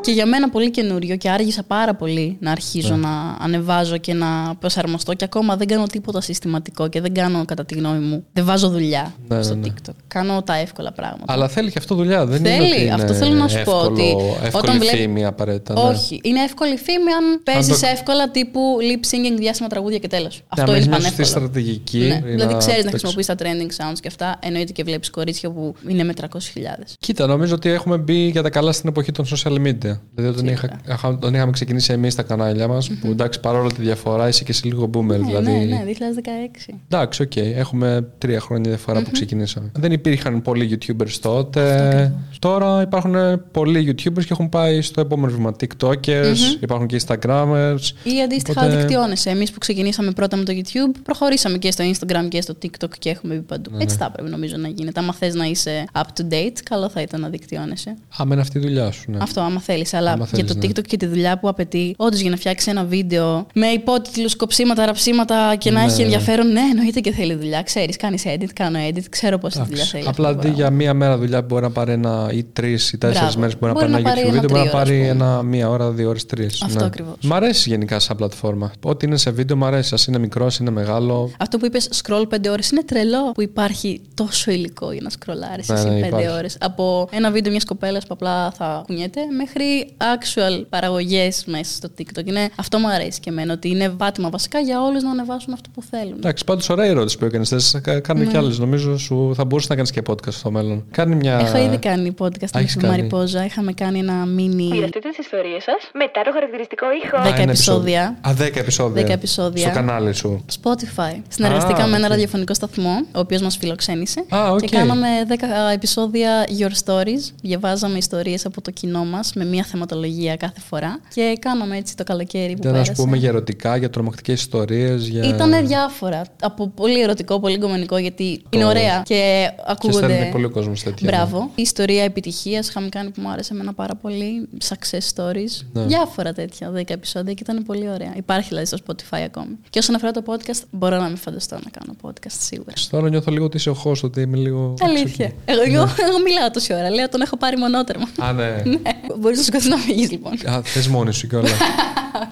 Και 0.02 0.12
για 0.12 0.26
μένα 0.26 0.50
πολύ 0.50 0.72
καινούριο 0.72 1.16
και 1.16 1.30
άργησα 1.30 1.64
πάρα 1.64 1.96
πολύ 1.96 2.38
να 2.40 2.52
αρχίζω 2.52 2.96
Ναι. 2.96 3.02
να 3.08 3.38
ανεβάζω 3.40 3.98
και 3.98 4.14
να 4.14 4.56
προσαρμοστώ 4.60 5.14
και 5.14 5.24
ακόμα 5.24 5.56
δεν 5.56 5.68
κάνω 5.68 5.86
τίποτα 5.86 6.22
συστηματικό 6.22 6.88
και 6.88 7.02
δεν 7.02 7.14
κάνω 7.14 7.46
κατά 7.46 7.66
τη 7.66 7.76
γνώμη 7.76 8.00
μου. 8.06 8.26
Δεν 8.34 8.46
βάζω 8.46 8.70
δουλειά 8.70 9.14
Ναι, 9.28 9.42
στο 9.44 9.56
ναι, 9.56 9.68
ναι. 9.68 9.74
TikTok. 9.88 9.94
Κάνω 10.08 10.44
τα 10.44 10.56
εύκολα 10.56 10.92
πράγματα. 10.92 11.34
Αλλά 11.34 11.48
θέλει 11.48 11.72
και 11.72 11.78
αυτό 11.78 11.96
δουλειά. 11.96 12.26
Δεν 12.26 12.42
Θέλει, 12.42 12.56
είναι 12.56 12.66
ότι 12.74 12.82
είναι 12.82 12.94
αυτό 12.94 13.14
θέλω 13.14 13.34
να 13.36 13.48
σου 13.48 13.54
πω, 13.64 13.72
εύκολο, 13.72 13.86
ότι 13.92 14.04
εύκολη 14.44 14.50
όταν 14.64 14.78
βλέ- 14.80 14.96
φήμη 14.96 15.26
απαραίτητα. 15.26 15.74
ναι. 15.74 15.80
Όχι. 15.82 16.20
Είναι 16.24 16.44
εύκολη 16.44 16.78
φήμη 16.78 17.12
αν 17.12 17.42
παίζεις 17.44 17.80
το- 17.80 17.88
εύκολα 17.88 18.32
τύπου 18.32 18.60
lip 18.80 19.06
singing 19.16 19.38
διάσημα 19.38 19.68
τραγούδια 19.68 19.98
και 19.98 20.08
τέλος. 20.08 20.36
Να 20.58 20.64
Αυτό 20.64 20.72
μην 20.72 20.82
είναι 20.82 20.96
είναι 20.96 21.04
σωστή 21.04 21.16
πανεύκολο. 21.16 21.28
στρατηγική. 21.48 21.98
Ναι. 21.98 22.16
ή 22.16 22.32
Δηλαδή 22.32 22.56
ξέρεις 22.58 22.84
να 22.84 22.92
παίξεις- 22.92 23.10
χρησιμοποιείς 23.12 23.26
τα 23.26 23.36
trending 23.40 23.92
sounds 23.94 24.00
και 24.02 24.08
αυτά. 24.08 24.40
Εννοείται 24.42 24.72
και 24.72 24.84
βλέπεις 24.84 25.10
κορίτσια 25.10 25.52
που 25.52 25.76
είναι 25.88 26.04
με 26.04 26.14
300.000. 26.14 26.96
Κοίτα, 27.00 27.28
νομίζω 27.28 27.56
ότι 27.56 27.70
έχουμε 27.70 27.98
μπει 27.98 28.28
για 28.28 28.42
τα 28.42 28.50
καλά 28.50 28.72
στην 28.72 28.90
εποχή 28.90 29.12
των 29.12 29.26
social 29.26 29.54
media. 29.68 29.91
Media. 29.94 30.02
Δηλαδή 30.16 30.40
όταν, 30.40 30.54
είχα, 30.54 30.80
είχα- 30.88 31.08
όταν 31.10 31.34
είχαμε 31.34 31.52
ξεκινήσει 31.52 31.94
εμείς 31.94 32.16
τα 32.16 32.24
κανάλια 32.24 32.68
μας, 32.68 32.90
που 33.02 33.08
εντάξει 33.08 33.40
παρόλο 33.40 33.68
τη 33.72 33.82
διαφορά 33.82 34.28
είσαι 34.28 34.44
και 34.44 34.52
εσύ 34.52 34.68
λίγο 34.68 34.90
boomer. 34.94 35.04
Ναι, 35.06 35.18
δηλαδή, 35.18 35.52
ναι, 35.52 35.58
ναι, 35.66 35.84
2016. 35.86 36.74
Εντάξει, 36.90 37.22
οκ. 37.22 37.36
Έχουμε 37.36 38.08
τρία 38.18 38.40
χρόνια 38.40 38.70
διαφορά 38.70 39.02
που 39.02 39.12
ξεκινήσαμε. 39.12 39.72
Δεν 39.76 39.92
υπήρχαν 39.92 40.42
πολλοί 40.42 40.78
YouTubers 40.80 41.12
τότε. 41.22 42.14
Τώρα 42.40 42.82
υπάρχουν 42.82 43.16
πολλοί 43.52 43.88
YouTubers 43.90 44.24
και 44.24 44.28
έχουν 44.32 44.50
πάει 44.50 44.82
στο 44.82 45.02
επόμενο 45.02 45.34
βήμα. 45.34 45.56
TikTokers, 45.60 46.36
υπάρχουν 46.62 46.88
και 46.88 47.02
Instagramers. 47.08 47.80
Ή 48.04 48.22
αντίστοιχα 48.24 48.62
Οπότε- 48.62 48.78
δικτυώνεσαι. 48.80 49.30
Εμείς 49.30 49.52
που 49.52 49.60
ξεκινήσαμε 49.60 50.12
πρώτα 50.12 50.38
με 50.38 50.44
το 50.44 50.54
YouTube, 50.56 51.00
προχωρήσαμε 51.04 51.58
και 51.58 51.72
στο 51.72 51.84
Instagram 51.92 52.28
και 52.30 52.42
στο 52.42 52.54
TikTok 52.62 52.90
και 53.00 53.10
έχουμε 53.10 53.34
μπει 53.36 53.42
παντού. 53.42 53.70
Ναι, 53.76 53.84
Έτσι 53.84 53.96
θα 53.96 54.06
έπρεπε 54.06 54.30
νομίζω 54.30 54.56
να 54.58 54.68
γίνεται. 54.68 55.00
Άμα 55.00 55.14
θες 55.14 55.34
να 55.34 55.46
είσαι 55.46 55.86
up 55.94 56.02
to 56.22 56.34
date, 56.34 56.58
καλό 56.64 56.90
θα 56.90 57.02
ήταν 57.02 57.22
να 57.22 57.30
δικτυώνεσαι. 57.30 57.96
Άμα 58.18 58.34
είναι 58.34 58.42
αυτή 58.42 58.58
η 58.58 58.62
δουλειά 58.62 58.92
σου, 58.92 59.12
ναι. 59.12 59.18
Αυτό, 59.22 59.42
άμα 59.42 59.60
θέλεις. 59.60 59.81
Αλλά 59.92 60.12
Άμα 60.12 60.28
για 60.34 60.46
θέλεις, 60.46 60.52
το 60.54 60.58
ναι. 60.68 60.68
TikTok 60.74 60.84
και 60.88 60.98
τη 60.98 61.06
δουλειά 61.06 61.40
που 61.40 61.48
απαιτεί, 61.48 61.94
όντως 61.98 62.20
για 62.20 62.30
να 62.30 62.36
φτιάξει 62.36 62.70
ένα 62.70 62.84
βίντεο 62.84 63.46
με 63.54 63.68
υπότιτλους, 63.68 64.36
κοψίματα, 64.36 64.86
ραψίματα 64.86 65.56
και 65.58 65.72
να 65.72 65.80
Ναι, 65.80 65.86
έχει 65.86 65.98
ναι. 65.98 66.04
ενδιαφέρον, 66.04 66.52
ναι, 66.52 66.60
εννοείται 66.72 67.00
και 67.00 67.12
θέλει 67.12 67.34
δουλειά. 67.36 67.62
Ξέρεις, 67.64 67.98
κάνεις 67.98 68.24
edit, 68.26 68.46
κάνω 68.54 68.80
edit, 68.90 69.04
ξέρω 69.10 69.38
πόση 69.38 69.58
δουλειά 69.58 69.74
Εντάξει. 69.74 69.92
θέλεις. 69.92 70.08
Απλά 70.08 70.28
αυτό 70.30 70.42
το 70.42 70.48
αντί 70.48 70.56
για 70.56 70.66
πράγμα. 70.66 70.78
μία 70.84 70.94
μέρα 70.94 71.18
δουλειά 71.18 71.40
που 71.40 71.46
μπορεί 71.50 71.62
να 71.64 71.72
πάρει 71.72 71.92
ένα 71.92 72.30
ή 72.34 72.44
τρεις 72.44 72.92
ή 72.92 72.98
τέσσερις 72.98 73.22
Μπράβο. 73.22 73.40
μέρες 73.40 73.54
που 73.58 73.60
μπορεί 73.62 73.74
να 73.74 73.80
Μπορεί 73.82 74.04
πάρει 74.04 74.04
να 74.04 74.10
ένα 74.10 74.10
πάρει 74.10 74.22
YouTube 74.22 74.32
ένα 74.32 74.42
βίντεο, 74.42 74.50
μπορεί 74.50 74.64
να 74.64 74.70
τρίωρο, 74.70 74.82
ας 74.82 74.90
πάρει 74.90 74.98
πούμε. 74.98 75.26
ένα 75.26 75.42
μία 75.44 75.70
ώρα, 75.70 75.90
δύο 75.92 76.10
ώρες, 76.10 76.26
τρεις. 76.26 76.62
Αυτό 76.62 76.84
ακριβώς. 76.86 77.16
Μ' 77.22 77.34
αρέσει 77.34 77.70
γενικά 77.70 78.00
σαν 78.00 78.18
πλατφόρμα. 78.18 78.72
Ό,τι 78.84 79.06
είναι 79.06 79.18
σε 79.18 79.32
βίντεο, 79.32 79.56
μ' 79.58 79.64
αρέσει. 79.64 79.94
Α 79.96 79.98
είναι 80.08 80.18
μικρός, 80.18 80.46
ας 80.48 80.58
είναι 80.60 80.70
μεγάλο. 80.72 81.32
Αυτό 81.40 81.58
που 81.58 81.66
είπες, 81.66 81.90
scroll 82.04 82.24
5 82.30 82.50
ώρες, 82.52 82.70
είναι 82.70 82.84
τρελό 82.84 83.32
που 83.32 83.42
υπάρχει 83.42 84.02
τόσο 84.14 84.52
υλικό 84.52 84.92
για 84.92 85.02
να 85.04 85.10
σκρολάρεις 85.10 85.68
Ναι, 85.68 85.76
εσύ 85.80 85.88
ναι, 85.90 86.00
5 86.02 86.08
υπάρχει. 86.08 86.28
ώρες. 86.28 86.58
Από 86.60 87.08
ένα 87.12 87.32
βίντεο 87.32 87.52
μιας 87.52 87.64
κοπέλας 87.66 88.04
που 88.08 88.14
απλά 88.14 88.52
θα 88.52 88.84
κουνιέται 88.88 89.22
μέχρι 89.38 89.64
actual 89.98 90.66
παραγωγές 90.70 91.44
μέσα 91.46 91.74
στο 91.74 91.90
TikTok. 91.98 92.26
Είναι, 92.26 92.50
αυτό 92.56 92.80
μου 92.80 92.88
αρέσει 92.88 93.20
και 93.20 93.30
εμένα, 93.30 93.54
ότι 93.54 93.70
είναι 93.70 93.90
πάτημα 93.90 94.30
βασικά 94.30 94.60
για 94.60 94.82
όλους 94.82 95.04
να 95.04 95.12
ανεβάσουν 95.12 95.54
αυτό 95.54 95.70
που 95.74 95.82
θέλουν. 95.82 96.14
Εντάξει, 96.18 96.44
πάντως 96.44 96.70
ωραία 96.70 96.86
η 96.86 96.90
ερώτηση 96.90 97.18
που 97.18 97.26
έκανες. 97.26 97.50
Θες 97.50 97.74
να 97.74 97.80
κάνουμε 98.00 98.26
Ναι. 98.26 98.32
κι 98.32 98.38
άλλες. 98.38 98.58
Νομίζω 98.60 98.98
σου 98.98 99.32
θα 99.36 99.46
μπορούσε 99.46 99.68
να 99.70 99.76
κάνεις 99.76 99.92
και 99.92 100.02
podcast 100.08 100.32
στο 100.34 100.52
μέλλον. 100.52 100.86
Κάνει 100.92 101.16
μια. 101.16 101.38
Έχω 101.40 101.58
ήδη 101.58 101.78
κάνει 101.78 102.14
podcast 102.20 102.50
με 102.54 102.60
έχεις 102.62 102.74
τη 102.74 102.80
κάνει. 102.80 102.96
Μαριπόζα. 102.96 103.46
Είχαμε 103.46 103.74
κάνει 103.74 104.00
ένα 104.00 104.24
mini 104.24 104.70
Μοιραστείτε 104.72 105.10
τις 105.10 105.18
ιστορίες 105.18 105.64
σας 105.64 105.90
μετά 105.94 106.22
το 106.26 106.32
χαρακτηριστικό 106.34 106.86
ήχο. 107.06 107.18
Α, 107.18 107.22
10 107.24 107.42
ένα 107.42 107.42
επεισόδια. 107.52 108.18
Α, 108.22 108.34
10 108.34 108.60
επεισόδια. 108.60 109.02
10 109.06 109.10
επεισόδια. 109.14 109.62
Στο 109.66 109.74
κανάλι 109.74 110.14
σου. 110.14 110.46
Spotify. 110.62 111.22
Συνεργαστήκαμε 111.28 111.90
με 111.90 111.96
ένα 111.96 112.06
οκ. 112.06 112.12
ραδιοφωνικό 112.12 112.54
σταθμό, 112.54 112.96
ο 113.16 113.20
οποίος 113.20 113.42
μας 113.42 113.58
φιλοξένησε. 113.58 114.24
Α, 114.36 114.52
οκ. 114.52 114.60
Και 114.60 114.68
κάναμε 114.70 115.08
10 115.28 115.34
επεισόδια 115.74 116.46
Your 116.60 116.72
Stories. 116.86 117.32
Διαβάζαμε 117.42 117.98
ιστορίες 117.98 118.46
από 118.46 118.62
το 118.62 118.72
κοινό 118.72 119.06
μας 119.06 119.32
με 119.36 119.46
μία 119.46 119.61
θεματολογία 119.64 120.36
κάθε 120.36 120.60
φορά. 120.60 121.00
Και 121.14 121.38
κάναμε 121.40 121.78
έτσι 121.78 121.96
το 121.96 122.04
καλοκαίρι 122.04 122.54
που 122.54 122.58
Ήταν, 122.60 122.72
α 122.72 122.74
πέρασε. 122.74 122.92
πούμε, 122.92 123.18
για 123.18 123.30
ερωτικά, 123.30 123.76
για 123.78 123.90
τρομακτικές 123.90 124.40
ιστορίες. 124.40 125.08
Για... 125.08 125.24
Ήταν 125.24 125.68
διάφορα. 125.68 126.22
Από 126.42 126.68
πολύ 126.68 127.02
ερωτικό, 127.02 127.40
πολύ 127.40 127.58
κομμενικό, 127.58 127.98
γιατί 127.98 128.42
είναι 128.50 128.66
ωραία 128.66 129.02
και 129.06 129.14
Και 129.16 129.50
ακούγονται. 129.66 130.06
στέλνει 130.14 130.32
πολύ 130.32 130.46
ο 130.46 130.50
κόσμο 130.50 130.74
τέτοια. 130.84 130.94
ναι. 131.02 131.08
Μπράβο. 131.12 131.52
Η 131.56 131.62
ιστορία 131.62 132.04
επιτυχίας 132.04 132.70
είχαμε 132.70 132.90
κάνει 132.90 133.10
που 133.10 133.22
μου 133.22 133.30
άρεσε 133.30 133.54
εμένα 133.54 133.74
πάρα 133.74 133.96
πολύ. 133.96 134.48
Success 134.70 135.00
stories. 135.16 135.66
Ναι. 135.74 135.84
Διάφορα 135.86 136.34
τέτοια 136.34 136.72
10 136.76 136.82
επεισόδια 136.90 137.34
και 137.34 137.44
ήταν 137.44 137.64
πολύ 137.64 137.90
ωραία. 137.90 138.14
Υπάρχει 138.16 138.48
δηλαδή 138.48 138.66
στο 138.68 138.78
Spotify 138.88 139.20
ακόμη. 139.26 139.58
Και 139.70 139.80
όσον 139.80 139.96
αφορά 139.96 140.12
το 140.12 140.24
podcast, 140.26 140.62
μπορώ 140.72 140.98
να 140.98 141.08
μην 141.08 141.18
φανταστώ 141.18 141.56
να 141.56 141.70
κάνω 141.80 141.96
podcast 142.02 142.36
σίγουρα. 142.40 142.74
Τώρα 142.90 143.10
νιώθω 143.10 143.32
λίγο 143.32 143.46
ότι 143.46 143.58
είσαι 143.58 143.70
ο 143.70 143.78
host, 143.86 144.02
ότι 144.04 144.22
είμαι 144.22 144.38
λίγο. 144.38 144.74
Αλήθεια. 144.82 145.32
Εγώ, 145.46 145.62
εγώ, 145.62 145.82
εγώ 146.08 146.20
μιλάω 146.26 146.52
τόση 146.54 146.74
ώρα. 146.74 146.90
Λέω 146.90 147.10
τον 147.10 147.22
έχω 147.22 147.38
πάρει 147.38 147.58
μονότερμα. 147.58 148.10
Α, 148.20 148.34
ναι. 148.34 148.50
Ναι. 148.72 148.92
Μπορείς 149.20 149.38
να 149.38 149.44
σηκωθεί 149.60 149.70
να 149.70 149.78
φύγει 149.78 150.08
λοιπόν. 150.08 150.34
Α, 150.50 150.62
θες 150.64 150.88
μόνη 150.88 151.14
σου 151.14 151.28
κιόλας. 151.28 151.52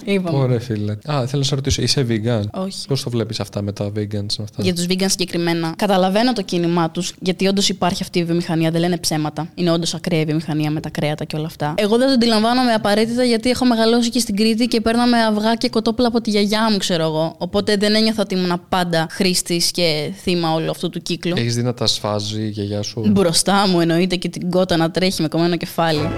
Είπαμε. 0.04 0.38
Ωραία, 0.44 0.60
φίλε. 0.60 0.92
Α, 0.92 0.98
θέλω 1.28 1.28
να 1.32 1.44
σε 1.44 1.56
ρωτήσω, 1.56 1.82
είσαι 1.82 2.06
vegan; 2.10 2.44
Όχι. 2.52 2.88
Πώς 2.88 3.04
το 3.04 3.10
βλέπεις 3.10 3.40
αυτά 3.40 3.62
με 3.62 3.72
τα 3.72 3.86
vegans, 3.86 4.36
με 4.38 4.44
αυτά; 4.44 4.64
Για 4.64 4.74
τους 4.74 4.86
vegan 4.90 5.06
συγκεκριμένα, 5.08 5.74
καταλαβαίνω 5.78 6.34
το 6.34 6.42
κίνημά 6.42 6.92
τους, 6.92 7.14
γιατί 7.20 7.48
όντως 7.48 7.70
υπάρχει 7.70 8.04
αυτή 8.04 8.20
η 8.20 8.24
βιομηχανία, 8.24 8.72
δεν 8.72 8.82
λένε 8.82 8.98
ψέματα. 8.98 9.50
Είναι 9.56 9.72
όντως 9.72 9.94
ακραία 9.94 10.20
η 10.20 10.26
βιομηχανία 10.26 10.72
με 10.72 10.80
τα 10.80 10.90
κρέατα 10.90 11.24
και 11.24 11.36
όλα 11.36 11.46
αυτά. 11.46 11.74
Εγώ 11.78 11.98
δεν 11.98 12.08
το 12.08 12.14
αντιλαμβάνομαι 12.14 12.74
απαραίτητα 12.74 13.24
γιατί 13.24 13.50
έχω 13.50 13.66
μεγαλώσει 13.66 14.10
και 14.10 14.20
στην 14.20 14.36
Κρήτη 14.36 14.68
και 14.68 14.82
παίρναμε 14.82 15.18
αυγά 15.18 15.56
και 15.56 15.70
κοτόπουλα 15.70 16.08
από 16.08 16.22
τη 16.22 16.30
γιαγιά 16.30 16.72
μου, 16.72 16.78
ξέρω 16.78 17.04
εγώ. 17.04 17.36
Οπότε 17.38 17.76
δεν 17.76 17.96
ένιωθα 17.96 18.22
ότι 18.22 18.36
ήμουν 18.36 18.62
πάντα 18.70 19.08
χρήστης 19.10 19.72
και 19.72 20.12
θύμα 20.22 20.54
όλου 20.54 20.70
αυτού 20.70 20.90
του 20.90 21.02
κύκλου. 21.02 21.34
Έχεις 21.38 21.56
δει 21.56 21.62
να 21.62 21.74
τα 21.74 21.88
σφάζει 21.88 22.42
η 22.42 22.50
γιαγιά 22.50 22.82
σου; 22.82 23.04
Μπροστά 23.08 23.68
μου 23.68 23.82
εννοείται 23.82 24.16
και 24.16 24.30
την 24.30 24.50
κότα 24.50 24.78
να 24.78 24.92
τρέχει 24.92 25.22
με 25.22 25.28
κομμένο 25.28 25.56
κεφάλι. 25.56 26.10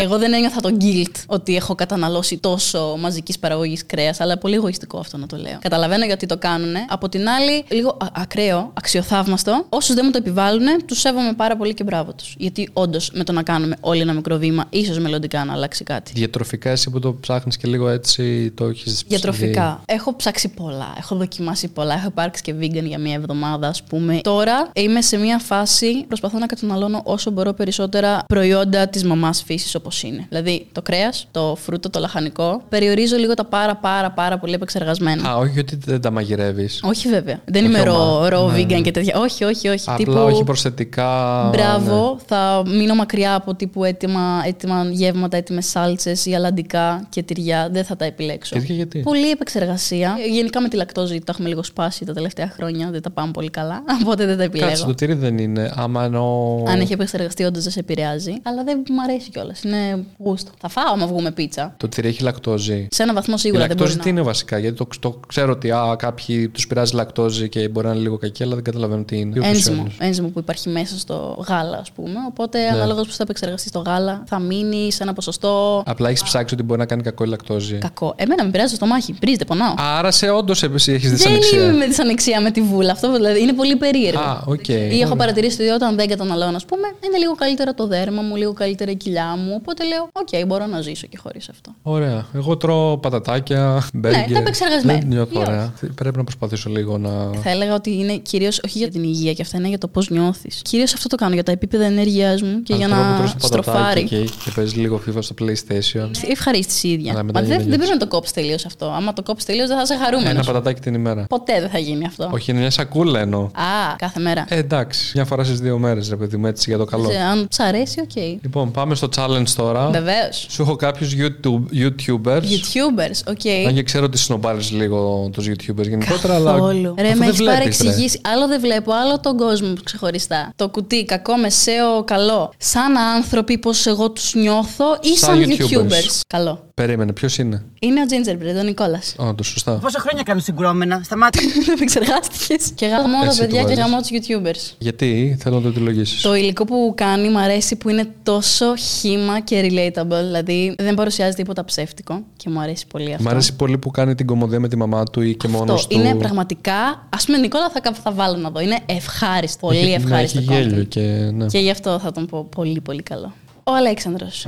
Εγώ 0.00 0.18
δεν 0.18 0.32
ένιωθα 0.32 0.60
τον 0.60 0.76
guilt 0.80 1.14
ότι 1.26 1.56
έχω 1.56 1.74
καταναλώσει 1.74 2.38
τόσο 2.38 2.96
μαζικής 2.98 3.38
παραγωγής 3.38 3.86
κρέας, 3.86 4.20
αλλά 4.20 4.38
πολύ 4.38 4.54
εγωιστικό 4.54 4.98
αυτό 4.98 5.16
να 5.16 5.26
το 5.26 5.36
λέω. 5.36 5.58
Καταλαβαίνω 5.60 6.04
γιατί 6.04 6.26
το 6.26 6.38
κάνουν. 6.38 6.74
Από 6.88 7.08
την 7.08 7.28
άλλη, 7.28 7.64
λίγο 7.68 7.88
α- 7.88 8.06
ακραίο, 8.12 8.70
αξιοθαύμαστο. 8.74 9.64
Όσους 9.68 9.94
δεν 9.94 10.02
μου 10.04 10.10
το 10.10 10.18
επιβάλλουν, 10.18 10.66
τους 10.86 11.00
σέβομαι 11.00 11.32
πάρα 11.32 11.56
πολύ 11.56 11.74
και 11.74 11.84
μπράβο 11.84 12.12
τους. 12.12 12.34
Γιατί 12.38 12.68
όντως 12.72 13.10
με 13.14 13.24
το 13.24 13.32
να 13.32 13.42
κάνουμε 13.42 13.76
όλοι 13.80 14.00
ένα 14.00 14.12
μικρό 14.12 14.36
βήμα, 14.36 14.64
ίσως 14.70 14.98
μελλοντικά 14.98 15.44
να 15.44 15.52
αλλάξει 15.52 15.84
κάτι. 15.84 16.12
Διατροφικά, 16.14 16.70
εσύ 16.70 16.90
που 16.90 16.98
το 16.98 17.14
ψάχνεις 17.20 17.56
και 17.56 17.68
λίγο 17.68 17.88
έτσι, 17.88 18.50
το 18.50 18.64
έχεις 18.64 19.02
Διατροφικά. 19.06 19.82
Έχω 19.86 20.16
ψάξει 20.16 20.48
πολλά. 20.48 20.94
Έχω 20.98 21.16
δοκιμάσει 21.16 21.68
πολλά. 21.68 21.94
Έχω 21.94 22.06
υπάρξει 22.06 22.42
και 22.42 22.54
vegan 22.60 22.84
για 22.84 22.98
μία 22.98 23.14
εβδομάδα, 23.14 23.68
ας 23.68 23.82
πούμε. 23.82 24.20
Τώρα 24.22 24.70
είμαι 24.74 25.00
σε 25.02 25.16
μία 25.16 25.38
φάση. 25.38 26.04
Προσπαθώ 26.06 26.38
να 26.38 26.46
καταναλώνω 26.46 27.00
όσο 27.04 27.30
μπορώ 27.30 27.52
περισσότερα 27.52 28.24
προϊόντα 28.26 28.88
της 28.88 29.04
μαμάς 29.04 29.42
φύσης 29.42 29.74
όπως 29.74 29.87
είναι. 30.02 30.26
Δηλαδή 30.28 30.66
το 30.72 30.82
κρέας, 30.82 31.26
το 31.30 31.56
φρούτο, 31.60 31.90
το 31.90 31.98
λαχανικό. 31.98 32.62
Περιορίζω 32.68 33.16
λίγο 33.16 33.34
τα 33.34 33.44
πάρα 33.44 33.76
πάρα 33.76 34.10
πάρα 34.10 34.38
πολύ 34.38 34.54
επεξεργασμένα. 34.54 35.30
Α, 35.30 35.36
όχι 35.36 35.58
ότι 35.58 35.78
δεν 35.84 36.00
τα 36.00 36.10
μαγειρεύεις. 36.10 36.80
Όχι 36.82 37.08
βέβαια. 37.08 37.40
Δεν 37.44 37.64
Όχι 37.64 37.72
είμαι 37.74 37.82
ρο, 37.82 38.16
ομά. 38.16 38.28
ρο 38.28 38.50
Ναι, 38.50 38.62
vegan 38.62 38.66
ναι. 38.66 38.80
και 38.80 38.90
τέτοια. 38.90 39.18
Όχι, 39.18 39.44
όχι, 39.44 39.68
όχι. 39.68 39.84
Απλά 39.86 40.24
όχι 40.24 40.44
προσθετικά. 40.44 41.48
Μπράβο, 41.52 42.14
ναι. 42.14 42.20
θα 42.26 42.62
μείνω 42.66 42.94
μακριά 42.94 43.34
από 43.34 43.54
τύπου 43.54 43.84
έτοιμα, 43.84 44.42
έτοιμα 44.46 44.88
γεύματα, 44.90 45.36
έτοιμε 45.36 45.60
σάλτσες 45.60 46.26
ή 46.26 46.34
αλαντικά 46.34 47.06
και 47.08 47.22
τυριά. 47.22 47.68
Δεν 47.72 47.84
θα 47.84 47.96
τα 47.96 48.04
επιλέξω. 48.04 48.54
Τέτοια 48.54 48.74
γιατί; 48.74 49.00
Πολύ 49.00 49.30
επεξεργασία. 49.30 50.16
Γενικά 50.30 50.60
με 50.60 50.68
τη 50.68 50.76
λακτόζη 50.76 51.18
τα 51.18 51.24
έχουμε 51.28 51.48
λίγο 51.48 51.62
σπάσει 51.62 52.04
τα 52.04 52.12
τελευταία 52.12 52.52
χρόνια. 52.56 52.90
Δεν 52.90 53.02
τα 53.02 53.10
πάμε 53.10 53.30
πολύ 53.30 53.50
καλά. 53.50 53.82
Οπότε 54.02 54.26
δεν 54.26 54.36
τα 54.36 54.42
επιλέγω. 54.42 54.70
Κάτσε, 54.70 54.84
το 54.84 54.94
τυρί 54.94 55.14
δεν 55.14 55.38
είναι. 55.38 55.72
Άμα 55.74 56.04
εννοώ. 56.04 56.62
Αν 56.66 56.80
έχει 56.80 56.92
επεξεργαστεί, 56.92 57.44
όντως 57.44 57.62
δεν 57.62 57.72
σε 57.72 57.80
επηρεάζει. 57.80 58.32
Αλλά 58.42 58.64
δεν 58.64 58.82
μου 58.88 59.02
αρέσει 59.02 59.30
κιόλας. 59.30 59.62
Είναι 59.62 59.77
γούστο. 60.18 60.50
Θα 60.60 60.68
φάω 60.68 60.92
άμα 60.92 61.06
βγούμε 61.06 61.30
πίτσα. 61.30 61.74
Το 61.76 61.88
τυρί 61.88 62.08
έχει 62.08 62.22
λακτόζη. 62.22 62.86
Σε 62.90 63.02
ένα 63.02 63.12
βαθμό 63.14 63.34
Η 63.36 63.40
σίγουρα 63.40 63.66
δεν 63.66 63.68
μπορεί 63.76 63.78
λακτόζη 63.80 63.96
να. 63.96 64.02
τι 64.02 64.08
είναι 64.10 64.22
βασικά, 64.22 64.58
γιατί 64.58 64.76
το, 64.76 64.86
το 65.00 65.20
ξέρω 65.28 65.52
ότι 65.52 65.70
α, 65.70 65.94
κάποιοι 65.98 66.48
τους 66.48 66.66
πειράζει 66.66 66.94
λακτόζη 66.94 67.48
και 67.48 67.68
μπορεί 67.68 67.86
να 67.86 67.92
είναι 67.92 68.02
λίγο 68.02 68.16
κακή, 68.18 68.42
αλλά 68.42 68.54
δεν 68.54 68.64
καταλαβαίνω 68.64 69.02
τι 69.04 69.18
είναι. 69.18 69.30
Ούτως 69.30 69.44
ή 69.44 69.48
Ένζυμο, 69.48 69.80
άλλως. 69.80 69.96
ένζυμο 69.98 70.28
που 70.28 70.38
υπάρχει 70.38 70.68
μέσα 70.68 70.98
στο 70.98 71.44
γάλα, 71.48 71.76
ας 71.78 71.92
πούμε. 71.92 72.14
Οπότε, 72.28 72.58
Ναι. 72.60 72.66
ανάλογα 72.68 73.02
πώς 73.02 73.16
θα 73.16 73.22
επεξεργαστείς 73.22 73.70
το 73.70 73.78
γάλα, 73.78 74.22
θα 74.26 74.38
μείνει 74.38 74.92
σε 74.92 75.02
ένα 75.02 75.12
ποσοστό 75.12 75.82
Απλά 75.86 76.08
έχεις 76.08 76.22
ψάξει 76.22 76.54
ότι 76.54 76.62
μπορεί 76.62 76.78
να 76.80 76.86
κάνει 76.86 77.02
κακό 77.02 77.24
η 77.24 77.28
λακτόζη. 77.28 77.74
κακό. 77.78 78.12
Εμένα 78.16 78.44
με 78.44 78.50
πειράζει 78.50 78.70
το 78.70 78.76
στομάχι. 78.76 79.12
Πρίζεται, 79.12 79.44
πονάω. 79.44 79.74
Άρα 79.76 80.10
σε 80.10 80.30
όντως 80.30 80.62
έχεις 80.62 80.84
Δεν 80.86 81.10
δυσανεξία. 81.10 81.62
είμαι 81.64 81.72
με 81.72 81.86
δυσανεξία 81.86 82.40
με 82.40 82.50
τη 82.50 82.60
βούλα. 82.62 82.92
Αυτό 82.92 83.12
δηλαδή 83.12 83.40
είναι 83.42 83.52
πολύ 83.52 83.76
περίεργο. 83.76 84.20
Α, 84.20 84.42
οκ. 84.46 84.68
Ή 84.68 84.72
έχω 84.74 85.02
Ωραία. 85.02 85.16
παρατηρήσει 85.16 85.62
ότι 85.62 85.70
όταν 85.70 85.96
δεν 85.96 86.08
καταναλώνω, 86.08 86.56
ας 86.56 86.64
πούμε, 86.64 86.82
είναι 87.06 87.18
λίγο 87.18 87.34
καλύτερα 87.34 87.74
το 87.74 87.86
δέρμα 87.86 88.22
μου, 88.22 88.36
λίγο 88.36 88.52
καλύτερα 88.52 88.90
η 88.90 88.96
κοιλιά 88.96 89.36
μου. 89.36 89.60
Οπότε 89.70 89.84
λέω, 89.86 90.08
Οκ, 90.12 90.46
μπορώ 90.46 90.66
να 90.66 90.80
ζήσω 90.80 91.06
και 91.06 91.18
χωρίς 91.22 91.48
αυτό. 91.48 91.74
Ωραία. 91.82 92.26
Εγώ 92.34 92.56
τρώω 92.56 92.98
πατατάκια, 92.98 93.86
μπέργκερ. 93.94 94.26
Ναι, 94.28 94.32
τα 94.34 94.38
επεξεργασμένα. 94.38 94.98
Δεν 94.98 95.08
νιώθω 95.08 95.30
Ή 95.34 95.36
όχι. 95.42 95.50
ωραία. 95.50 95.72
Πρέπει 95.94 96.16
να 96.16 96.24
προσπαθήσω 96.24 96.70
λίγο 96.70 96.98
να. 96.98 97.10
Θα 97.42 97.50
έλεγα 97.50 97.74
ότι 97.74 97.92
είναι 97.98 98.16
κυρίως 98.16 98.60
όχι 98.64 98.78
για 98.78 98.88
την 98.88 99.02
υγεία 99.02 99.32
και 99.32 99.42
αυτά, 99.42 99.56
είναι 99.58 99.68
για 99.68 99.78
το 99.78 99.88
πώς 99.88 100.08
νιώθεις. 100.10 100.60
Κυρίως 100.64 100.94
αυτό 100.94 101.08
το 101.08 101.16
κάνω 101.16 101.34
για 101.34 101.42
τα 101.42 101.52
επίπεδα 101.52 101.84
ενέργεια 101.84 102.30
μου 102.42 102.62
και 102.62 102.72
Αν 102.72 102.78
για 102.78 102.88
τώρα 102.88 103.00
που 103.02 103.10
να 103.12 103.18
τρως 103.18 103.32
το 103.32 103.38
πατατάκι 103.48 103.62
στροφάρει. 103.70 104.04
Και, 104.04 104.16
και 104.44 104.50
παίζει 104.54 104.76
λίγο 104.76 105.00
FIFA 105.08 105.16
στο 105.22 105.34
PlayStation. 105.40 106.10
Ευχαρίστηση 106.28 106.88
η 106.88 106.92
ίδια. 106.92 107.12
Αλλά 107.12 107.22
μετά 107.22 107.40
Μα 107.40 107.46
δεν, 107.46 107.56
γίνεται 107.56 107.70
δεν 107.70 107.80
έτσι. 107.80 107.86
πρέπει 107.86 107.90
να 107.90 107.96
το 107.96 108.08
κόψει 108.08 108.34
τελείως 108.34 108.66
αυτό. 108.66 108.86
Άμα 108.90 109.12
το 109.12 109.22
κόψει 109.22 109.46
τελείως, 109.46 109.66
δεν 109.68 109.76
θα 109.76 109.82
είσαι 109.82 109.96
χαρούμενος. 109.96 110.30
Ένα 110.32 110.42
πατατάκι 110.44 110.80
την 110.80 110.94
ημέρα. 110.94 111.24
Ποτέ 111.28 111.60
δεν 111.60 111.70
θα 111.70 111.78
γίνει 111.78 112.06
αυτό. 112.06 112.30
Όχι, 112.32 112.50
είναι 112.50 112.60
μια 112.60 112.70
σακούλα 112.70 113.20
εννοώ. 113.20 113.42
Α, 113.42 113.94
κάθε 113.98 114.20
μέρα. 114.20 114.44
Ε, 114.48 114.56
εντάξει, 114.56 115.12
μια 115.14 115.24
φορά 115.24 115.44
στις 115.44 115.60
δύο 115.60 115.78
μέρες, 115.78 116.08
ρε 116.08 116.16
παιδί 116.16 116.36
μου, 116.36 116.46
έτσι 116.46 116.70
για 116.70 116.78
το 116.78 116.84
καλό. 116.84 117.10
Σε- 117.10 117.18
Αν 117.18 117.46
σ' 117.50 117.60
αρέσει, 117.60 118.00
οκ. 118.00 118.16
Λοιπόν, 118.42 118.70
πάμε 118.70 118.94
στο 118.94 119.08
challenge 119.16 119.46
τώρα. 119.54 119.90
Βεβαίως. 119.90 120.46
Σου 120.48 120.62
έχω 120.62 120.76
κάποιους 120.76 121.14
YouTube, 121.18 121.62
YouTubers. 121.74 122.42
YouTubers, 122.42 123.20
OK. 123.26 123.66
Αν 123.66 123.74
και 123.74 123.82
ξέρω 123.82 124.04
ότι 124.04 124.18
σνομπάρεις 124.18 124.70
λίγο 124.70 125.30
τους 125.32 125.46
YouTubers 125.48 125.88
γενικότερα, 125.88 126.34
αλλά. 126.34 126.52
Καθόλου. 126.52 126.94
Ρε, 126.98 127.08
αφού 127.08 127.18
με 127.18 127.24
δεν 127.24 127.28
έχεις 127.28 127.36
βλέπεις, 127.36 127.40
ρε. 127.40 127.44
παρεξηγήσει. 127.44 128.20
Άλλο 128.24 128.46
δεν 128.46 128.60
βλέπω, 128.60 128.92
άλλο 128.92 129.20
τον 129.20 129.36
κόσμο 129.36 129.72
ξεχωριστά. 129.84 130.52
Το 130.56 130.68
κουτί, 130.68 131.04
κακό, 131.04 131.36
μεσαίο, 131.36 132.04
καλό. 132.04 132.52
Σαν 132.58 132.96
άνθρωποι, 132.96 133.58
πώς 133.58 133.86
εγώ 133.86 134.10
τους 134.10 134.34
νιώθω 134.34 134.84
ή 135.00 135.16
Σαν 135.16 135.40
σαν, 135.40 135.50
YouTubers. 135.50 135.82
YouTubers. 135.82 136.20
Καλό. 136.26 136.67
Περίμενε, 136.86 137.12
ποιος 137.12 137.38
είναι; 137.38 137.64
Είναι 137.80 138.00
ο 138.00 138.04
Gingerbread, 138.10 138.60
ο 138.60 138.62
Νικόλας. 138.62 139.14
Όντω, 139.18 139.42
σωστά. 139.42 139.72
Πόσα 139.72 139.98
χρόνια 140.00 140.22
κάνω 140.22 140.40
συγκρόμενα, 140.40 141.00
σταμάτα. 141.04 141.38
Επεξεργάστηκε. 141.74 142.54
και 142.74 142.86
γαμώ 142.86 143.18
τα 143.20 143.26
Έτσι 143.26 143.38
παιδιά 143.40 143.62
το 143.62 143.68
και 143.68 143.74
βάζεις. 143.74 143.90
γαμώ 143.90 144.00
τους 144.00 144.10
YouTubers. 144.12 144.74
Γιατί; 144.78 145.36
Θέλω 145.40 145.56
να 145.56 145.62
το 145.62 145.68
επιλογήσει. 145.68 146.22
Το 146.22 146.34
υλικό 146.34 146.64
που 146.64 146.92
κάνει 146.96 147.28
μου 147.28 147.38
αρέσει 147.38 147.76
που 147.76 147.88
είναι 147.88 148.06
τόσο 148.22 148.76
χήμα 148.76 149.40
και 149.40 149.60
relatable. 149.70 150.22
Δηλαδή 150.24 150.74
δεν 150.78 150.94
παρουσιάζει 150.94 151.34
τίποτα 151.36 151.64
ψεύτικο 151.64 152.22
και 152.36 152.50
μου 152.50 152.60
αρέσει 152.60 152.86
πολύ 152.86 153.10
αυτό. 153.14 153.22
Μ' 153.22 153.28
αρέσει 153.28 153.56
πολύ 153.56 153.78
που 153.78 153.90
κάνει 153.90 154.14
την 154.14 154.26
κομμωδία 154.26 154.60
με 154.60 154.68
τη 154.68 154.76
μαμά 154.76 155.04
του 155.04 155.20
ή 155.20 155.34
και 155.36 155.48
μόνος 155.48 155.74
Αυτό 155.84 155.94
του. 155.94 156.00
είναι 156.00 156.14
πραγματικά. 156.14 156.74
Α 157.08 157.16
πούμε, 157.26 157.38
Νικόλα 157.38 157.70
θα, 157.70 157.92
θα 158.02 158.12
βάλω 158.12 158.36
να 158.36 158.50
δω. 158.50 158.60
Είναι 158.60 158.78
ευχάριστο. 158.86 159.66
Πολύ 159.66 159.78
Έχει- 159.78 159.92
ευχάριστο. 159.92 160.40
Ναι, 160.40 160.54
έχει 160.56 160.62
γέλιο 160.62 160.82
content. 160.82 160.88
και. 160.88 161.00
Ναι. 161.34 161.46
Και 161.46 161.58
γι' 161.58 161.70
αυτό 161.70 161.98
θα 161.98 162.12
τον 162.12 162.26
πω 162.26 162.48
πολύ, 162.56 162.80
πολύ 162.80 163.02
καλό. 163.02 163.32
Ο 163.64 163.74
Αλέξανδρος. 163.74 164.46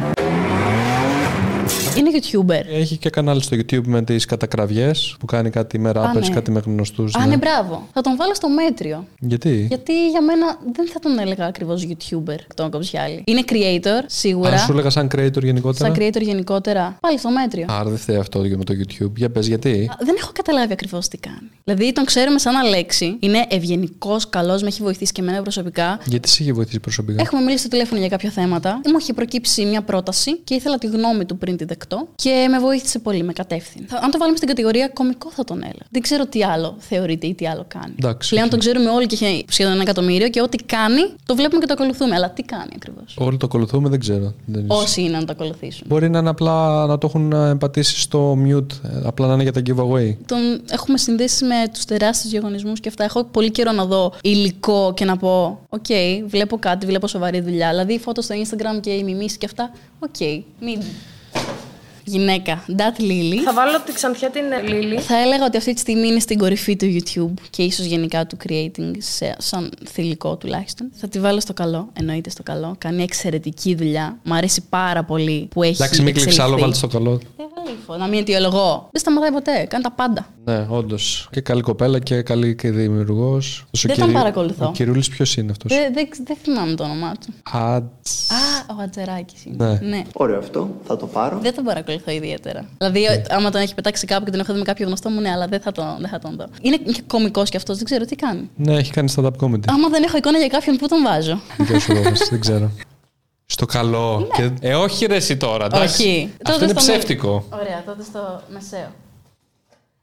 Είναι 1.96 2.10
YouTuber. 2.12 2.64
Έχει 2.72 2.96
και 2.96 3.10
κανάλι 3.10 3.42
στο 3.42 3.56
YouTube 3.56 3.86
με 3.86 4.02
τις 4.02 4.24
κατακραυγές 4.24 5.16
που 5.18 5.26
κάνει 5.26 5.50
κάτι 5.50 5.78
με 5.78 5.92
rappers, 5.94 6.20
ναι. 6.20 6.34
κάτι 6.34 6.50
με 6.50 6.62
γνωστούς. 6.66 7.14
Α, 7.14 7.26
ναι, 7.26 7.36
μπράβο. 7.36 7.86
Θα 7.92 8.00
τον 8.00 8.16
βάλω 8.16 8.34
στο 8.34 8.48
μέτριο. 8.48 9.06
Γιατί; 9.18 9.66
Γιατί 9.68 10.08
για 10.10 10.22
μένα 10.22 10.58
δεν 10.72 10.88
θα 10.88 10.98
τον 10.98 11.18
έλεγα 11.18 11.46
ακριβώς 11.46 11.86
YouTuber 11.88 12.36
τον 12.54 12.70
Κοψιάλη. 12.70 13.22
Είναι 13.26 13.42
creator, 13.48 14.04
σίγουρα. 14.06 14.50
Αν 14.50 14.58
σου 14.58 14.72
έλεγα 14.72 14.90
σαν 14.90 15.08
creator 15.14 15.42
γενικότερα; 15.42 15.94
Σαν 15.94 16.02
creator 16.02 16.20
γενικότερα. 16.20 16.96
Πάλι 17.00 17.18
στο 17.18 17.30
μέτριο. 17.30 17.66
Άρα 17.68 17.88
δεν 17.88 17.98
φταίει 17.98 18.16
αυτό 18.16 18.44
για 18.44 18.56
με 18.56 18.64
το 18.64 18.74
YouTube. 18.78 19.12
Για 19.16 19.30
πες, 19.30 19.46
γιατί; 19.46 19.88
Α, 19.90 19.96
Δεν 20.04 20.14
έχω 20.18 20.30
καταλάβει 20.34 20.72
ακριβώς 20.72 21.08
τι 21.08 21.18
κάνει. 21.18 21.50
Δηλαδή 21.64 21.92
τον 21.92 22.04
ξέρουμε 22.04 22.38
σαν 22.38 22.56
Αλέξη. 22.56 23.16
Είναι 23.20 23.46
ευγενικός, 23.48 24.28
καλός, 24.28 24.62
με 24.62 24.68
έχει 24.68 24.82
βοηθήσει 24.82 25.12
και 25.12 25.20
εμένα 25.20 25.42
προσωπικά. 25.42 25.98
Γιατί 26.04 26.28
σε 26.28 26.42
είχε 26.42 26.52
βοηθήσει 26.52 26.80
προσωπικά; 26.80 27.22
Έχουμε 27.22 27.40
μιλήσει 27.40 27.58
στο 27.60 27.68
τηλέφωνο 27.68 28.00
για 28.00 28.08
κάποια 28.08 28.30
θέματα. 28.30 28.80
Μου 28.86 28.96
είχε 29.00 29.12
προκύψει 29.12 29.64
μια 29.64 29.82
πρόταση 29.82 30.38
και 30.38 30.54
ήθελα 30.54 30.78
τη 30.78 30.86
γνώμη 30.86 31.24
του 31.24 31.38
πριν 31.38 31.56
τη 31.56 31.64
δεχτώ 31.80 32.08
και 32.14 32.46
με 32.50 32.58
βοήθησε 32.58 32.98
πολύ, 32.98 33.22
με 33.22 33.32
κατεύθυνε. 33.32 33.86
Θα- 33.88 34.00
Αν 34.02 34.10
το 34.10 34.18
βάλουμε 34.18 34.36
στην 34.36 34.48
κατηγορία 34.48 34.88
κωμικό 34.88 35.30
θα 35.30 35.44
τον 35.44 35.56
έλεγα. 35.58 35.84
Δεν 35.90 36.02
ξέρω 36.02 36.26
τι 36.26 36.44
άλλο 36.44 36.76
θεωρείται 36.78 37.26
ή 37.26 37.34
τι 37.34 37.46
άλλο 37.46 37.64
κάνει. 37.68 37.94
Εντάξει, 37.98 38.28
Πλέον 38.28 38.44
οκ. 38.44 38.50
τον 38.50 38.58
ξέρουμε 38.60 38.90
όλοι 38.90 39.06
και 39.06 39.14
έχει 39.24 39.44
σχεδόν 39.48 39.72
ένα 39.72 39.82
εκατομμύριο 39.82 40.28
και 40.28 40.40
ό,τι 40.42 40.64
κάνει 40.64 41.00
το 41.26 41.34
βλέπουμε 41.34 41.60
και 41.60 41.66
το 41.66 41.72
ακολουθούμε. 41.72 42.14
Αλλά 42.14 42.30
τι 42.30 42.42
κάνει 42.42 42.70
ακριβώς; 42.76 43.14
Όλοι 43.18 43.36
το 43.36 43.46
ακολουθούμε, 43.46 43.88
δεν 43.88 44.00
ξέρω. 44.00 44.34
Δεν 44.46 44.60
είναι- 44.60 44.74
Όσοι 44.74 45.00
είναι 45.02 45.18
να 45.18 45.24
το 45.24 45.32
ακολουθήσουν. 45.32 45.86
Μπορεί 45.88 46.10
να 46.10 46.18
είναι 46.18 46.28
απλά 46.28 46.86
να 46.86 46.98
το 46.98 47.06
έχουν 47.06 47.32
ε, 47.32 47.54
πατήσει 47.54 48.00
στο 48.00 48.38
mute, 48.44 48.72
ε, 48.84 49.00
απλά 49.04 49.26
να 49.26 49.32
είναι 49.34 49.42
για 49.42 49.52
τα 49.52 49.60
giveaway. 49.66 50.16
Τον 50.26 50.60
έχουμε 50.70 50.98
συνδέσει 50.98 51.44
με 51.44 51.54
τους 51.72 51.84
τεράστιους 51.84 52.30
διαγωνισμούς 52.32 52.80
και 52.80 52.88
αυτά. 52.88 53.04
Έχω 53.04 53.24
πολύ 53.24 53.50
καιρό 53.50 53.72
να 53.72 53.84
δω 53.84 54.12
υλικό 54.22 54.92
και 54.96 55.04
να 55.04 55.16
πω: 55.16 55.60
Οκ, 55.68 55.86
βλέπω 56.26 56.58
κάτι, 56.58 56.86
βλέπω 56.86 57.06
σοβαρή 57.06 57.40
δουλειά. 57.40 57.68
Δηλαδή, 57.70 57.98
φώτος 57.98 58.24
στο 58.24 58.34
Instagram 58.34 58.80
και 58.80 58.90
οι 58.90 59.02
μιμήσεις 59.04 59.38
και 59.38 59.46
αυτά. 59.46 59.70
Οκ, 59.98 60.20
μην. 60.60 60.82
Γυναίκα, 62.10 62.64
Ντάτ 62.74 62.98
Λίλι. 62.98 63.42
Θα 63.42 63.52
βάλω 63.52 63.80
τη 63.86 63.92
ξανθιά 63.92 64.30
την 64.30 64.42
Λίλη. 64.74 64.98
Θα 65.00 65.16
έλεγα 65.18 65.44
ότι 65.44 65.56
αυτή 65.56 65.72
τη 65.74 65.80
στιγμή 65.80 66.06
είναι 66.06 66.18
στην 66.18 66.38
κορυφή 66.38 66.76
του 66.76 66.86
YouTube 66.96 67.42
και 67.50 67.62
ίσως 67.62 67.84
γενικά 67.86 68.26
του 68.26 68.36
creating, 68.48 68.90
σε, 68.98 69.34
σαν 69.38 69.72
θηλυκό 69.88 70.36
τουλάχιστον. 70.36 70.90
Θα 70.94 71.08
τη 71.08 71.20
βάλω 71.20 71.40
στο 71.40 71.52
καλό, 71.52 71.88
εννοείται 71.92 72.30
στο 72.30 72.42
καλό. 72.42 72.74
Κάνει 72.78 73.02
εξαιρετική 73.02 73.74
δουλειά. 73.74 74.18
Μου 74.24 74.34
αρέσει 74.34 74.62
πάρα 74.68 75.04
πολύ 75.04 75.48
που 75.50 75.62
έχει. 75.62 75.74
Εντάξει, 75.82 76.02
μην 76.02 76.14
κλείψει 76.14 76.40
άλλο, 76.40 76.54
εξελιχθεί. 76.54 76.60
βάλτε 76.62 76.76
στο 76.76 76.98
καλό. 76.98 77.20
Ε, 77.36 77.42
γαλήφο, 77.64 77.96
να 77.96 78.06
μην 78.06 78.18
αιτιολογώ. 78.18 78.88
Δεν 78.92 79.00
σταματάει 79.00 79.30
ποτέ, 79.30 79.66
κάνει 79.68 79.82
τα 79.82 79.90
πάντα. 79.92 80.26
Ναι, 80.44 80.66
όντως. 80.68 81.28
Και 81.30 81.40
καλή 81.40 81.60
κοπέλα 81.60 81.98
και 81.98 82.22
καλή 82.22 82.54
και 82.54 82.70
δημιουργός. 82.70 83.64
Δεν 83.82 83.98
τον 83.98 84.12
παρακολουθώ. 84.12 84.66
Ο 84.66 84.70
Κυρίουλη 84.72 85.04
ποιος 85.10 85.36
είναι 85.36 85.50
αυτός; 85.50 85.72
Δεν 85.76 85.92
δεν- 85.94 86.08
δεν 86.24 86.36
θυμάμαι 86.42 86.74
το 86.74 86.84
όνομά 86.84 87.12
του. 87.20 87.32
Ατς. 87.52 88.30
Α, 88.30 88.74
ο 88.78 88.82
Ατζεράκης 88.82 89.44
είναι. 89.44 89.80
Ναι. 89.82 90.02
Ωραίο 90.12 90.38
αυτό, 90.38 90.70
θα 90.86 90.96
το 90.96 91.06
πάρω. 91.06 91.38
Δεν 91.42 91.54
τον 91.54 91.64
παρακολουθώ 91.64 91.99
ιδιαίτερα. 92.06 92.68
Δηλαδή, 92.78 93.06
άμα 93.28 93.50
τον 93.50 93.60
έχει 93.60 93.74
πετάξει 93.74 94.06
κάπου 94.06 94.24
και 94.24 94.30
τον 94.30 94.40
έχω 94.40 94.52
δει 94.52 94.58
με 94.58 94.64
κάποιο 94.64 94.86
γνωστό 94.86 95.10
μου, 95.10 95.20
ναι, 95.20 95.30
αλλά 95.30 95.46
δεν 95.46 95.60
θα 95.60 95.72
τον, 95.72 95.96
δεν 96.00 96.08
θα 96.08 96.18
τον 96.18 96.36
δω. 96.36 96.46
Είναι 96.60 96.76
και 96.76 97.02
κωμικός 97.06 97.50
κι 97.50 97.56
αυτός, 97.56 97.76
δεν 97.76 97.84
ξέρω 97.84 98.04
τι 98.04 98.16
κάνει. 98.16 98.50
Ναι, 98.56 98.76
έχει 98.76 98.92
κάνει 98.92 99.12
stand-up 99.16 99.30
comedy. 99.40 99.64
Άμα 99.66 99.88
δεν 99.88 100.02
έχω 100.02 100.16
εικόνα 100.16 100.38
για 100.38 100.46
κάποιον, 100.48 100.76
πού 100.76 100.88
τον 100.88 101.02
βάζω; 101.02 101.40
Δεν 101.58 101.80
σου 101.80 101.94
δώσεις, 102.02 102.28
δεν 102.28 102.40
ξέρω. 102.40 102.70
Στο 103.46 103.66
καλό. 103.66 104.28
Και... 104.36 104.50
Ε, 104.60 104.74
όχι 104.74 105.06
ρε 105.06 105.14
εσύ 105.16 105.36
τώρα, 105.36 105.64
εντάξει. 105.64 106.02
Ναι. 106.06 106.12
Όχι. 106.12 106.30
Αυτό 106.32 106.52
Τότε 106.52 106.64
είναι 106.64 106.80
στο 106.80 106.90
με- 106.92 106.98
ψεύτικο. 106.98 107.44
Ωραία, 107.52 107.82
τότε 107.86 108.02
στο 108.02 108.42
μεσαίο. 108.52 108.92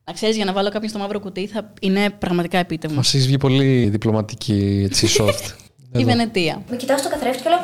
Να 0.06 0.14
ξέρεις, 0.14 0.36
για 0.36 0.46
να 0.46 0.54
βάλω 0.54 0.70
κάποιον 0.70 0.90
στο 0.90 1.00
μαύρο 1.00 1.20
κουτί 1.20 1.48
θα 1.48 1.74
είναι 1.82 2.10
πραγματικά 2.10 2.58
επίτευγμα. 2.58 2.96
Μα 2.98 3.04
έχει 3.08 3.26
βγει 3.28 3.38
πολύ 3.38 3.88
διπλωματική, 3.90 4.82
έτσι, 4.90 5.08
soft. 5.20 5.52
Η 6.00 6.04
Βενετία. 6.06 6.62
Με 6.70 6.76
κοιτάω 6.76 6.98
στο 6.98 7.10
καθρέφτη 7.10 7.44
και 7.44 7.50
λέω 7.50 7.60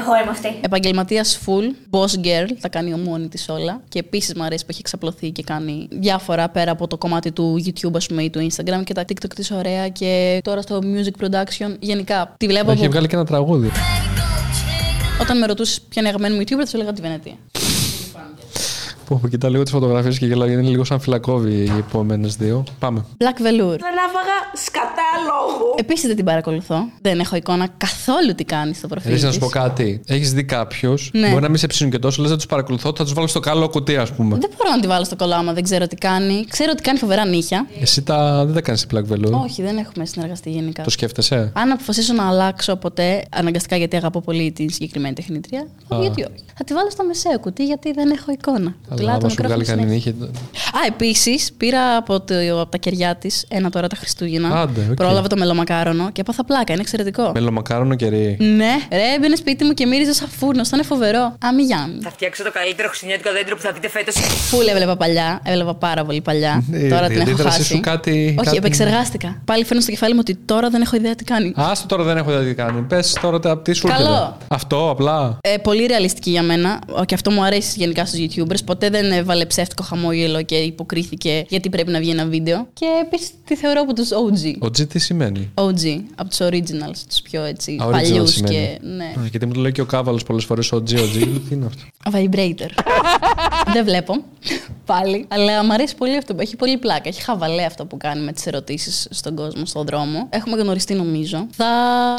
Εγώ 0.00 0.14
είμαι 0.22 0.30
αυτή. 0.30 0.48
Επαγγελματίας 0.60 1.38
full, 1.46 1.96
boss 1.96 2.24
girl, 2.26 2.48
τα 2.60 2.68
κάνει 2.68 2.94
μόνη 2.94 3.28
της 3.28 3.48
όλα. 3.48 3.80
Και 3.88 3.98
επίσης 3.98 4.34
μου 4.34 4.42
αρέσει 4.44 4.62
που 4.64 4.70
έχει 4.70 4.80
εξαπλωθεί 4.80 5.30
και 5.30 5.42
κάνει 5.42 5.88
διάφορα 5.90 6.48
πέρα 6.48 6.70
από 6.70 6.86
το 6.86 6.96
κομμάτι 6.96 7.32
του 7.32 7.62
YouTube, 7.66 7.94
ας 7.96 8.06
πούμε, 8.06 8.22
ή 8.22 8.30
του 8.30 8.46
Instagram 8.50 8.82
και 8.84 8.92
τα 8.94 9.02
TikTok 9.02 9.34
της 9.34 9.50
ωραία. 9.50 9.88
Και 9.88 10.40
τώρα 10.44 10.62
στο 10.62 10.78
music 10.82 11.24
production, 11.24 11.76
γενικά 11.80 12.34
τη 12.36 12.46
βλέπω. 12.46 12.70
Έχει 12.70 12.80
από- 12.80 12.90
βγάλει 12.90 13.06
και 13.06 13.14
ένα 13.16 13.24
τραγούδι. 13.24 13.70
Όταν 15.20 15.38
με 15.38 15.46
ρωτούσες 15.46 15.80
ποια 15.80 16.02
είναι 16.02 16.06
η 16.06 16.14
αγαπημένη 16.14 16.34
μου 16.34 16.42
YouTuber, 16.42 16.60
θα 16.64 16.66
σου 16.66 16.76
έλεγα 16.76 16.92
τη 16.92 17.00
Βενετία. 17.00 17.34
Που 19.06 19.20
που 19.20 19.28
κοιτάω 19.28 19.50
λίγο 19.50 19.62
τις 19.62 19.72
φωτογραφίες 19.72 20.18
και 20.18 20.26
γελάω, 20.26 20.48
είναι 20.48 20.62
λίγο 20.62 20.84
σαν 20.84 21.00
φυλακόβι 21.00 21.52
οι 21.54 21.72
επόμενες 21.78 22.36
δύο. 22.36 22.64
Πάμε. 22.78 23.04
Black 23.18 23.24
Velour. 23.40 23.76
Δεν 23.78 23.94
άφαγα 24.06 24.36
σκατά 24.54 25.08
λόγου. 25.28 25.74
Επίσης 25.76 26.06
δεν 26.06 26.16
την 26.16 26.24
παρακολουθώ. 26.24 26.76
Δεν 27.00 27.20
έχω 27.20 27.36
εικόνα 27.36 27.68
καθόλου 27.76 28.34
τι 28.34 28.44
κάνει 28.44 28.74
στο 28.74 28.88
προφίλ. 28.88 29.12
Εσύ 29.12 29.22
να 29.22 29.28
της. 29.28 29.38
σου 29.38 29.44
πω 29.44 29.50
κάτι; 29.50 30.00
Έχεις 30.06 30.32
δει 30.32 30.44
κάποιους, 30.44 31.10
Ναι. 31.12 31.28
μπορεί 31.28 31.42
να 31.42 31.48
μην 31.48 31.58
σε 31.58 31.66
ψήνουν 31.66 31.92
και 31.92 31.98
τόσο, 31.98 32.22
λες 32.22 32.30
να 32.30 32.36
τους 32.36 32.46
παρακολουθώ, 32.46 32.92
θα 32.96 33.04
τους 33.04 33.12
βάλω 33.12 33.26
στο 33.26 33.40
καλό 33.40 33.68
κουτί, 33.68 33.96
ας 33.96 34.12
πούμε. 34.12 34.36
Δεν 34.38 34.50
μπορώ 34.56 34.70
να 34.70 34.80
τη 34.80 34.86
βάλω 34.86 35.04
στο 35.04 35.16
κολλά 35.16 35.36
άμα 35.36 35.52
δεν 35.52 35.62
ξέρω 35.62 35.86
τι 35.86 35.96
κάνει. 35.96 36.44
Ξέρω 36.48 36.70
ότι 36.72 36.82
κάνει 36.82 36.98
φοβερά 36.98 37.26
νύχια. 37.26 37.66
Εσύ 37.80 38.02
τα... 38.02 38.44
δεν 38.44 38.54
τα 38.54 38.60
κάνεις 38.60 38.86
Black 38.94 39.12
Velour; 39.12 39.32
Όχι, 39.44 39.62
δεν 39.62 39.76
έχουμε 39.78 40.04
συνεργαστεί 40.06 40.50
γενικά. 40.50 40.82
Το 40.82 40.90
σκέφτεσαι; 40.90 41.52
Αν 41.54 41.70
αποφασίσω 41.70 42.12
να 42.12 42.28
αλλάξω 42.28 42.76
ποτέ, 42.76 43.24
αναγκαστικά 43.30 43.76
γιατί 43.76 43.96
αγαπώ 43.96 44.20
πολύ 44.20 44.52
την 44.52 44.70
συγκεκριμένη 44.70 45.14
τεχνήτρια, 45.14 45.66
θα 45.88 45.94
Α. 45.94 45.98
πω 45.98 46.02
γιατί 46.04 46.22
όχι. 46.22 46.44
Θα 46.56 46.64
τη 46.64 46.74
βάλω 46.74 46.90
στο 46.90 47.04
μεσαίο 47.04 47.38
κουτί 47.38 47.64
γιατί 47.64 47.92
δεν 47.92 48.10
έχω 48.10 48.32
εικόνα. 48.32 48.74
Αλλά 48.98 49.02
Πουλάω 49.02 49.18
το 49.18 49.26
άμα 49.26 49.28
σου 49.28 49.42
μικρόφωνο 49.42 49.64
βγάλει 49.64 49.64
κανένα 49.64 49.88
συνέχεια. 49.88 50.12
νύχια. 50.12 50.40
Α, 50.80 50.80
επίσης 50.86 51.52
πήρα 51.56 51.96
από, 51.96 52.20
το, 52.20 52.34
από 52.60 52.70
τα 52.70 52.76
κεριά 52.78 53.16
της 53.16 53.44
ένα 53.48 53.70
τώρα 53.70 53.86
τα 53.88 53.96
Χριστούγεννα. 53.96 54.60
Άντε, 54.60 54.86
οκ. 54.90 54.94
Πρόλαβα 54.94 55.28
το 55.28 55.36
μελομακάρονο 55.36 56.10
και 56.12 56.20
έπαθα 56.20 56.44
πλάκα. 56.44 56.72
Είναι 56.72 56.80
εξαιρετικό. 56.82 57.30
Μελομακάρονο 57.34 57.94
κερί. 57.94 58.36
Ναι, 58.40 58.72
ρε, 58.90 59.14
έμπαινε 59.16 59.36
σπίτι 59.36 59.64
μου 59.64 59.72
και 59.72 59.86
μύριζες 59.86 60.16
σαν 60.16 60.28
φούρνο. 60.28 60.62
Ήταν 60.66 60.84
φοβερό. 60.84 61.36
Αμιγιάν. 61.42 61.98
Θα 62.02 62.10
φτιάξω 62.10 62.42
το 62.42 62.50
καλύτερο 62.52 62.88
χριστουγεννιάτικο 62.88 63.34
δέντρο 63.38 63.56
που 63.56 63.62
θα 63.62 63.72
δείτε 63.72 63.88
φέτος. 63.88 64.14
Φουλ 64.50 64.66
έβλεπα 64.66 64.96
παλιά. 64.96 65.40
Έβλεπα 65.44 65.74
πάρα 65.74 66.04
πολύ 66.04 66.20
παλιά. 66.20 66.64
Ναι, 66.68 66.88
τώρα 66.88 67.04
η 67.04 67.08
την 67.08 67.20
έχω 67.20 67.30
αντίδρασή 67.30 67.56
χάσει. 67.58 67.74
σου 67.74 67.80
κάτι- 67.80 68.34
Όχι, 68.38 68.44
κάτι- 68.44 68.56
επεξεργάστηκα. 68.56 69.42
Πάλι 69.44 69.64
φέρνω 69.64 69.80
στο 69.82 69.90
κεφάλι 69.90 70.12
μου 70.12 70.18
ότι 70.22 70.34
τώρα 70.44 70.70
δεν 70.70 70.80
έχω 70.82 70.96
ιδέα 70.96 71.14
τι 71.14 71.24
κάνει. 71.24 71.52
Άστο 71.56 71.86
τώρα 71.86 72.02
δεν 72.04 72.16
έχω 72.16 72.30
ιδέα 72.30 72.44
τι 72.44 72.54
κάνει. 72.54 72.80
Πες 72.80 73.12
τώρα 73.20 73.38
τα- 73.40 73.58
τι 73.58 73.72
σου 73.72 73.86
Καλό. 73.88 74.08
έρχεται. 74.10 74.32
Αυτό 74.48 74.90
απλά. 74.90 75.38
Ε, 75.40 75.56
πολύ 75.56 75.86
ρεαλιστική 75.86 76.30
για 76.30 76.42
μένα. 76.42 76.78
Ο- 76.92 77.04
Και 77.04 77.14
αυτό 77.14 77.30
μου 77.30 77.44
αρέσει 77.44 77.74
γενικά 77.78 78.04
στους 78.06 78.18
YouTubers. 78.20 78.64
Ποτέ 78.64 78.83
δεν 78.90 79.12
έβαλε 79.12 79.46
ψεύτικο 79.46 79.82
χαμόγελο 79.82 80.42
και 80.42 80.54
υποκρίθηκε 80.56 81.44
γιατί 81.48 81.68
πρέπει 81.68 81.90
να 81.90 81.98
βγει 81.98 82.10
ένα 82.10 82.26
βίντεο. 82.26 82.66
Και 82.72 82.86
επίσης 83.02 83.30
τη 83.44 83.56
θεωρώ 83.56 83.80
από 83.80 83.92
τους 83.94 84.08
OG. 84.12 84.54
Ο 84.58 84.66
G 84.66 84.88
τι 84.88 84.98
σημαίνει; 84.98 85.50
OG, 85.54 86.00
από 86.14 86.28
τους 86.28 86.38
originals, 86.40 86.98
τους 87.08 87.20
πιο 87.22 87.42
έτσι 87.42 87.78
Α, 87.82 87.86
original 87.86 87.90
παλιούς 87.90 88.30
σημαίνει. 88.30 88.54
και. 88.54 88.78
Ναι. 88.96 89.04
Α, 89.04 89.26
Γιατί 89.30 89.46
μου 89.46 89.52
το 89.52 89.60
λέει 89.60 89.72
και 89.72 89.80
ο 89.80 89.84
Κάβαλος 89.86 90.22
πολλές 90.24 90.44
φορές 90.44 90.72
ο 90.72 90.76
G, 90.76 90.94
ο 90.94 91.04
G. 91.14 91.18
Τι 91.48 91.54
είναι 91.54 91.66
αυτό; 91.66 91.82
Vibrator. 92.18 92.70
δεν 93.74 93.84
βλέπω. 93.84 94.14
Πάλι. 94.86 95.26
Αλλά 95.28 95.64
μου 95.64 95.72
αρέσει 95.72 95.96
πολύ 95.96 96.16
αυτό. 96.16 96.34
Έχει 96.38 96.56
πολύ 96.56 96.76
πλάκα. 96.78 97.08
Έχει 97.08 97.22
χαβαλέ 97.22 97.64
αυτό 97.64 97.84
που 97.84 97.96
κάνει 97.96 98.24
με 98.24 98.32
τις 98.32 98.46
ερωτήσεις 98.46 99.06
στον 99.10 99.34
κόσμο, 99.34 99.66
στον 99.66 99.86
δρόμο. 99.86 100.26
Έχουμε 100.30 100.56
γνωριστεί 100.56 100.94
νομίζω. 100.94 101.46
Θα 101.50 101.66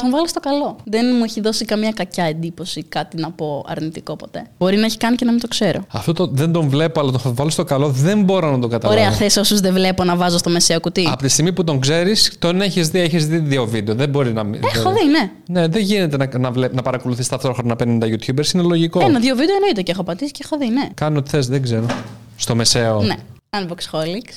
τον 0.00 0.10
βάλω 0.10 0.26
στο 0.26 0.40
καλό. 0.40 0.76
Δεν 0.84 1.06
μου 1.18 1.24
έχει 1.24 1.40
δώσει 1.40 1.64
καμία 1.64 1.90
κακιά 1.90 2.24
εντύπωση, 2.24 2.82
κάτι 2.82 3.16
να 3.16 3.30
πω 3.30 3.64
αρνητικό 3.68 4.16
ποτέ. 4.16 4.46
Μπορεί 4.58 4.76
να 4.76 4.84
έχει 4.84 4.96
κάνει 4.96 5.16
και 5.16 5.24
να 5.24 5.30
μην 5.30 5.40
το 5.40 5.48
ξέρω. 5.48 5.84
Αυτό 5.88 6.12
το, 6.12 6.26
δεν 6.26 6.52
τον 6.56 6.68
βλέπω, 6.68 7.00
αλλά 7.00 7.10
το 7.10 7.18
θα 7.18 7.30
βάλω 7.30 7.50
στο 7.50 7.64
καλό. 7.64 7.88
Δεν 7.88 8.22
μπορώ 8.22 8.50
να 8.50 8.58
το 8.58 8.68
καταλάβω. 8.68 9.00
Ωραία, 9.00 9.12
θες 9.12 9.36
όσους 9.36 9.60
δεν 9.60 9.72
βλέπω 9.72 10.04
να 10.04 10.16
βάζω 10.16 10.38
στο 10.38 10.50
μεσαίο 10.50 10.80
κουτί; 10.80 11.08
Από 11.12 11.22
τη 11.22 11.28
στιγμή 11.28 11.52
που 11.52 11.64
τον 11.64 11.80
ξέρεις, 11.80 12.32
τον 12.38 12.60
έχεις 12.60 12.88
δει, 12.88 13.00
έχεις 13.00 13.26
δει 13.26 13.38
δύο 13.38 13.66
βίντεο. 13.66 13.94
Δεν 13.94 14.08
μπορεί 14.08 14.32
να 14.32 14.44
μην. 14.44 14.60
Έχω 14.74 14.92
δει, 14.92 15.04
ναι. 15.10 15.30
Ναι, 15.60 15.68
δεν 15.68 15.82
γίνεται 15.82 16.16
να, 16.16 16.38
να, 16.38 16.50
βλέ- 16.50 16.74
να 16.74 16.82
παρακολουθείς 16.82 17.28
ταυτόχρονα 17.28 17.76
50 17.78 17.84
YouTubers, 17.84 18.54
είναι 18.54 18.62
λογικό. 18.62 19.00
Ένα-δύο 19.04 19.34
βίντεο 19.36 19.54
εννοείται 19.54 19.82
και 19.82 19.90
έχω 19.92 20.02
πατήσει 20.02 20.30
και 20.30 20.40
έχω 20.44 20.56
δει, 20.58 20.68
ναι. 20.68 20.88
Κάνω 20.94 21.18
ό,τι 21.18 21.30
θες, 21.30 21.46
δεν 21.46 21.62
ξέρω. 21.62 21.86
Στο 22.36 22.54
μεσαίο. 22.54 23.00
Ναι. 23.00 23.14
Unbox 23.50 23.98
Holics. 23.98 24.34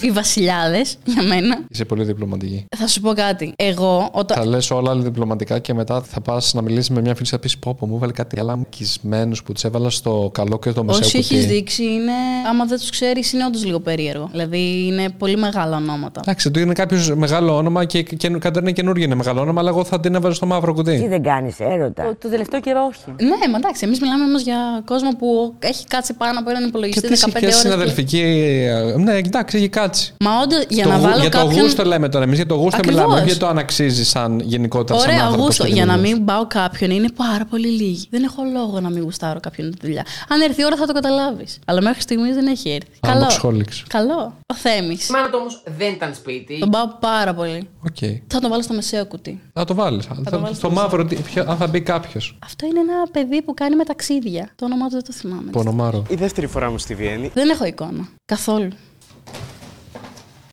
Οι 0.00 0.10
βασιλιάδες 0.10 0.96
για 1.04 1.22
μένα. 1.22 1.58
Είσαι 1.68 1.84
πολύ 1.84 2.04
διπλωματική. 2.04 2.64
Θα 2.76 2.86
σου 2.86 3.00
πω 3.00 3.12
κάτι. 3.12 3.52
Εγώ 3.56 4.08
όταν. 4.12 4.36
Θα 4.38 4.46
λες 4.46 4.70
όλα 4.70 4.90
άλλα 4.90 5.02
διπλωματικά 5.02 5.58
και 5.58 5.74
μετά 5.74 6.02
θα 6.02 6.20
πας 6.20 6.54
να 6.54 6.62
μιλήσεις 6.62 6.90
με 6.90 7.00
μια 7.00 7.14
φίλη 7.14 7.24
και 7.24 7.30
θα 7.34 7.38
πεις: 7.38 7.58
Πω, 7.58 7.74
πω, 7.78 7.86
μου 7.86 7.96
έβαλε 7.96 8.12
κάτι 8.12 8.40
άλλα 8.40 8.56
μουκισμένου 8.56 9.34
που 9.44 9.52
τους 9.52 9.64
έβαλα 9.64 9.90
στο 9.90 10.30
καλό 10.34 10.58
και 10.58 10.72
το 10.72 10.84
μεσαίο. 10.84 11.00
Όσοι 11.04 11.16
κουτί». 11.16 11.34
έχεις 11.34 11.46
δείξει 11.46 11.84
είναι. 11.84 12.12
Άμα 12.50 12.64
δεν 12.64 12.78
τους 12.78 12.90
ξέρεις, 12.90 13.32
είναι 13.32 13.44
όντως 13.44 13.64
λίγο 13.64 13.80
περίεργο. 13.80 14.28
Δηλαδή 14.30 14.86
είναι 14.86 15.08
πολύ 15.18 15.36
μεγάλα 15.36 15.76
ονόματα. 15.76 16.20
Εντάξει, 16.20 16.50
του 16.50 16.58
είναι 16.60 16.72
κάποιος 16.72 17.14
μεγάλο 17.14 17.56
όνομα 17.56 17.84
και, 17.84 18.02
και 18.02 18.28
κάτι 18.28 18.58
είναι 18.58 18.72
καινούργιο 18.72 19.04
είναι 19.04 19.14
μεγάλο 19.14 19.40
όνομα, 19.40 19.60
αλλά 19.60 19.68
εγώ 19.70 19.84
θα 19.84 20.00
την 20.00 20.14
έβαζα 20.14 20.34
στο 20.34 20.46
μαύρο 20.46 20.74
κουτί. 20.74 21.06
δεν 21.08 21.22
κάνεις 21.22 21.60
έρωτα; 21.60 22.02
Το, 22.04 22.16
το 22.20 22.28
τελευταίο 22.28 22.60
καιρό 22.60 22.80
όχι. 22.88 23.24
Ναι, 23.26 23.48
μα 23.50 23.56
εντάξει, 23.56 23.84
εμείς 23.86 24.00
μιλάμε 24.00 24.24
όμως 24.24 24.42
για 24.42 24.82
κόσμο 24.84 25.10
που 25.18 25.54
έχει 25.58 25.86
κάτσει 25.86 26.14
πάνω 26.14 26.38
από 26.38 26.50
έναν 26.50 26.62
Και 26.62 26.68
υπολογιστή 26.68 27.08
τι 27.08 27.20
15 27.24 27.28
σχέση 27.28 27.44
ώρες. 27.44 27.56
συναδελφική. 27.56 28.18
ε, 28.18 28.94
Ναι, 28.98 29.20
εντάξει, 29.38 29.56
έχει 29.56 29.68
κάτσει. 29.68 30.14
Μα 30.20 30.30
όντως 30.42 30.64
για 30.68 30.82
Το 30.82 30.88
να 30.88 30.96
γου- 30.96 31.04
βάλω 31.04 31.20
για 31.20 31.28
κάποιον. 31.28 31.54
το 31.54 31.60
γούστο 31.60 31.84
λέμε 31.84 32.08
τώρα. 32.08 32.24
Εμείς 32.24 32.36
για 32.36 32.46
το 32.46 32.54
γούστο 32.54 32.76
Ακριβώς. 32.76 33.00
μιλάμε, 33.00 33.14
όχι 33.20 33.24
για 33.30 33.36
το 33.36 33.46
αν 33.46 33.58
αξίζει 33.58 34.04
σαν 34.04 34.40
γενικότερα. 34.40 34.98
σαν 34.98 35.08
Ωραία, 35.08 35.20
άνθρωπος 35.22 35.46
γούστο. 35.46 35.64
και 35.64 35.72
Για 35.72 35.84
να 35.84 35.92
δημιουργός. 35.94 36.18
μην 36.18 36.26
πάω 36.26 36.46
κάποιον 36.46 36.90
είναι 36.90 37.08
πάρα 37.16 37.44
πολύ 37.44 37.68
λίγοι. 37.68 38.06
Δεν 38.10 38.22
έχω 38.22 38.42
λόγο 38.52 38.80
να 38.80 38.90
μην 38.90 39.02
γουστάρω 39.02 39.40
κάποιον 39.40 39.70
τη 39.70 39.76
δουλειά. 39.86 40.04
Αν 40.28 40.40
έρθει 40.40 40.60
η 40.60 40.64
ώρα 40.64 40.76
θα 40.76 40.86
το 40.86 40.92
καταλάβεις. 40.92 41.58
Αλλά 41.66 41.80
μέχρι 41.82 42.00
στιγμής 42.00 42.34
δεν 42.34 42.46
έχει 42.46 42.70
έρθει. 42.70 42.88
Α, 43.00 43.08
Καλό. 43.08 43.20
μοξχόληξ. 43.20 43.84
Καλό. 43.88 44.34
Ο 44.52 44.54
Θέμης. 44.54 45.08
Η 45.08 45.12
μάνα 45.12 45.26
του 45.30 45.38
όμως 45.40 45.62
δεν 45.76 45.92
ήταν 45.92 46.14
σπίτι. 46.14 46.58
Τον 46.58 46.70
πάω 46.70 46.86
πάρα 47.00 47.34
πολύ. 47.34 47.68
Οκ. 47.86 47.96
Θα 48.26 48.40
τον 48.40 48.50
βάλω 48.50 48.62
στο 48.62 48.74
μεσαίο 48.74 49.06
κουτί. 49.06 49.40
Θα 49.52 49.64
το 49.64 49.74
βάλεις. 49.74 50.06
το 50.06 50.14
βάλω 50.30 50.46
Στο 50.46 50.54
στο 50.54 50.70
μαύρο, 50.70 51.04
τι- 51.04 51.16
ποιο- 51.16 51.48
αν 51.48 51.56
θα 51.56 51.66
μπει 51.66 51.80
κάποιος. 51.80 52.38
Αυτό 52.44 52.66
είναι 52.66 52.80
ένα 52.80 52.94
παιδί 53.12 53.42
που 53.42 53.54
κάνει 53.54 53.76
με 53.76 53.84
ταξίδια. 53.84 54.48
Το 54.56 54.64
όνομά 54.64 54.84
του 54.86 54.92
δεν 54.92 55.04
το 55.04 55.12
θυμάμαι. 55.12 55.50
Πονομάρο. 55.50 56.02
Η 56.08 56.14
δεύτερη 56.14 56.46
φορά 56.46 56.70
μου 56.70 56.78
στη 56.78 56.94
Βιέννη. 56.94 57.30
Δεν 57.34 57.48
έχω 57.48 57.64
εικόνα. 57.64 58.08
Καθόλου. 58.24 58.68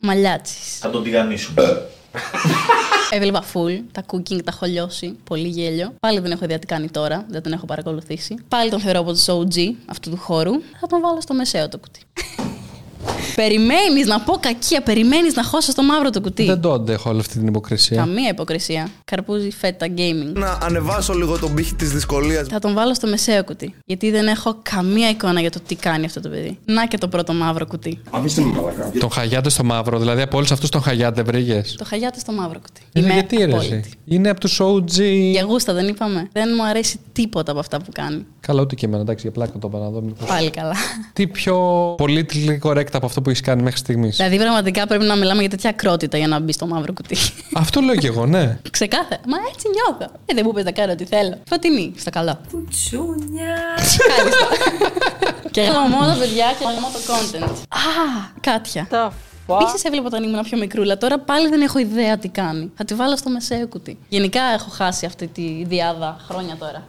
Μαλλιάτσι. 0.04 0.56
Θα 0.80 0.89
τον 0.89 1.04
τηγανίσουμε. 1.04 1.88
Έβλεπα 3.10 3.43
full. 3.54 3.80
Τα 3.91 4.06
cooking 4.12 4.43
τα 4.43 4.52
έχω 4.54 4.66
λιώσει. 4.66 5.18
Πολύ 5.24 5.47
γέλιο. 5.47 5.93
Πάλι 5.99 6.20
δεν 6.20 6.32
έχω 6.32 6.43
ιδέα 6.43 6.60
τι 6.60 6.66
κάνει 6.66 6.89
τώρα. 6.89 7.26
Δεν 7.30 7.41
τον 7.41 7.52
έχω 7.52 7.66
παρακολουθήσει. 7.66 8.36
Πάλι 8.47 8.70
τον 8.70 8.80
θεωρώ 8.80 8.99
από 8.99 9.12
τους 9.12 9.26
OG 9.30 9.74
αυτού 9.86 10.10
του 10.10 10.18
χώρου. 10.18 10.52
Θα 10.80 10.88
τον 10.88 11.02
βάλω 11.02 11.22
στο 11.22 11.34
μεσαίο 11.34 11.70
το 11.70 11.78
κουτί. 11.78 12.02
Περιμένεις 13.36 14.08
να 14.08 14.20
πω 14.20 14.34
κακία. 14.40 14.82
Περιμένεις 14.82 15.36
να 15.36 15.44
χώσω 15.44 15.72
στο 15.72 15.84
μαύρο 15.84 16.10
το 16.10 16.22
κουτί. 16.22 16.46
Δεν 16.46 16.62
το 16.62 16.74
αντέχω 16.74 17.10
όλη 17.10 17.20
αυτή 17.20 17.38
την 17.38 17.48
υποκρισία. 17.48 17.98
Καμία 17.98 18.30
υποκρισία. 18.30 18.88
Καρπούζι 19.06 19.52
φέτα 19.52 19.88
gaming. 19.98 20.34
Να 20.34 20.58
ανεβάσω 20.62 21.14
λίγο 21.14 21.38
τον 21.40 21.54
πύχη 21.54 21.76
της 21.76 21.92
δυσκολίας. 21.92 22.48
Θα 22.48 22.60
τον 22.60 22.74
βάλω 22.74 22.94
στο 22.94 23.08
μεσαίο 23.08 23.44
κουτί. 23.44 23.76
Γιατί 23.86 24.12
δεν 24.12 24.28
έχω 24.28 24.58
καμία 24.62 25.10
εικόνα 25.10 25.40
για 25.40 25.52
το 25.52 25.60
τι 25.68 25.76
κάνει 25.76 26.06
αυτό 26.06 26.20
το 26.22 26.30
παιδί. 26.30 26.58
Να 26.66 26.86
και 26.86 26.98
το 26.98 27.08
πρώτο 27.08 27.34
μαύρο 27.34 27.66
κουτί. 27.66 28.02
Αφήστε 28.12 28.42
με 28.42 28.52
μαλακά. 28.52 28.92
Τον 29.00 29.12
χαγιάτε 29.12 29.50
στο 29.50 29.64
μαύρο, 29.64 30.00
δηλαδή 30.00 30.22
από 30.22 30.38
όλους 30.38 30.52
αυτούς 30.52 30.70
τον 30.70 30.82
χαγιάτε 30.82 31.22
βρήκες; 31.22 31.76
Το 31.78 31.86
χαγιάτε 31.86 32.20
στο 32.20 32.32
μαύρο 32.32 32.60
κουτί. 32.60 32.82
Είναι 32.94 33.06
Είμαι 33.06 33.14
γιατί 33.14 33.36
ρε, 33.36 33.44
απόλυτη. 33.44 33.74
εσύ. 33.76 33.92
Είναι 34.06 34.30
από 34.30 34.39
τους 34.39 34.60
OG. 34.62 35.02
Για 35.32 35.44
γούστα 35.44 35.74
δεν 35.74 35.88
είπαμε. 35.88 36.28
Δεν 36.32 36.50
μου 36.58 36.66
αρέσει 36.66 37.00
τίποτα 37.12 37.52
από 37.52 37.60
αυτά 37.60 37.78
που 37.78 37.92
κάνει. 37.94 38.26
Καλά, 38.39 38.62
ούτε 38.62 38.76
και 38.76 38.86
εμένα, 38.86 39.02
εντάξει, 39.02 39.22
για 39.22 39.32
πλάκα 39.32 39.60
το 39.60 39.68
είπα 39.68 39.80
να 39.80 39.89
δω. 39.89 40.02
μήπως- 40.02 40.28
Πάλι 40.30 40.50
καλά. 40.50 40.76
Τι 41.14 41.28
πιο 41.28 41.56
politically 41.96 42.60
correct 42.62 42.92
από 42.94 43.06
αυτό 43.06 43.22
που 43.22 43.30
έχεις 43.30 43.42
κάνει 43.42 43.62
μέχρι 43.62 43.78
στιγμής; 43.78 44.16
δηλαδή 44.16 44.38
πραγματικά 44.38 44.88
πρέπει 44.88 45.04
να 45.06 45.16
μιλάμε 45.16 45.39
για 45.42 45.50
τέτοια 45.50 45.70
ακρότητα 45.70 46.18
για 46.18 46.28
να 46.28 46.39
μπει 46.39 46.52
στο 46.52 46.68
μαύρο 46.68 46.94
κουτί. 46.94 47.16
αυτό 47.56 47.82
λέω 47.82 47.96
κι 47.96 48.06
εγώ, 48.06 48.26
ναι. 48.26 48.60
Ξεκάθαρα. 48.72 49.22
Μα 49.28 49.38
έτσι 49.54 49.68
νιώθω. 49.74 50.14
Ε, 50.26 50.34
δεν 50.34 50.44
μου 50.46 50.54
πες 50.54 50.64
να 50.64 50.72
κάνω 50.72 50.92
ό,τι 50.92 51.06
θέλω. 51.06 51.38
Φωτεινή, 51.50 51.94
στο 51.98 52.10
καλό. 52.10 52.39
Τσούνια. 52.70 53.56
Ευχαριστώ. 53.78 54.48
και 55.52 55.62
γάμω 55.62 55.88
μόνο 55.98 56.16
παιδιά 56.20 56.46
και 56.60 56.64
γάμω 56.66 56.88
το 56.94 57.00
content. 57.14 57.56
Α, 57.68 57.80
Κάτια. 58.42 58.88
Επίσης 59.60 59.84
έβλεπα 59.84 60.06
όταν 60.06 60.24
ήμουν 60.24 60.43
πιο 60.43 60.58
μικρούλα. 60.58 60.97
Τώρα 60.97 61.20
πάλι 61.20 61.49
δεν 61.49 61.62
έχω 61.62 61.80
ιδέα 61.80 62.18
τι 62.18 62.28
κάνει. 62.28 62.72
Θα 62.76 62.86
τη 62.86 62.93
βάλω 62.93 63.18
στο 63.18 63.30
μεσαίο 63.30 63.68
κουτί. 63.68 63.97
Γενικά 64.10 64.41
έχω 64.41 64.70
χάσει 64.70 65.06
αυτή 65.06 65.28
τη 65.28 65.64
διάδα 65.66 66.18
χρόνια 66.28 66.56
τώρα. 66.56 66.84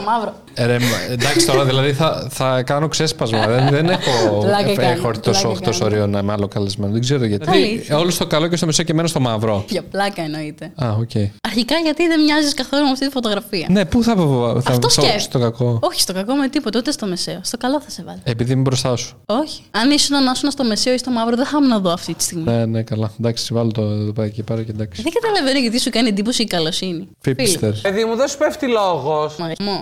Το 0.00 0.06
μαύρο. 0.10 0.34
Ε, 0.54 0.66
ρε, 0.66 0.76
εντάξει 1.10 1.46
τώρα, 1.46 1.64
δηλαδή 1.64 1.92
θα, 1.92 2.26
θα 2.30 2.62
κάνω 2.62 2.88
ξέσπασμα. 2.88 3.46
δεν, 3.46 3.68
δεν 3.70 3.88
έχω, 3.88 4.38
Πλάκα 4.40 4.72
κάνω, 4.74 4.88
έχω 4.90 5.10
τόσο, 5.20 5.40
πλάκα 5.48 5.60
τόσο 5.60 5.78
κάνω. 5.84 5.94
ωραίο 5.94 6.06
να 6.06 6.18
είμαι 6.18 6.32
άλλο 6.32 6.48
καλεσμένο. 6.48 6.92
Δεν 6.92 7.00
ξέρω 7.00 7.24
γιατί. 7.24 7.50
Αλήθεια. 7.50 7.98
Όλο 7.98 8.10
στο 8.10 8.26
καλό 8.26 8.46
και 8.48 8.56
στο 8.56 8.66
μεσαίο 8.66 8.84
και 8.84 8.92
εμένα 8.92 9.08
στο 9.08 9.20
μαύρο. 9.20 9.64
Για 9.68 9.82
πλάκα 9.82 10.22
εννοείται. 10.22 10.72
Α, 10.84 10.88
οκ. 11.00 11.10
Αρχικά 11.46 11.74
γιατί 11.76 12.06
δεν 12.06 12.20
μοιάζεις 12.20 12.54
καθόλου 12.54 12.84
με 12.84 12.90
αυτή 12.90 13.06
τη 13.06 13.12
φωτογραφία; 13.12 13.66
Ναι, 13.70 13.84
πού 13.84 14.02
θα, 14.02 14.14
θα 14.62 14.70
Αυτό 14.72 14.88
στο, 14.88 15.00
σκέφτομαι. 15.00 15.18
στο 15.18 15.38
κακό. 15.38 15.78
Όχι 15.82 16.00
στο 16.00 16.12
κακό 16.12 16.34
με 16.34 16.48
τίποτα, 16.48 16.78
ούτε 16.78 16.90
στο 16.90 17.06
μεσαίο. 17.06 17.40
Στο 17.42 17.56
καλό 17.56 17.80
θα 17.80 17.90
σε 17.90 18.02
βάλω. 18.06 18.18
Επειδή 18.24 18.52
είμαι 18.52 18.62
μπροστά 18.62 18.96
σου. 18.96 19.16
Όχι. 19.26 19.62
Αν 19.70 19.90
ήσουν 19.90 20.24
να 20.24 20.30
ήσουν 20.30 20.50
στο 20.50 20.64
μεσαίο 20.64 20.94
ή 20.94 20.98
στο 20.98 21.10
μαύρο, 21.10 21.36
δεν 21.36 21.46
θα 21.46 21.58
ήμουν 21.60 21.72
εδώ 21.72 21.92
αυτή 21.92 22.14
τη 22.14 22.22
στιγμή. 22.22 22.44
Ναι, 22.44 22.64
ναι, 22.66 22.82
καλά. 22.82 23.10
Εντάξει, 23.20 23.54
βάλω 23.54 23.70
το 23.70 23.82
εδώ 23.82 24.12
πέρα 24.12 24.28
και 24.28 24.42
πάρω 24.42 24.62
και 24.62 24.70
εντάξει. 24.70 25.02
Δεν 25.02 25.12
καταλαβαίνω 25.12 25.58
γιατί 25.58 25.80
σου 25.80 25.90
κάνει 25.90 26.08
εντύπωση 26.08 26.42
η 26.42 26.46
καλοσύνη. 26.46 27.08
Φίπστερ. 27.20 27.72
Παιδί 27.72 28.04
μου, 28.04 28.16
δεν 28.16 28.28
σου 28.28 28.38
πέφτει 28.38 28.66
λόγος. 28.66 29.36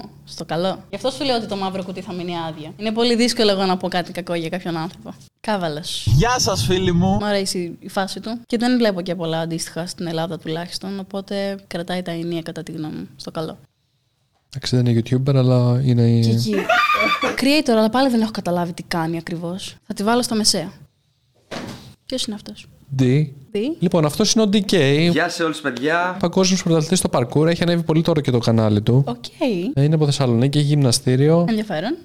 Μαρισμό, 0.09 0.25
στο 0.25 0.45
καλό. 0.45 0.85
Γι' 0.91 0.97
αυτό 0.97 1.11
σου 1.11 1.25
λέω 1.25 1.37
ότι 1.37 1.47
το 1.47 1.57
μαύρο 1.57 1.85
κουτί 1.85 2.01
θα 2.01 2.13
μείνει 2.13 2.39
άδεια. 2.49 2.73
Είναι 2.77 2.93
πολύ 2.93 3.17
δύσκολο 3.17 3.51
εγώ 3.51 3.65
να 3.65 3.77
πω 3.77 3.89
κάτι 3.89 4.13
κακό 4.13 4.35
για 4.35 4.49
κάποιον 4.49 4.77
άνθρωπο. 4.77 5.15
Κάβαλος. 5.41 6.07
Γεια 6.07 6.39
σας, 6.39 6.65
φίλοι 6.65 6.93
μου. 6.93 7.07
Μου 7.07 7.25
αρέσει 7.25 7.77
η 7.81 7.89
φάση 7.89 8.21
του 8.21 8.41
και 8.47 8.59
δεν 8.59 8.77
βλέπω 8.77 9.01
και 9.01 9.15
πολλά 9.15 9.41
αντίστοιχα 9.41 9.87
στην 9.87 10.07
Ελλάδα 10.07 10.39
τουλάχιστον. 10.39 10.99
Οπότε 10.99 11.57
κρατάει 11.67 12.03
τα 12.03 12.11
ενία 12.11 12.43
κατά 12.43 12.63
τη 12.63 12.73
γνώμη 12.73 12.97
μου. 12.97 13.09
Στο 13.17 13.31
καλό. 13.31 13.59
Εντάξει, 14.55 14.77
δεν 14.77 14.87
είναι 14.87 15.03
YouTuber, 15.05 15.35
αλλά 15.35 15.81
είναι. 15.85 16.21
Και 16.21 16.31
εκεί. 16.31 16.55
Creator, 17.41 17.71
αλλά 17.71 17.91
πάλι 17.91 18.09
δεν 18.11 18.21
έχω 18.21 18.31
καταλάβει 18.31 18.73
τι 18.73 18.83
κάνει 18.83 19.19
ακριβώς. 19.19 19.77
Θα 19.87 19.95
τη 19.95 20.03
βάλω 20.03 20.23
στο 20.23 20.35
μεσαίο. 20.35 20.73
Ποιος 22.07 22.25
είναι 22.25 22.35
αυτός; 22.35 22.67
D. 22.97 23.03
D. 23.53 23.59
Λοιπόν, 23.79 24.05
αυτός 24.05 24.33
είναι 24.33 24.45
ο 24.45 24.49
DK. 24.53 24.75
Γεια 25.11 25.29
σε 25.29 25.43
όλους 25.43 25.61
παιδιά. 25.61 26.17
Παγκόσμιος 26.21 26.63
πρωταθλητής 26.63 26.99
στο 26.99 27.09
parkour. 27.13 27.47
Έχει 27.47 27.63
ανέβει 27.63 27.83
πολύ 27.83 28.03
τώρα 28.03 28.21
και 28.21 28.31
το 28.31 28.39
κανάλι 28.39 28.81
του. 28.81 29.05
Οκ. 29.07 29.25
Είναι 29.77 29.95
από 29.95 30.05
Θεσσαλονίκη, 30.05 30.59
έχει 30.59 30.67
γυμναστήριο. 30.67 31.45
Ενδιαφέρον. 31.49 31.97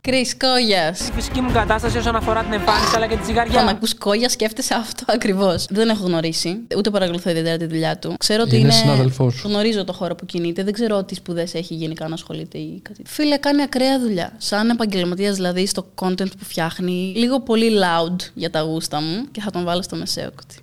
Κρι 0.00 0.36
Κόγιας. 0.36 1.08
Η 1.08 1.12
φυσική 1.12 1.40
μου 1.40 1.52
κατάσταση 1.52 1.98
όσον 1.98 2.16
αφορά 2.16 2.42
την 2.42 2.52
εμφάνιση 2.52 2.96
αλλά 2.96 3.06
και 3.06 3.14
τη 3.16 3.20
Όταν 3.22 3.26
ζυγαριά. 3.26 3.60
ακούς 3.70 3.94
κόγιας, 3.94 4.32
σκέφτεσαι 4.32 4.74
αυτό 4.74 5.04
ακριβώς. 5.06 5.66
Δεν 5.70 5.88
έχω 5.88 6.04
γνωρίσει, 6.04 6.58
ούτε 6.76 6.90
παρακολουθώ 6.90 7.30
ιδιαίτερα 7.30 7.56
τη 7.56 7.66
δουλειά 7.66 7.98
του. 7.98 8.14
Ξέρω 8.18 8.42
ότι 8.42 8.54
Είναι 8.54 8.64
είναι. 8.64 8.72
συνάδελφός 8.72 9.34
σου. 9.34 9.48
Γνωρίζω 9.48 9.84
το 9.84 9.92
χώρο 9.92 10.14
που 10.14 10.26
κινείται. 10.26 10.62
Δεν 10.64 10.72
ξέρω 10.72 11.04
τι 11.04 11.14
σπουδές 11.14 11.54
έχει 11.54 11.74
γενικά 11.74 12.08
να 12.08 12.14
ασχολείται 12.14 12.58
ή 12.58 12.80
κάτι. 12.82 13.02
Φίλε, 13.06 13.36
κάνει 13.36 13.62
ακραία 13.62 14.00
δουλειά. 14.00 14.32
Σαν 14.36 14.68
επαγγελματίας 14.70 15.34
δηλαδή 15.34 15.66
στο 15.66 15.86
content 15.94 16.30
που 16.38 16.44
φτιάχνει, 16.44 17.12
λίγο 17.16 17.40
πολύ 17.40 17.70
loud 17.82 18.16
για 18.34 18.50
τα 18.50 18.60
γούστα 18.60 19.00
μου 19.00 19.24
και 19.30 19.40
θα 19.40 19.50
τον 19.50 19.64
βάλω 19.64 19.82
στο 19.82 19.96
μεσαίο 19.96 20.30
κουτί. 20.36 20.56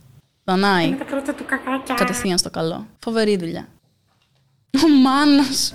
Δανάει. 0.43 0.95
Τα 0.95 1.05
πρώτα 1.05 1.33
του 1.33 1.45
κακάκια. 1.45 1.95
Κατευθείαν 1.95 2.37
στο 2.37 2.49
καλό. 2.49 2.87
Φοβερή 2.99 3.37
δουλειά. 3.37 3.67
Ο 4.85 4.87
Μάνος. 4.89 5.71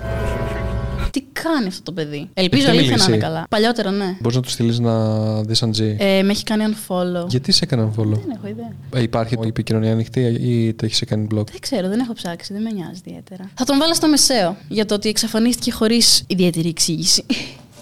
Τι 1.12 1.20
κάνει 1.32 1.66
αυτό 1.66 1.82
το 1.82 1.92
παιδί; 1.92 2.28
Ελπίζω 2.34 2.62
Έχετε 2.62 2.78
αλήθεια 2.78 2.96
να 2.96 3.02
είναι 3.02 3.12
μιλήσει; 3.12 3.32
καλά. 3.32 3.46
Παλιότερα, 3.48 3.90
ναι. 3.90 4.16
Μπορείς 4.20 4.36
να 4.36 4.42
του 4.42 4.50
στείλεις 4.50 4.78
να 4.78 4.94
δεις 5.42 5.62
αν 5.62 5.74
ζει. 5.74 5.96
Ε, 5.98 6.22
με 6.22 6.30
έχει 6.30 6.44
κάνει 6.44 6.64
unfollow. 6.68 7.26
Γιατί 7.28 7.52
σε 7.52 7.64
έκαναν 7.64 7.94
follow. 7.96 8.18
Δεν 8.24 8.30
έχω 8.36 8.46
ιδέα. 8.46 8.72
Ε, 8.94 9.02
υπάρχει 9.02 9.34
η 9.44 9.46
επικοινωνία 9.46 9.92
ανοιχτή 9.92 10.20
ή 10.20 10.74
το 10.74 10.84
έχεις 10.84 11.02
κάνει 11.06 11.26
blog; 11.34 11.44
Δεν 11.50 11.60
ξέρω, 11.60 11.88
δεν 11.88 12.00
έχω 12.00 12.12
ψάξει, 12.12 12.52
δεν 12.52 12.62
με 12.62 12.70
νοιάζει 12.70 13.00
ιδιαίτερα. 13.06 13.50
Θα 13.54 13.64
τον 13.64 13.78
βάλω 13.78 13.94
στο 13.94 14.08
μεσαίο 14.08 14.56
για 14.68 14.86
το 14.86 14.94
ότι 14.94 15.08
εξαφανίστηκε 15.08 15.72
χωρίς 15.72 16.24
ιδιαίτερη 16.26 16.68
εξήγηση. 16.68 17.24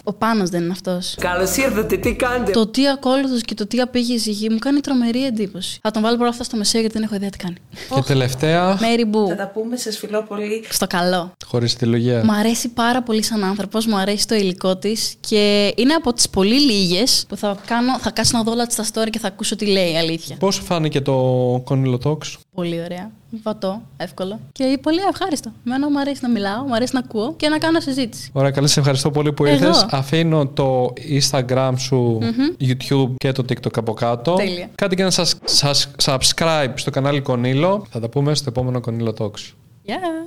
Ο 0.08 0.12
Πάνος 0.12 0.50
δεν 0.50 0.62
είναι 0.62 0.72
αυτός. 0.72 1.14
Καλώς 1.20 1.56
ήρθατε, 1.56 1.96
τι 1.96 2.14
κάνετε; 2.14 2.50
Το 2.50 2.66
τι 2.66 2.88
ακόλουθος 2.88 3.40
και 3.42 3.54
το 3.54 3.66
τι 3.66 3.80
απήγηση 3.80 4.30
γη 4.30 4.48
μου 4.50 4.58
κάνει 4.58 4.80
τρομερή 4.80 5.24
εντύπωση. 5.24 5.78
Θα 5.82 5.90
τον 5.90 6.02
βάλω 6.02 6.16
πρώτα 6.16 6.30
αυτά 6.30 6.44
στο 6.44 6.56
μεσαίο 6.56 6.80
γιατί 6.80 6.96
δεν 6.96 7.06
έχω 7.06 7.14
ιδέα 7.14 7.30
τι 7.30 7.38
κάνει. 7.38 7.56
Και 7.94 8.02
τελευταία, 8.06 8.78
Μέρι 8.80 9.04
Μπού. 9.04 9.28
Θα 9.28 9.36
τα 9.36 9.48
πούμε, 9.48 9.76
σε 9.76 9.92
φιλό 9.92 10.22
πολύ. 10.22 10.64
Στο 10.70 10.86
καλό. 10.86 11.32
χωρίς 11.46 11.74
τη 11.74 11.86
λογία. 11.86 12.24
Μ' 12.24 12.30
αρέσει 12.30 12.68
πάρα 12.68 13.02
πολύ 13.02 13.22
σαν 13.22 13.44
άνθρωπος, 13.44 13.86
μου 13.86 13.96
αρέσει 13.96 14.26
το 14.26 14.34
υλικό 14.34 14.76
της 14.76 15.14
και 15.20 15.72
είναι 15.76 15.94
από 15.94 16.12
τις 16.12 16.28
πολύ 16.28 16.60
λίγες 16.60 17.24
που 17.28 17.36
θα, 17.36 17.56
κάνω, 17.66 17.98
θα 17.98 18.10
κάτσω 18.10 18.36
να 18.36 18.42
δω 18.42 18.52
όλα 18.52 18.66
της 18.66 18.76
τα 18.76 18.84
story 18.84 19.10
και 19.10 19.18
θα 19.18 19.28
ακούσω 19.28 19.56
τι 19.56 19.66
λέει, 19.66 19.96
αλήθεια. 19.96 20.36
Πώς 20.36 20.60
φάνηκε 20.64 21.00
το 21.00 21.14
Κόνιλο 21.64 22.00
Talks; 22.04 22.34
Πολύ 22.58 22.80
ωραία. 22.80 23.10
Βατό, 23.42 23.82
εύκολο. 23.96 24.40
Και 24.52 24.78
πολύ 24.82 24.98
ευχάριστο. 25.10 25.52
Εμένα 25.66 25.90
μου 25.90 26.00
αρέσει 26.00 26.18
να 26.22 26.28
μιλάω, 26.28 26.62
μου 26.62 26.74
αρέσει 26.74 26.94
να 26.94 26.98
ακούω 26.98 27.34
και 27.36 27.48
να 27.48 27.58
κάνω 27.58 27.80
συζήτηση. 27.80 28.30
Ωραία, 28.32 28.50
καλή 28.50 28.68
σε 28.68 28.80
ευχαριστώ 28.80 29.10
πολύ 29.10 29.32
που 29.32 29.44
Εγώ. 29.44 29.66
ήρθε. 29.66 29.86
Αφήνω 29.90 30.46
το 30.46 30.92
Instagram 31.20 31.72
σου, 31.76 32.18
YouTube 32.60 33.14
και 33.16 33.32
το 33.32 33.44
TikTok 33.48 33.76
από 33.76 33.92
κάτω. 33.92 34.34
Τέλεια. 34.34 34.68
Κάντε 34.74 34.94
και 34.94 35.02
ένα 35.02 35.10
σας, 35.10 35.34
σας, 35.44 35.90
subscribe 36.02 36.72
στο 36.74 36.90
κανάλι 36.90 37.20
Κονίλο. 37.20 37.86
Θα 37.90 38.00
τα 38.00 38.08
πούμε 38.08 38.34
στο 38.34 38.46
επόμενο 38.48 38.80
Κονίλο 38.80 39.14
Talks. 39.18 39.52
Γεια! 39.82 40.26